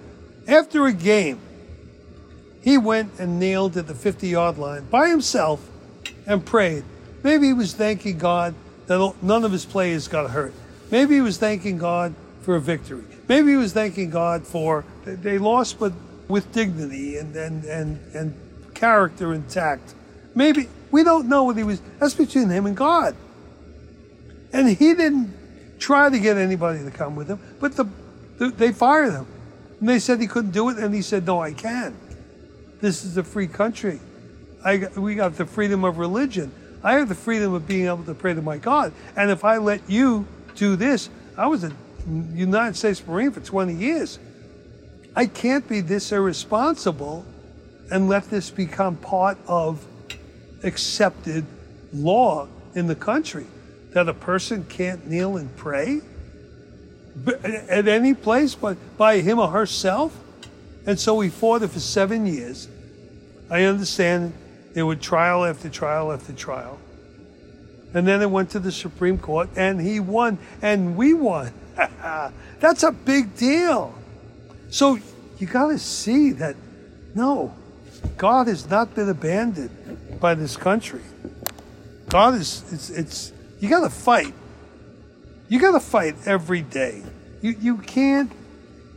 after 0.47 0.87
a 0.87 0.93
game, 0.93 1.41
he 2.63 2.79
went 2.79 3.19
and 3.19 3.41
kneeled 3.41 3.77
at 3.77 3.87
the 3.87 3.95
50 3.95 4.29
yard 4.29 4.59
line 4.59 4.85
by 4.85 5.09
himself 5.09 5.68
and 6.29 6.45
prayed. 6.47 6.85
Maybe 7.25 7.49
he 7.49 7.53
was 7.53 7.75
thanking 7.75 8.19
God 8.19 8.55
that 8.87 9.15
none 9.23 9.45
of 9.45 9.51
his 9.51 9.65
players 9.65 10.07
got 10.07 10.31
hurt. 10.31 10.53
Maybe 10.93 11.17
he 11.17 11.21
was 11.21 11.39
thanking 11.39 11.79
God 11.79 12.15
for 12.43 12.55
a 12.55 12.61
victory. 12.61 13.03
Maybe 13.27 13.51
he 13.51 13.57
was 13.57 13.73
thanking 13.73 14.11
God 14.11 14.47
for 14.47 14.85
they 15.05 15.39
lost, 15.39 15.81
but 15.81 15.93
with 16.29 16.53
dignity 16.53 17.17
and, 17.17 17.35
and, 17.35 17.65
and, 17.65 18.15
and 18.15 18.35
character 18.75 19.35
intact. 19.35 19.95
Maybe 20.35 20.69
we 20.91 21.03
don't 21.03 21.29
know 21.29 21.45
what 21.45 21.57
he 21.57 21.65
was. 21.65 21.81
That's 21.99 22.15
between 22.15 22.49
him 22.49 22.67
and 22.67 22.77
God. 22.77 23.17
And 24.53 24.69
he 24.69 24.95
didn't 24.95 25.35
try 25.79 26.11
to 26.11 26.19
get 26.19 26.37
anybody 26.37 26.85
to 26.85 26.91
come 26.91 27.17
with 27.17 27.29
him, 27.29 27.41
but 27.61 27.77
the, 27.77 27.87
the, 28.39 28.49
they 28.51 28.73
fired 28.73 29.13
him. 29.13 29.27
And 29.81 29.89
they 29.89 29.99
said 29.99 30.21
he 30.21 30.27
couldn't 30.27 30.51
do 30.51 30.69
it, 30.71 30.79
and 30.79 30.95
he 30.95 31.03
said, 31.03 31.27
No, 31.27 31.41
I 31.41 31.53
can. 31.53 31.97
This 32.81 33.05
is 33.05 33.17
a 33.17 33.25
free 33.25 33.47
country. 33.47 34.01
I, 34.65 34.89
we 34.97 35.15
got 35.15 35.37
the 35.37 35.47
freedom 35.47 35.85
of 35.85 35.99
religion. 35.99 36.53
I 36.83 36.95
have 36.95 37.09
the 37.09 37.15
freedom 37.15 37.55
of 37.55 37.67
being 37.67 37.87
able 37.87 38.05
to 38.05 38.15
pray 38.15 38.35
to 38.35 38.43
my 38.43 38.59
God. 38.59 38.93
And 39.17 39.31
if 39.31 39.45
I 39.45 39.59
let 39.59 39.89
you 39.89 40.27
do 40.55 40.77
this, 40.77 41.11
I 41.37 41.47
was 41.47 41.65
a 41.65 41.73
United 42.35 42.77
States 42.77 43.05
Marine 43.07 43.31
for 43.31 43.41
20 43.41 43.75
years. 43.75 44.19
I 45.15 45.27
can't 45.27 45.69
be 45.69 45.81
this 45.81 46.13
irresponsible 46.13 47.25
and 47.91 48.09
let 48.09 48.31
this 48.31 48.51
become 48.51 48.97
part 48.97 49.39
of 49.47 49.85
accepted 50.63 51.45
law 51.93 52.49
in 52.75 52.87
the 52.87 52.95
country 52.95 53.47
that 53.91 54.09
a 54.09 54.15
person 54.15 54.65
can't 54.65 55.09
kneel 55.09 55.37
and 55.37 55.55
pray 55.57 56.01
at 57.43 57.89
any 57.89 58.15
place 58.15 58.55
but 58.55 58.77
by 58.97 59.21
him 59.21 59.39
or 59.39 59.49
herself. 59.49 60.17
And 60.87 60.99
so 60.99 61.17
we 61.17 61.29
fought 61.29 61.63
it 61.63 61.69
for 61.69 61.81
seven 61.81 62.27
years. 62.27 62.69
I 63.51 63.65
understand 63.65 64.33
there 64.79 64.87
were 64.87 64.95
trial 64.95 65.45
after 65.45 65.69
trial 65.69 66.13
after 66.13 66.33
trial. 66.33 66.79
And 67.95 68.07
then 68.07 68.23
it 68.23 68.31
went 68.31 68.51
to 68.51 68.61
the 68.61 68.71
Supreme 68.71 69.19
Court 69.19 69.49
and 69.57 69.81
he 69.81 69.99
won 69.99 70.39
and 70.63 70.97
we 70.97 71.15
won. 71.15 71.53
That's 72.61 72.85
a 72.85 72.93
big 72.93 73.35
deal. 73.35 73.93
So 74.71 75.01
you 75.39 75.49
got 75.49 75.71
to 75.71 75.81
see 75.81 76.31
that 76.31 76.55
no, 77.13 77.53
God 78.17 78.47
has 78.47 78.71
not 78.71 78.95
been 78.95 79.09
abandoned 79.09 80.21
by 80.21 80.37
this 80.37 80.57
country. 80.57 81.03
God 82.09 82.35
is, 82.35 82.63
it's, 82.73 82.91
it's 82.91 83.33
you 83.59 83.69
got 83.69 83.81
to 83.81 83.91
fight. 83.91 84.33
You 85.49 85.59
got 85.59 85.73
to 85.73 85.81
fight 85.81 86.15
every 86.25 86.63
day. 86.63 87.03
You, 87.43 87.57
you 87.59 87.79
can't 87.79 88.31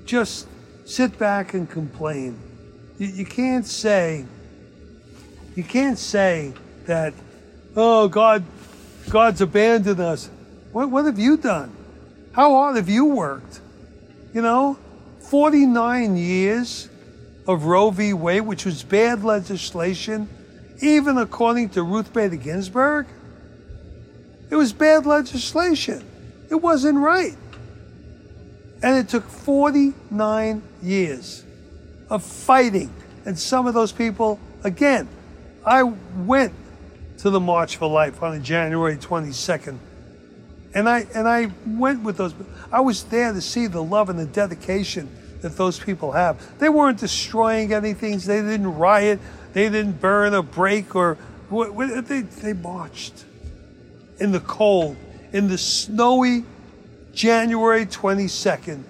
just 0.06 0.48
sit 0.86 1.18
back 1.18 1.56
and 1.56 1.68
complain. 1.68 2.40
You, 3.00 3.08
you 3.08 3.26
can't 3.26 3.66
say, 3.66 4.28
you 5.62 5.68
can't 5.68 6.00
say 6.00 6.54
that, 6.88 7.14
oh, 7.76 8.08
God, 8.08 8.44
God's 9.12 9.42
abandoned 9.42 10.00
us. 10.00 10.28
What, 10.72 10.90
what 10.90 11.06
have 11.06 11.20
you 11.20 11.38
done? 11.38 11.72
How 12.32 12.50
hard 12.50 12.78
have 12.78 12.90
you 12.90 13.06
worked? 13.06 13.62
You 14.34 14.42
know, 14.42 14.80
49 15.30 16.18
years 16.18 16.90
of 17.48 17.66
Roe 17.66 17.92
v. 17.92 18.12
Wade, 18.12 18.42
which 18.42 18.66
was 18.66 18.82
bad 18.82 19.24
legislation, 19.24 20.28
even 20.82 21.20
according 21.20 21.70
to 21.70 21.84
Ruth 21.84 22.12
Bader 22.12 22.38
Ginsburg. 22.38 23.06
It 24.50 24.56
was 24.56 24.74
bad 24.74 25.06
legislation. 25.06 26.04
It 26.50 26.56
wasn't 26.56 26.98
right. 26.98 27.38
And 28.82 28.98
it 28.98 29.10
took 29.10 29.30
49 29.30 30.64
years 30.82 31.44
of 32.10 32.24
fighting. 32.24 32.92
And 33.26 33.38
some 33.38 33.68
of 33.68 33.76
those 33.76 33.92
people, 33.92 34.40
again, 34.64 35.08
I 35.66 35.84
went 35.84 36.54
to 37.20 37.30
the 37.30 37.40
March 37.40 37.78
for 37.78 37.90
Life 37.90 38.24
on 38.24 38.42
January 38.44 38.98
22nd. 38.98 39.78
And 40.74 40.90
I, 40.90 41.06
and 41.14 41.28
I 41.28 41.52
went 41.66 42.04
with 42.04 42.18
those. 42.18 42.34
I 42.72 42.80
was 42.80 43.04
there 43.04 43.34
to 43.34 43.42
see 43.42 43.68
the 43.68 43.84
love 43.84 44.10
and 44.10 44.18
the 44.18 44.26
dedication 44.26 45.10
that 45.42 45.58
those 45.58 45.80
people 45.80 46.14
have. 46.14 46.60
They 46.60 46.70
weren't 46.70 47.00
destroying 47.00 47.74
anything. 47.74 48.20
They 48.20 48.42
didn't 48.42 48.76
riot. 48.76 49.20
They 49.54 49.70
didn't 49.70 50.00
burn 50.00 50.34
or 50.34 50.44
break 50.44 50.96
or 50.96 51.18
they, 51.52 52.22
they 52.22 52.54
marched 52.54 53.26
in 54.20 54.32
the 54.32 54.40
cold, 54.40 54.96
in 55.34 55.50
the 55.50 55.58
snowy 55.58 56.46
January 57.14 57.86
22nd 57.86 58.84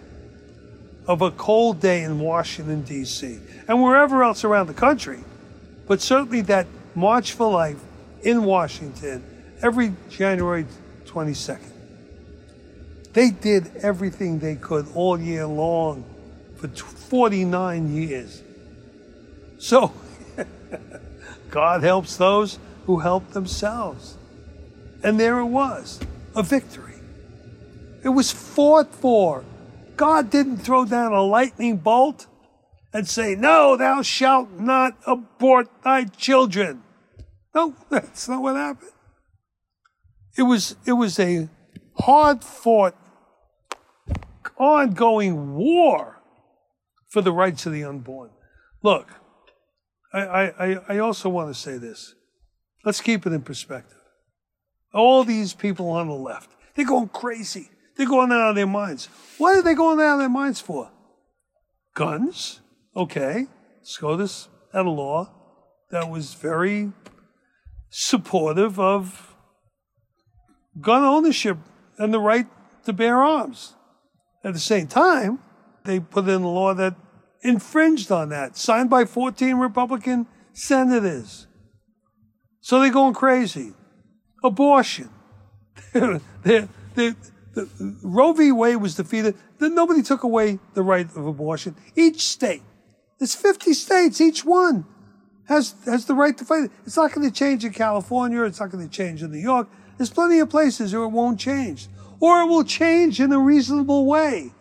of 1.08 1.22
a 1.24 1.32
cold 1.32 1.80
day 1.80 2.04
in 2.04 2.20
Washington, 2.20 2.84
D.C., 2.84 3.40
and 3.68 3.82
wherever 3.82 4.24
else 4.24 4.44
around 4.44 4.68
the 4.68 4.74
country. 4.74 5.20
But 5.88 6.02
certainly 6.02 6.42
that 6.42 6.68
March 6.96 7.34
for 7.34 7.52
Life 7.52 7.80
in 8.24 8.44
Washington 8.44 9.24
every 9.62 9.94
January 10.10 10.66
22nd. 11.06 11.72
They 13.14 13.32
did 13.32 13.76
everything 13.78 14.40
they 14.40 14.56
could 14.56 14.88
all 14.96 15.20
year 15.20 15.46
long 15.46 16.06
for 16.56 16.68
49 16.68 17.94
years. 17.94 18.42
So, 19.58 19.92
God 21.50 21.84
helps 21.84 22.16
those 22.16 22.58
who 22.86 23.00
help 23.00 23.32
themselves. 23.32 24.18
And 25.04 25.20
there 25.20 25.40
it 25.40 25.46
was 25.46 26.00
a 26.36 26.44
victory. 26.44 26.96
It 28.04 28.10
was 28.10 28.32
fought 28.32 28.94
for. 28.94 29.44
God 29.98 30.30
didn't 30.30 30.58
throw 30.58 30.86
down 30.86 31.14
a 31.14 31.22
lightning 31.22 31.78
bolt 31.78 32.26
and 32.94 33.08
say, 33.08 33.36
No, 33.36 33.78
thou 33.78 34.02
shalt 34.02 34.52
not 34.52 34.98
abort 35.06 35.70
thy 35.84 36.06
children. 36.06 36.84
No, 37.54 37.76
that's 37.90 38.28
not 38.28 38.42
what 38.42 38.56
happened. 38.56 38.92
It 40.38 40.44
was, 40.44 40.76
it 40.86 40.94
was 40.94 41.20
a 41.20 41.50
hard 41.96 42.44
fought, 42.44 42.96
ongoing 44.58 45.56
war 45.56 46.22
for 47.10 47.22
the 47.22 47.32
rights 47.32 47.66
of 47.66 47.74
the 47.74 47.84
unborn. 47.84 48.30
Look, 48.82 49.10
I, 50.14 50.22
I, 50.22 50.78
I 50.90 50.98
also 51.00 51.30
want 51.30 51.54
to 51.54 51.60
say 51.60 51.78
this. 51.78 52.16
Let's 52.86 53.02
keep 53.02 53.26
it 53.26 53.34
in 53.34 53.42
perspective. 53.42 53.98
All 54.94 55.24
these 55.24 55.54
people 55.54 55.90
on 55.90 56.08
the 56.08 56.14
left, 56.14 56.50
they're 56.76 56.86
going 56.86 57.10
crazy. 57.10 57.70
They're 57.96 58.08
going 58.08 58.32
out 58.32 58.50
of 58.50 58.56
their 58.56 58.68
minds. 58.68 59.08
What 59.38 59.58
are 59.58 59.62
they 59.62 59.76
going 59.76 60.00
out 60.00 60.14
of 60.14 60.20
their 60.20 60.30
minds 60.30 60.62
for? 60.62 60.90
Guns? 61.94 62.61
Okay. 62.96 63.48
SCOTUS 63.84 64.50
had 64.74 64.86
a 64.86 64.90
law 64.90 65.32
that 65.90 66.10
was 66.10 66.34
very 66.34 66.92
supportive 67.90 68.80
of 68.80 69.36
gun 70.80 71.04
ownership 71.04 71.58
and 71.98 72.14
the 72.14 72.20
right 72.20 72.48
to 72.86 72.94
bear 72.94 73.22
arms. 73.22 73.74
At 74.44 74.54
the 74.54 74.60
same 74.60 74.88
time, 74.88 75.40
they 75.86 76.00
put 76.00 76.28
in 76.28 76.42
a 76.42 76.50
law 76.50 76.74
that 76.74 76.96
infringed 77.42 78.12
on 78.12 78.30
that, 78.30 78.58
signed 78.58 78.90
by 78.90 79.06
14 79.06 79.56
Republican 79.56 80.28
senators. 80.54 81.48
So 82.62 82.80
they're 82.80 82.92
going 82.92 83.14
crazy. 83.14 83.74
Abortion. 84.44 85.10
they're, 85.94 86.20
they're, 86.44 87.16
the, 87.54 87.68
Roe 88.04 88.34
v. 88.34 88.52
Wade 88.52 88.78
was 88.78 88.96
defeated. 88.96 89.36
Then 89.60 89.76
nobody 89.76 90.02
took 90.02 90.24
away 90.24 90.60
the 90.74 90.84
right 90.84 91.08
of 91.16 91.26
abortion. 91.26 91.76
Each 91.96 92.28
state, 92.28 92.64
there's 93.22 93.36
50 93.36 93.76
states, 93.76 94.20
each 94.20 94.44
one 94.44 94.84
has, 95.46 95.76
has 95.86 96.06
the 96.06 96.16
right 96.16 96.36
to 96.40 96.44
fight 96.44 96.64
it. 96.64 96.72
It's 96.88 96.98
not 96.98 97.14
going 97.14 97.30
to 97.30 97.32
change 97.32 97.64
in 97.64 97.72
California. 97.72 98.42
It's 98.46 98.60
not 98.60 98.72
going 98.72 98.84
to 98.84 98.92
change 98.92 99.22
in 99.22 99.32
New 99.32 99.38
York. 99.38 99.70
There's 99.96 100.10
plenty 100.10 100.40
of 100.40 100.50
places 100.50 100.92
where 100.92 101.04
it 101.04 101.10
won't 101.10 101.40
change. 101.40 101.88
Or 102.20 102.42
it 102.42 102.48
will 102.48 102.64
change 102.64 103.22
in 103.22 103.32
a 103.32 103.38
reasonable 103.38 104.08
way. 104.08 104.52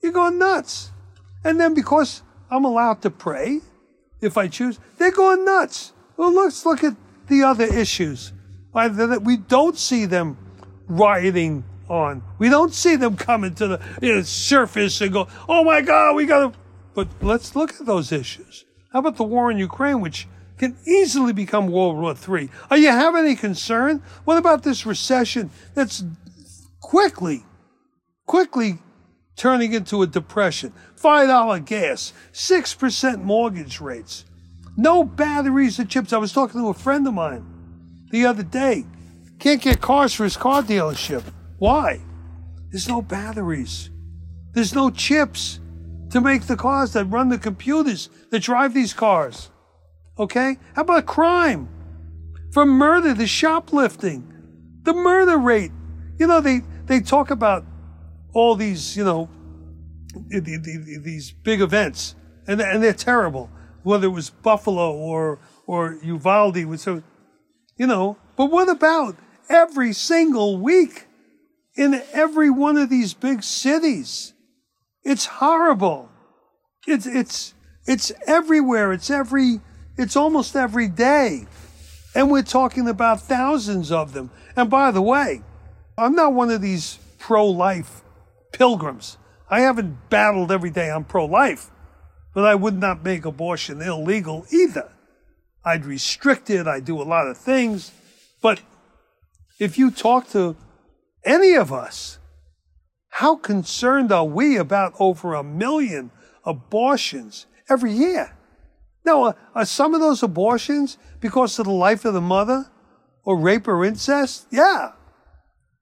You're 0.00 0.12
going 0.12 0.38
nuts. 0.38 0.92
And 1.42 1.60
then 1.60 1.74
because 1.74 2.22
I'm 2.52 2.64
allowed 2.64 3.02
to 3.02 3.10
pray, 3.10 3.62
if 4.20 4.38
I 4.38 4.46
choose, 4.46 4.78
they're 4.98 5.10
going 5.10 5.44
nuts. 5.44 5.92
Well, 6.16 6.32
let's 6.32 6.64
look 6.64 6.84
at 6.84 6.94
the 7.26 7.42
other 7.42 7.64
issues. 7.64 8.32
That 8.74 9.22
we 9.24 9.38
don't 9.38 9.76
see 9.76 10.06
them 10.06 10.38
rioting 10.86 11.64
on. 11.88 12.22
We 12.38 12.48
don't 12.48 12.72
see 12.72 12.94
them 12.94 13.16
coming 13.16 13.56
to 13.56 13.66
the 13.66 13.80
you 14.00 14.14
know, 14.14 14.22
surface 14.22 15.00
and 15.00 15.12
go, 15.12 15.26
oh 15.48 15.64
my 15.64 15.80
God, 15.80 16.14
we 16.14 16.26
got 16.26 16.52
to. 16.52 16.58
But 16.98 17.06
let's 17.22 17.54
look 17.54 17.74
at 17.74 17.86
those 17.86 18.10
issues. 18.10 18.64
How 18.92 18.98
about 18.98 19.18
the 19.18 19.22
war 19.22 19.52
in 19.52 19.58
Ukraine, 19.58 20.00
which 20.00 20.26
can 20.58 20.76
easily 20.84 21.32
become 21.32 21.68
World 21.68 21.96
War 21.96 22.12
III? 22.12 22.50
Are 22.72 22.76
you 22.76 22.88
having 22.88 23.20
any 23.24 23.36
concern? 23.36 24.02
What 24.24 24.36
about 24.36 24.64
this 24.64 24.84
recession 24.84 25.52
that's 25.74 26.02
quickly, 26.80 27.44
quickly 28.26 28.80
turning 29.36 29.74
into 29.74 30.02
a 30.02 30.08
depression? 30.08 30.72
$5 31.00 31.64
gas, 31.64 32.12
6% 32.32 33.22
mortgage 33.22 33.80
rates, 33.80 34.24
no 34.76 35.04
batteries 35.04 35.78
or 35.78 35.84
chips. 35.84 36.12
I 36.12 36.18
was 36.18 36.32
talking 36.32 36.60
to 36.60 36.70
a 36.70 36.74
friend 36.74 37.06
of 37.06 37.14
mine 37.14 37.46
the 38.10 38.26
other 38.26 38.42
day. 38.42 38.84
Can't 39.38 39.62
get 39.62 39.80
cars 39.80 40.14
for 40.14 40.24
his 40.24 40.36
car 40.36 40.64
dealership. 40.64 41.22
Why? 41.58 42.00
There's 42.72 42.88
no 42.88 43.02
batteries. 43.02 43.88
There's 44.52 44.74
no 44.74 44.90
chips 44.90 45.60
to 46.10 46.20
make 46.20 46.46
the 46.46 46.56
cars 46.56 46.92
that 46.92 47.04
run 47.06 47.28
the 47.28 47.38
computers 47.38 48.08
that 48.30 48.40
drive 48.40 48.74
these 48.74 48.92
cars. 48.92 49.50
Okay? 50.18 50.56
How 50.74 50.82
about 50.82 51.06
crime? 51.06 51.68
From 52.52 52.70
murder 52.70 53.14
to 53.14 53.26
shoplifting. 53.26 54.32
The 54.82 54.94
murder 54.94 55.38
rate. 55.38 55.72
You 56.18 56.26
know, 56.26 56.40
they, 56.40 56.62
they 56.86 57.00
talk 57.00 57.30
about 57.30 57.64
all 58.32 58.54
these, 58.54 58.96
you 58.96 59.04
know, 59.04 59.28
these 60.30 61.30
big 61.30 61.60
events, 61.60 62.14
and, 62.46 62.60
and 62.60 62.82
they're 62.82 62.92
terrible. 62.92 63.50
Whether 63.82 64.06
it 64.06 64.10
was 64.10 64.30
Buffalo 64.30 64.92
or, 64.92 65.38
or 65.66 65.98
Uvalde, 66.02 66.80
so, 66.80 67.02
you 67.76 67.86
know, 67.86 68.16
but 68.36 68.46
what 68.46 68.68
about 68.68 69.16
every 69.48 69.92
single 69.92 70.58
week? 70.58 71.08
in 71.78 72.02
every 72.12 72.50
one 72.50 72.76
of 72.76 72.90
these 72.90 73.14
big 73.14 73.42
cities. 73.42 74.34
It's 75.04 75.26
horrible. 75.26 76.10
It's, 76.86 77.06
it's, 77.06 77.54
it's 77.86 78.12
everywhere. 78.26 78.92
It's 78.92 79.10
every, 79.10 79.60
it's 79.96 80.16
almost 80.16 80.56
every 80.56 80.88
day. 80.88 81.46
And 82.14 82.30
we're 82.30 82.42
talking 82.42 82.88
about 82.88 83.20
thousands 83.20 83.92
of 83.92 84.12
them. 84.12 84.30
And 84.56 84.68
by 84.68 84.90
the 84.90 85.02
way, 85.02 85.42
I'm 85.96 86.14
not 86.14 86.32
one 86.32 86.50
of 86.50 86.62
these 86.62 86.98
pro 87.18 87.46
life 87.46 88.02
pilgrims. 88.52 89.16
I 89.50 89.60
haven't 89.60 90.10
battled 90.10 90.52
every 90.52 90.70
day 90.70 90.90
I'm 90.90 91.04
pro 91.04 91.24
life, 91.24 91.70
but 92.34 92.44
I 92.44 92.54
would 92.54 92.78
not 92.78 93.04
make 93.04 93.24
abortion 93.24 93.80
illegal 93.80 94.46
either. 94.50 94.90
I'd 95.64 95.84
restrict 95.84 96.50
it, 96.50 96.66
I'd 96.66 96.84
do 96.84 97.00
a 97.00 97.04
lot 97.04 97.26
of 97.26 97.36
things. 97.36 97.92
But 98.40 98.60
if 99.58 99.78
you 99.78 99.90
talk 99.90 100.28
to 100.30 100.56
any 101.24 101.54
of 101.54 101.72
us. 101.72 102.17
How 103.08 103.36
concerned 103.36 104.12
are 104.12 104.24
we 104.24 104.56
about 104.56 104.94
over 104.98 105.34
a 105.34 105.42
million 105.42 106.10
abortions 106.44 107.46
every 107.68 107.92
year? 107.92 108.36
Now, 109.04 109.22
are, 109.24 109.36
are 109.54 109.64
some 109.64 109.94
of 109.94 110.00
those 110.00 110.22
abortions 110.22 110.98
because 111.20 111.58
of 111.58 111.66
the 111.66 111.72
life 111.72 112.04
of 112.04 112.14
the 112.14 112.20
mother 112.20 112.70
or 113.24 113.38
rape 113.38 113.66
or 113.66 113.84
incest? 113.84 114.46
Yeah. 114.50 114.92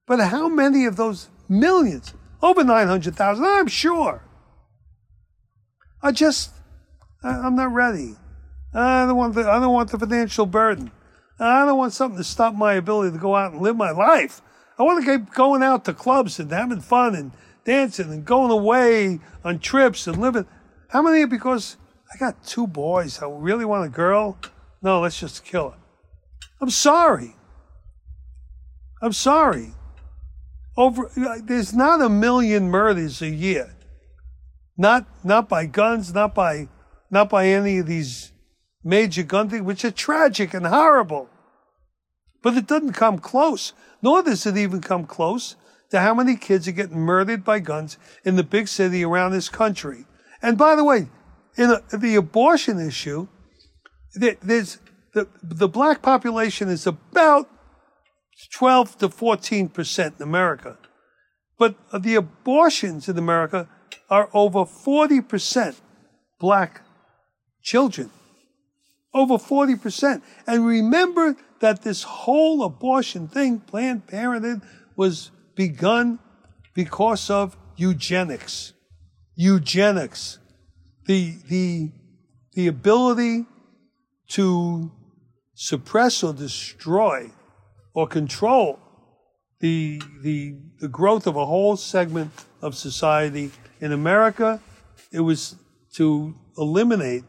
But 0.07 0.21
how 0.21 0.49
many 0.49 0.87
of 0.87 0.97
those 0.97 1.29
millions, 1.49 2.15
over 2.43 2.63
900,000, 2.63 3.45
I'm 3.45 3.67
sure, 3.67 4.23
I 6.03 6.13
just, 6.13 6.53
I, 7.25 7.31
I'm 7.31 7.57
not 7.57 7.73
ready. 7.73 8.15
I 8.73 9.07
don't 9.07 9.17
want 9.17 9.35
the, 9.35 9.51
I 9.51 9.59
don't 9.59 9.73
want 9.73 9.91
the 9.91 9.99
financial 9.99 10.47
burden. 10.47 10.93
I 11.39 11.67
don't 11.67 11.79
want 11.79 11.93
something 11.93 12.19
to 12.19 12.25
stop 12.25 12.55
my 12.55 12.75
ability 12.75 13.13
to 13.13 13.19
go 13.19 13.35
out 13.35 13.53
and 13.53 13.61
live 13.61 13.77
my 13.77 13.91
life. 13.91 14.41
I 14.79 14.83
want 14.83 15.05
to 15.05 15.19
keep 15.19 15.33
going 15.33 15.63
out 15.63 15.85
to 15.87 15.95
clubs 15.95 16.39
and 16.39 16.51
having 16.51 16.81
fun 16.81 17.15
and 17.15 17.33
dancing 17.65 18.13
and 18.13 18.25
going 18.25 18.51
away 18.51 19.21
on 19.45 19.59
trips 19.59 20.07
and 20.07 20.19
living. 20.19 20.47
How 20.89 21.03
many? 21.03 21.25
Because 21.25 21.77
I 22.13 22.19
got 22.19 22.45
two 22.45 22.67
boys. 22.67 23.23
I 23.23 23.27
really 23.29 23.65
want 23.65 23.87
a 23.87 23.89
girl. 23.89 24.39
No, 24.83 25.01
let's 25.01 25.19
just 25.19 25.45
kill 25.45 25.71
her. 25.71 25.79
I'm 26.61 26.71
sorry. 26.71 27.35
I'm 29.03 29.13
sorry. 29.13 29.73
Over 30.77 31.11
there's 31.43 31.73
not 31.75 32.03
a 32.03 32.09
million 32.09 32.69
murders 32.69 33.23
a 33.23 33.29
year. 33.29 33.75
Not 34.77 35.07
not 35.25 35.49
by 35.49 35.67
guns, 35.67 36.13
not 36.13 36.35
by 36.35 36.69
not 37.11 37.31
by 37.31 37.47
any 37.47 37.79
of 37.79 37.87
these 37.87 38.33
major 38.85 39.23
gun 39.23 39.49
things, 39.49 39.63
which 39.63 39.85
are 39.85 39.91
tragic 39.91 40.53
and 40.53 40.67
horrible. 40.67 41.31
But 42.43 42.57
it 42.57 42.67
doesn't 42.67 42.93
come 42.93 43.19
close, 43.19 43.73
nor 44.03 44.23
does 44.23 44.47
it 44.47 44.57
even 44.57 44.81
come 44.81 45.07
close 45.07 45.57
to 45.91 46.01
how 46.01 46.15
many 46.15 46.37
kids 46.37 46.67
are 46.69 46.73
getting 46.73 46.99
murdered 46.99 47.45
by 47.45 47.59
guns 47.61 47.99
in 48.25 48.37
the 48.37 48.43
big 48.43 48.69
city 48.69 49.05
around 49.05 49.33
this 49.33 49.49
country. 49.49 50.05
And 50.43 50.59
by 50.59 50.77
the 50.77 50.85
way, 50.85 51.09
in 51.57 51.75
the 51.93 52.17
abortion 52.17 52.79
issue, 52.79 53.29
there's 54.15 54.79
the, 55.15 55.29
the 55.43 55.69
black 55.69 56.03
population 56.03 56.69
is 56.69 56.87
about 56.87 57.49
12 58.53 58.99
to 58.99 59.09
14 59.09 59.69
percent 59.71 60.17
in 60.19 60.23
America. 60.23 60.79
But 61.59 61.77
the 62.03 62.17
abortions 62.17 63.09
in 63.09 63.17
America 63.17 63.69
are 64.11 64.29
over 64.35 64.67
40 64.67 65.23
percent 65.23 65.81
black 66.39 66.83
children. 67.63 68.11
Over 69.15 69.39
40 69.39 69.77
percent. 69.77 70.23
And 70.47 70.67
remember 70.67 71.37
that 71.61 71.83
this 71.83 72.03
whole 72.03 72.63
abortion 72.63 73.29
thing, 73.29 73.61
Planned 73.61 74.07
Parenthood, 74.07 74.63
was 74.97 75.31
begun 75.55 76.19
because 76.75 77.31
of 77.31 77.57
eugenics. 77.77 78.73
Eugenics. 79.35 80.39
The, 81.07 81.37
the, 81.49 81.93
the 82.55 82.67
ability 82.67 83.47
to 84.31 84.91
suppress 85.55 86.23
or 86.23 86.33
destroy 86.33 87.31
or 87.95 88.07
control 88.07 88.79
the, 89.61 90.03
the, 90.23 90.57
the 90.81 90.89
growth 90.89 91.27
of 91.27 91.37
a 91.37 91.47
whole 91.47 91.77
segment 91.77 92.31
of 92.61 92.75
society. 92.75 93.51
In 93.81 93.93
America, 93.93 94.61
it 95.13 95.21
was 95.21 95.57
to 95.95 96.35
eliminate 96.59 97.25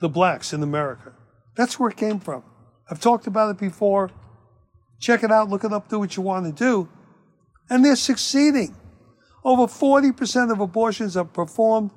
the 0.00 0.08
blacks 0.08 0.52
in 0.52 0.62
America. 0.62 1.12
That's 1.54 1.78
where 1.80 1.90
it 1.90 1.96
came 1.96 2.20
from. 2.20 2.42
I've 2.90 3.00
talked 3.00 3.26
about 3.26 3.50
it 3.50 3.58
before. 3.58 4.10
Check 5.00 5.22
it 5.22 5.30
out, 5.30 5.48
look 5.48 5.64
it 5.64 5.72
up, 5.72 5.88
do 5.88 5.98
what 5.98 6.16
you 6.16 6.22
want 6.22 6.46
to 6.46 6.52
do. 6.52 6.88
And 7.68 7.84
they're 7.84 7.96
succeeding. 7.96 8.74
Over 9.44 9.64
40% 9.64 10.52
of 10.52 10.60
abortions 10.60 11.16
are 11.16 11.24
performed 11.24 11.90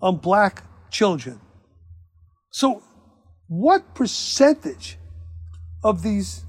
on 0.00 0.16
black 0.16 0.62
children. 0.90 1.40
So, 2.50 2.82
what 3.48 3.94
percentage 3.94 4.98
of 5.84 6.02
these 6.02 6.44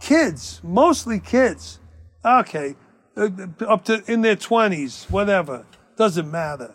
kids, 0.00 0.60
mostly 0.64 1.20
kids, 1.20 1.78
okay, 2.24 2.74
uh, 3.16 3.28
up 3.66 3.84
to 3.84 4.02
in 4.10 4.22
their 4.22 4.36
20s, 4.36 5.10
whatever, 5.10 5.66
doesn't 5.96 6.30
matter. 6.30 6.74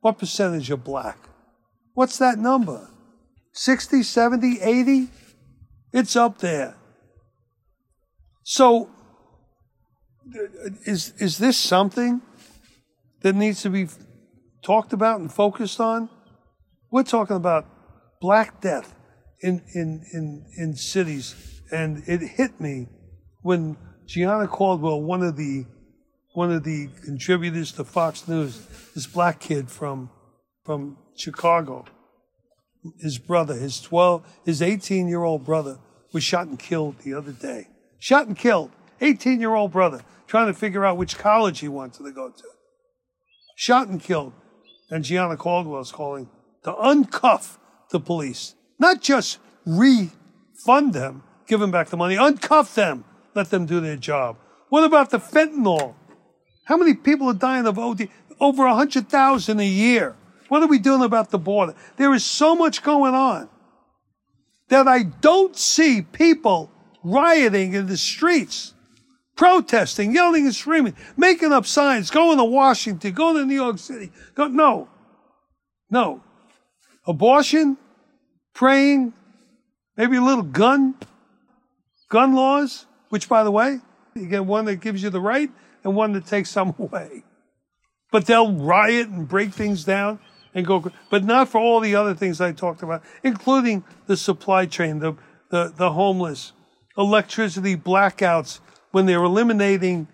What 0.00 0.18
percentage 0.18 0.70
are 0.70 0.76
black? 0.76 1.18
What's 1.94 2.18
that 2.18 2.38
number? 2.38 2.88
60, 3.58 4.04
70, 4.04 4.60
80? 4.60 5.08
It's 5.92 6.14
up 6.14 6.38
there. 6.38 6.76
So, 8.44 8.88
is, 10.86 11.12
is 11.18 11.38
this 11.38 11.56
something 11.56 12.22
that 13.22 13.34
needs 13.34 13.62
to 13.62 13.70
be 13.70 13.88
talked 14.62 14.92
about 14.92 15.18
and 15.18 15.32
focused 15.32 15.80
on? 15.80 16.08
We're 16.92 17.02
talking 17.02 17.34
about 17.34 17.66
black 18.20 18.60
death 18.60 18.94
in, 19.40 19.62
in, 19.74 20.04
in, 20.12 20.46
in 20.56 20.76
cities 20.76 21.34
and 21.72 22.04
it 22.06 22.20
hit 22.20 22.60
me 22.60 22.86
when 23.42 23.76
Gianno 24.06 24.48
Caldwell, 24.48 25.02
one 25.02 25.22
of 25.22 25.36
the 25.36 25.66
one 26.34 26.52
of 26.52 26.62
the 26.62 26.88
contributors 27.04 27.72
to 27.72 27.84
Fox 27.84 28.28
News, 28.28 28.64
this 28.94 29.06
black 29.08 29.40
kid 29.40 29.68
from 29.68 30.10
from 30.64 30.96
Chicago, 31.16 31.84
his 33.00 33.18
brother, 33.18 33.54
his 33.54 33.80
twelve, 33.80 34.24
his 34.44 34.62
eighteen 34.62 35.08
year 35.08 35.22
old 35.22 35.44
brother, 35.44 35.78
was 36.12 36.24
shot 36.24 36.46
and 36.46 36.58
killed 36.58 36.98
the 37.00 37.14
other 37.14 37.32
day. 37.32 37.68
Shot 37.98 38.26
and 38.26 38.36
killed, 38.36 38.70
eighteen 39.00 39.40
year 39.40 39.54
old 39.54 39.72
brother, 39.72 40.02
trying 40.26 40.46
to 40.46 40.54
figure 40.54 40.84
out 40.84 40.96
which 40.96 41.18
college 41.18 41.60
he 41.60 41.68
wanted 41.68 42.04
to 42.04 42.12
go 42.12 42.30
to. 42.30 42.44
Shot 43.56 43.88
and 43.88 44.00
killed, 44.00 44.32
and 44.90 45.04
Gianno 45.04 45.36
Caldwell 45.36 45.80
is 45.80 45.92
calling 45.92 46.28
to 46.64 46.72
uncuff 46.72 47.58
the 47.90 48.00
police, 48.00 48.54
not 48.78 49.00
just 49.00 49.38
refund 49.66 50.92
them, 50.92 51.22
give 51.46 51.60
them 51.60 51.70
back 51.70 51.88
the 51.88 51.96
money, 51.96 52.16
uncuff 52.16 52.74
them, 52.74 53.04
let 53.34 53.50
them 53.50 53.66
do 53.66 53.80
their 53.80 53.96
job. 53.96 54.36
What 54.68 54.84
about 54.84 55.10
the 55.10 55.18
fentanyl? 55.18 55.94
How 56.64 56.76
many 56.76 56.94
people 56.94 57.28
are 57.28 57.34
dying 57.34 57.66
of 57.66 57.78
OD? 57.78 58.08
Over 58.40 58.66
100,000 58.66 59.58
a 59.58 59.64
year. 59.64 60.14
What 60.48 60.62
are 60.62 60.66
we 60.66 60.78
doing 60.78 61.02
about 61.02 61.30
the 61.30 61.38
border? 61.38 61.74
There 61.96 62.14
is 62.14 62.24
so 62.24 62.54
much 62.54 62.82
going 62.82 63.14
on 63.14 63.48
that 64.68 64.88
I 64.88 65.02
don't 65.02 65.56
see 65.56 66.02
people 66.02 66.70
rioting 67.02 67.74
in 67.74 67.86
the 67.86 67.96
streets, 67.96 68.74
protesting, 69.36 70.14
yelling 70.14 70.46
and 70.46 70.54
screaming, 70.54 70.94
making 71.16 71.52
up 71.52 71.66
signs, 71.66 72.10
going 72.10 72.38
to 72.38 72.44
Washington, 72.44 73.12
going 73.12 73.36
to 73.36 73.46
New 73.46 73.54
York 73.54 73.78
City. 73.78 74.10
No. 74.36 74.88
No. 75.90 76.22
Abortion, 77.06 77.78
praying, 78.54 79.12
maybe 79.96 80.16
a 80.16 80.22
little 80.22 80.42
gun, 80.42 80.94
gun 82.08 82.34
laws, 82.34 82.86
which, 83.08 83.28
by 83.28 83.44
the 83.44 83.50
way, 83.50 83.80
you 84.14 84.26
get 84.26 84.44
one 84.44 84.64
that 84.66 84.76
gives 84.76 85.02
you 85.02 85.10
the 85.10 85.20
right 85.20 85.50
and 85.84 85.94
one 85.94 86.12
that 86.12 86.26
takes 86.26 86.50
some 86.50 86.74
away. 86.78 87.24
But 88.10 88.26
they'll 88.26 88.52
riot 88.52 89.08
and 89.08 89.28
break 89.28 89.52
things 89.52 89.84
down 89.84 90.18
and 90.54 90.66
go, 90.66 90.90
but 91.10 91.24
not 91.24 91.48
for 91.48 91.58
all 91.58 91.80
the 91.80 91.94
other 91.94 92.14
things 92.14 92.40
I 92.40 92.52
talked 92.52 92.82
about, 92.82 93.02
including 93.22 93.84
the 94.06 94.16
supply 94.16 94.66
chain, 94.66 94.98
the, 94.98 95.14
the, 95.50 95.72
the 95.76 95.92
homeless, 95.92 96.52
electricity 96.96 97.76
blackouts 97.76 98.60
when 98.90 99.06
they're 99.06 99.22
eliminating 99.22 100.08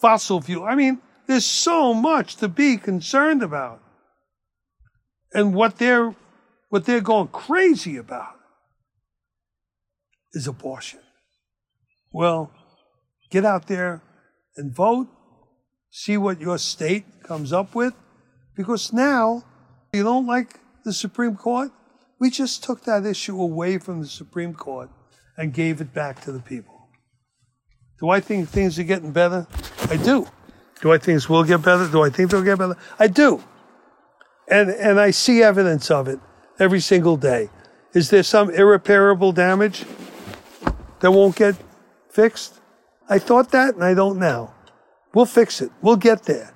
fossil 0.00 0.40
fuel. 0.40 0.64
I 0.64 0.74
mean, 0.74 1.00
there's 1.26 1.46
so 1.46 1.94
much 1.94 2.36
to 2.36 2.48
be 2.48 2.76
concerned 2.76 3.42
about. 3.42 3.80
And 5.32 5.54
what 5.54 5.78
they're, 5.78 6.14
what 6.68 6.84
they're 6.84 7.00
going 7.00 7.28
crazy 7.28 7.96
about 7.96 8.34
is 10.32 10.46
abortion. 10.46 11.00
Well, 12.12 12.52
get 13.30 13.44
out 13.44 13.66
there 13.66 14.02
and 14.56 14.74
vote, 14.74 15.08
see 15.90 16.16
what 16.16 16.40
your 16.40 16.58
state 16.58 17.04
comes 17.24 17.52
up 17.52 17.74
with, 17.74 17.94
because 18.56 18.92
now 18.92 19.42
you 19.94 20.02
don't 20.02 20.26
like 20.26 20.60
the 20.84 20.92
Supreme 20.92 21.36
Court. 21.36 21.70
We 22.18 22.30
just 22.30 22.64
took 22.64 22.84
that 22.84 23.06
issue 23.06 23.40
away 23.40 23.78
from 23.78 24.00
the 24.00 24.06
Supreme 24.08 24.54
Court 24.54 24.90
and 25.36 25.52
gave 25.52 25.80
it 25.80 25.92
back 25.92 26.20
to 26.22 26.32
the 26.32 26.40
people. 26.40 26.88
Do 28.00 28.10
I 28.10 28.20
think 28.20 28.48
things 28.48 28.78
are 28.78 28.84
getting 28.84 29.12
better? 29.12 29.46
I 29.88 29.96
do. 29.96 30.26
Do 30.80 30.92
I 30.92 30.98
think 30.98 31.04
things 31.04 31.28
will 31.28 31.44
get 31.44 31.62
better? 31.62 31.88
Do 31.88 32.02
I 32.02 32.10
think 32.10 32.30
they'll 32.30 32.42
get 32.42 32.58
better? 32.58 32.76
I 32.98 33.08
do. 33.08 33.42
And, 34.48 34.70
and 34.70 35.00
I 35.00 35.10
see 35.10 35.42
evidence 35.42 35.90
of 35.90 36.08
it 36.08 36.18
every 36.58 36.80
single 36.80 37.16
day. 37.16 37.50
Is 37.94 38.10
there 38.10 38.22
some 38.22 38.50
irreparable 38.50 39.32
damage 39.32 39.84
that 41.00 41.10
won't 41.10 41.36
get 41.36 41.56
fixed? 42.10 42.60
I 43.08 43.18
thought 43.18 43.50
that 43.52 43.74
and 43.74 43.84
I 43.84 43.94
don't 43.94 44.18
now. 44.18 44.54
We'll 45.14 45.26
fix 45.26 45.60
it. 45.60 45.70
We'll 45.80 45.96
get 45.96 46.24
there. 46.24 46.53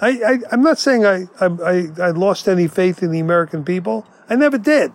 I, 0.00 0.08
I, 0.08 0.54
am 0.54 0.62
not 0.62 0.78
saying 0.78 1.06
I, 1.06 1.26
I, 1.40 1.88
I 2.00 2.10
lost 2.10 2.48
any 2.48 2.66
faith 2.66 3.02
in 3.02 3.10
the 3.10 3.20
American 3.20 3.64
people. 3.64 4.06
I 4.28 4.36
never 4.36 4.58
did. 4.58 4.92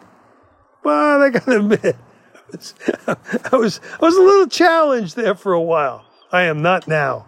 But 0.83 1.21
I 1.21 1.29
gotta 1.29 1.57
admit, 1.57 1.95
I 3.07 3.55
was, 3.55 3.79
I 4.01 4.05
was 4.05 4.15
a 4.15 4.21
little 4.21 4.47
challenged 4.47 5.15
there 5.15 5.35
for 5.35 5.53
a 5.53 5.61
while. 5.61 6.05
I 6.31 6.43
am 6.43 6.61
not 6.61 6.87
now. 6.87 7.25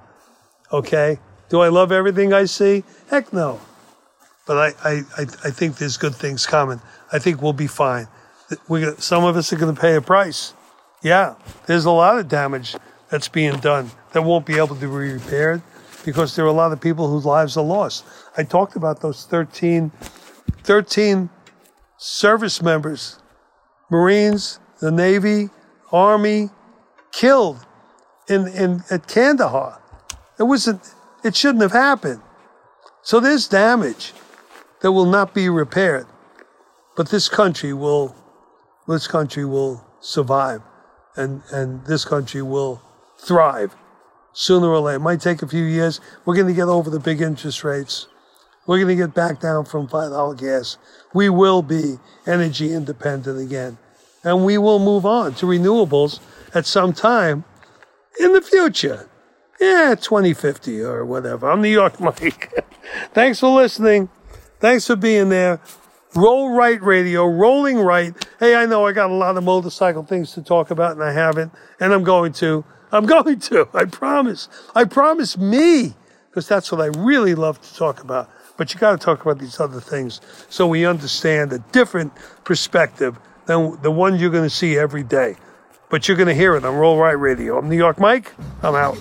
Okay? 0.71 1.19
Do 1.49 1.61
I 1.61 1.69
love 1.69 1.91
everything 1.91 2.33
I 2.33 2.45
see? 2.45 2.83
Heck 3.09 3.33
no. 3.33 3.59
But 4.45 4.57
I, 4.57 4.89
I, 4.89 5.01
I, 5.17 5.21
I 5.21 5.51
think 5.51 5.77
there's 5.77 5.97
good 5.97 6.15
things 6.15 6.45
coming. 6.45 6.81
I 7.11 7.19
think 7.19 7.41
we'll 7.41 7.53
be 7.53 7.67
fine. 7.67 8.07
We, 8.67 8.85
some 8.97 9.23
of 9.23 9.37
us 9.37 9.51
are 9.53 9.57
going 9.57 9.73
to 9.73 9.79
pay 9.79 9.95
a 9.95 10.01
price. 10.01 10.53
Yeah, 11.03 11.35
there's 11.65 11.85
a 11.85 11.91
lot 11.91 12.19
of 12.19 12.27
damage 12.27 12.75
that's 13.09 13.27
being 13.27 13.57
done 13.59 13.91
that 14.13 14.21
won't 14.21 14.45
be 14.45 14.57
able 14.57 14.69
to 14.69 14.75
be 14.75 14.85
repaired. 14.85 15.61
Because 16.03 16.35
there 16.35 16.45
are 16.45 16.49
a 16.49 16.53
lot 16.53 16.71
of 16.71 16.81
people 16.81 17.09
whose 17.09 17.25
lives 17.25 17.57
are 17.57 17.63
lost. 17.63 18.05
I 18.37 18.43
talked 18.43 18.75
about 18.75 19.01
those 19.01 19.25
13, 19.25 19.91
13 20.63 21.29
service 21.97 22.61
members, 22.61 23.19
Marines, 23.89 24.59
the 24.79 24.91
Navy, 24.91 25.49
Army, 25.91 26.49
killed 27.11 27.65
in, 28.27 28.47
in 28.47 28.83
at 28.89 29.07
Kandahar. 29.07 29.81
It 30.39 30.43
wasn't, 30.43 30.81
it 31.23 31.35
shouldn't 31.35 31.61
have 31.61 31.73
happened. 31.73 32.21
So 33.03 33.19
there's 33.19 33.47
damage 33.47 34.13
that 34.81 34.91
will 34.91 35.05
not 35.05 35.33
be 35.33 35.49
repaired. 35.49 36.07
But 36.95 37.09
this 37.09 37.29
country 37.29 37.73
will, 37.73 38.15
this 38.87 39.07
country 39.07 39.45
will 39.45 39.85
survive 39.99 40.61
and, 41.15 41.41
and 41.51 41.85
this 41.85 42.05
country 42.05 42.41
will 42.41 42.81
thrive 43.17 43.75
sooner 44.33 44.67
or 44.67 44.79
later. 44.79 44.97
It 44.97 44.99
might 44.99 45.21
take 45.21 45.41
a 45.41 45.47
few 45.47 45.63
years. 45.63 45.99
We're 46.25 46.35
going 46.35 46.47
to 46.47 46.53
get 46.53 46.67
over 46.67 46.89
the 46.89 46.99
big 46.99 47.21
interest 47.21 47.63
rates. 47.63 48.07
We're 48.67 48.77
going 48.77 48.95
to 48.95 49.03
get 49.03 49.13
back 49.13 49.39
down 49.39 49.65
from 49.65 49.87
$5 49.87 50.39
gas. 50.39 50.77
We 51.13 51.29
will 51.29 51.61
be 51.61 51.97
energy 52.27 52.73
independent 52.73 53.39
again. 53.39 53.77
And 54.23 54.45
we 54.45 54.57
will 54.57 54.79
move 54.79 55.05
on 55.05 55.33
to 55.35 55.45
renewables 55.45 56.19
at 56.53 56.65
some 56.65 56.93
time 56.93 57.43
in 58.19 58.33
the 58.33 58.41
future. 58.41 59.09
Yeah, 59.59 59.95
2050 59.95 60.81
or 60.81 61.05
whatever. 61.05 61.49
I'm 61.49 61.61
New 61.61 61.69
York 61.69 61.99
Mike. 61.99 62.53
Thanks 63.13 63.39
for 63.39 63.49
listening. 63.49 64.09
Thanks 64.59 64.85
for 64.87 64.95
being 64.95 65.29
there. 65.29 65.59
Roll 66.15 66.55
Right 66.55 66.81
Radio, 66.81 67.25
Rolling 67.25 67.79
Right. 67.79 68.13
Hey, 68.39 68.55
I 68.55 68.65
know 68.65 68.85
I 68.85 68.91
got 68.91 69.09
a 69.09 69.13
lot 69.13 69.37
of 69.37 69.43
motorcycle 69.43 70.03
things 70.03 70.33
to 70.33 70.41
talk 70.41 70.69
about 70.69 70.91
and 70.91 71.03
I 71.03 71.13
haven't, 71.13 71.53
and 71.79 71.93
I'm 71.93 72.03
going 72.03 72.33
to. 72.33 72.63
I'm 72.91 73.05
going 73.05 73.39
to. 73.39 73.67
I 73.73 73.85
promise. 73.85 74.49
I 74.75 74.83
promise 74.85 75.37
me, 75.37 75.93
because 76.29 76.47
that's 76.47 76.71
what 76.71 76.81
I 76.81 76.87
really 76.97 77.35
love 77.35 77.61
to 77.61 77.75
talk 77.75 78.01
about. 78.01 78.29
But 78.57 78.73
you 78.73 78.79
got 78.79 78.91
to 78.91 78.97
talk 78.97 79.21
about 79.21 79.39
these 79.39 79.59
other 79.59 79.79
things 79.79 80.21
so 80.49 80.67
we 80.67 80.85
understand 80.85 81.53
a 81.53 81.59
different 81.71 82.13
perspective 82.43 83.17
than 83.45 83.81
the 83.81 83.91
one 83.91 84.19
you're 84.19 84.29
going 84.29 84.43
to 84.43 84.55
see 84.55 84.77
every 84.77 85.03
day. 85.03 85.35
But 85.89 86.07
you're 86.07 86.17
going 86.17 86.27
to 86.27 86.35
hear 86.35 86.55
it 86.55 86.63
on 86.63 86.75
Roll 86.75 86.97
Right 86.97 87.11
Radio. 87.11 87.57
I'm 87.57 87.69
New 87.69 87.77
York 87.77 87.99
Mike. 87.99 88.33
I'm 88.61 88.75
out. 88.75 88.97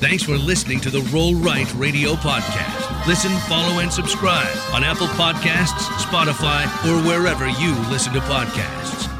Thanks 0.00 0.22
for 0.22 0.36
listening 0.36 0.80
to 0.80 0.90
the 0.90 1.00
Roll 1.12 1.34
Right 1.36 1.72
Radio 1.74 2.12
podcast. 2.14 3.06
Listen, 3.06 3.32
follow, 3.48 3.80
and 3.80 3.92
subscribe 3.92 4.54
on 4.72 4.84
Apple 4.84 5.06
Podcasts, 5.08 5.88
Spotify, 6.04 6.64
or 6.84 7.06
wherever 7.06 7.48
you 7.48 7.74
listen 7.90 8.12
to 8.12 8.20
podcasts. 8.20 9.13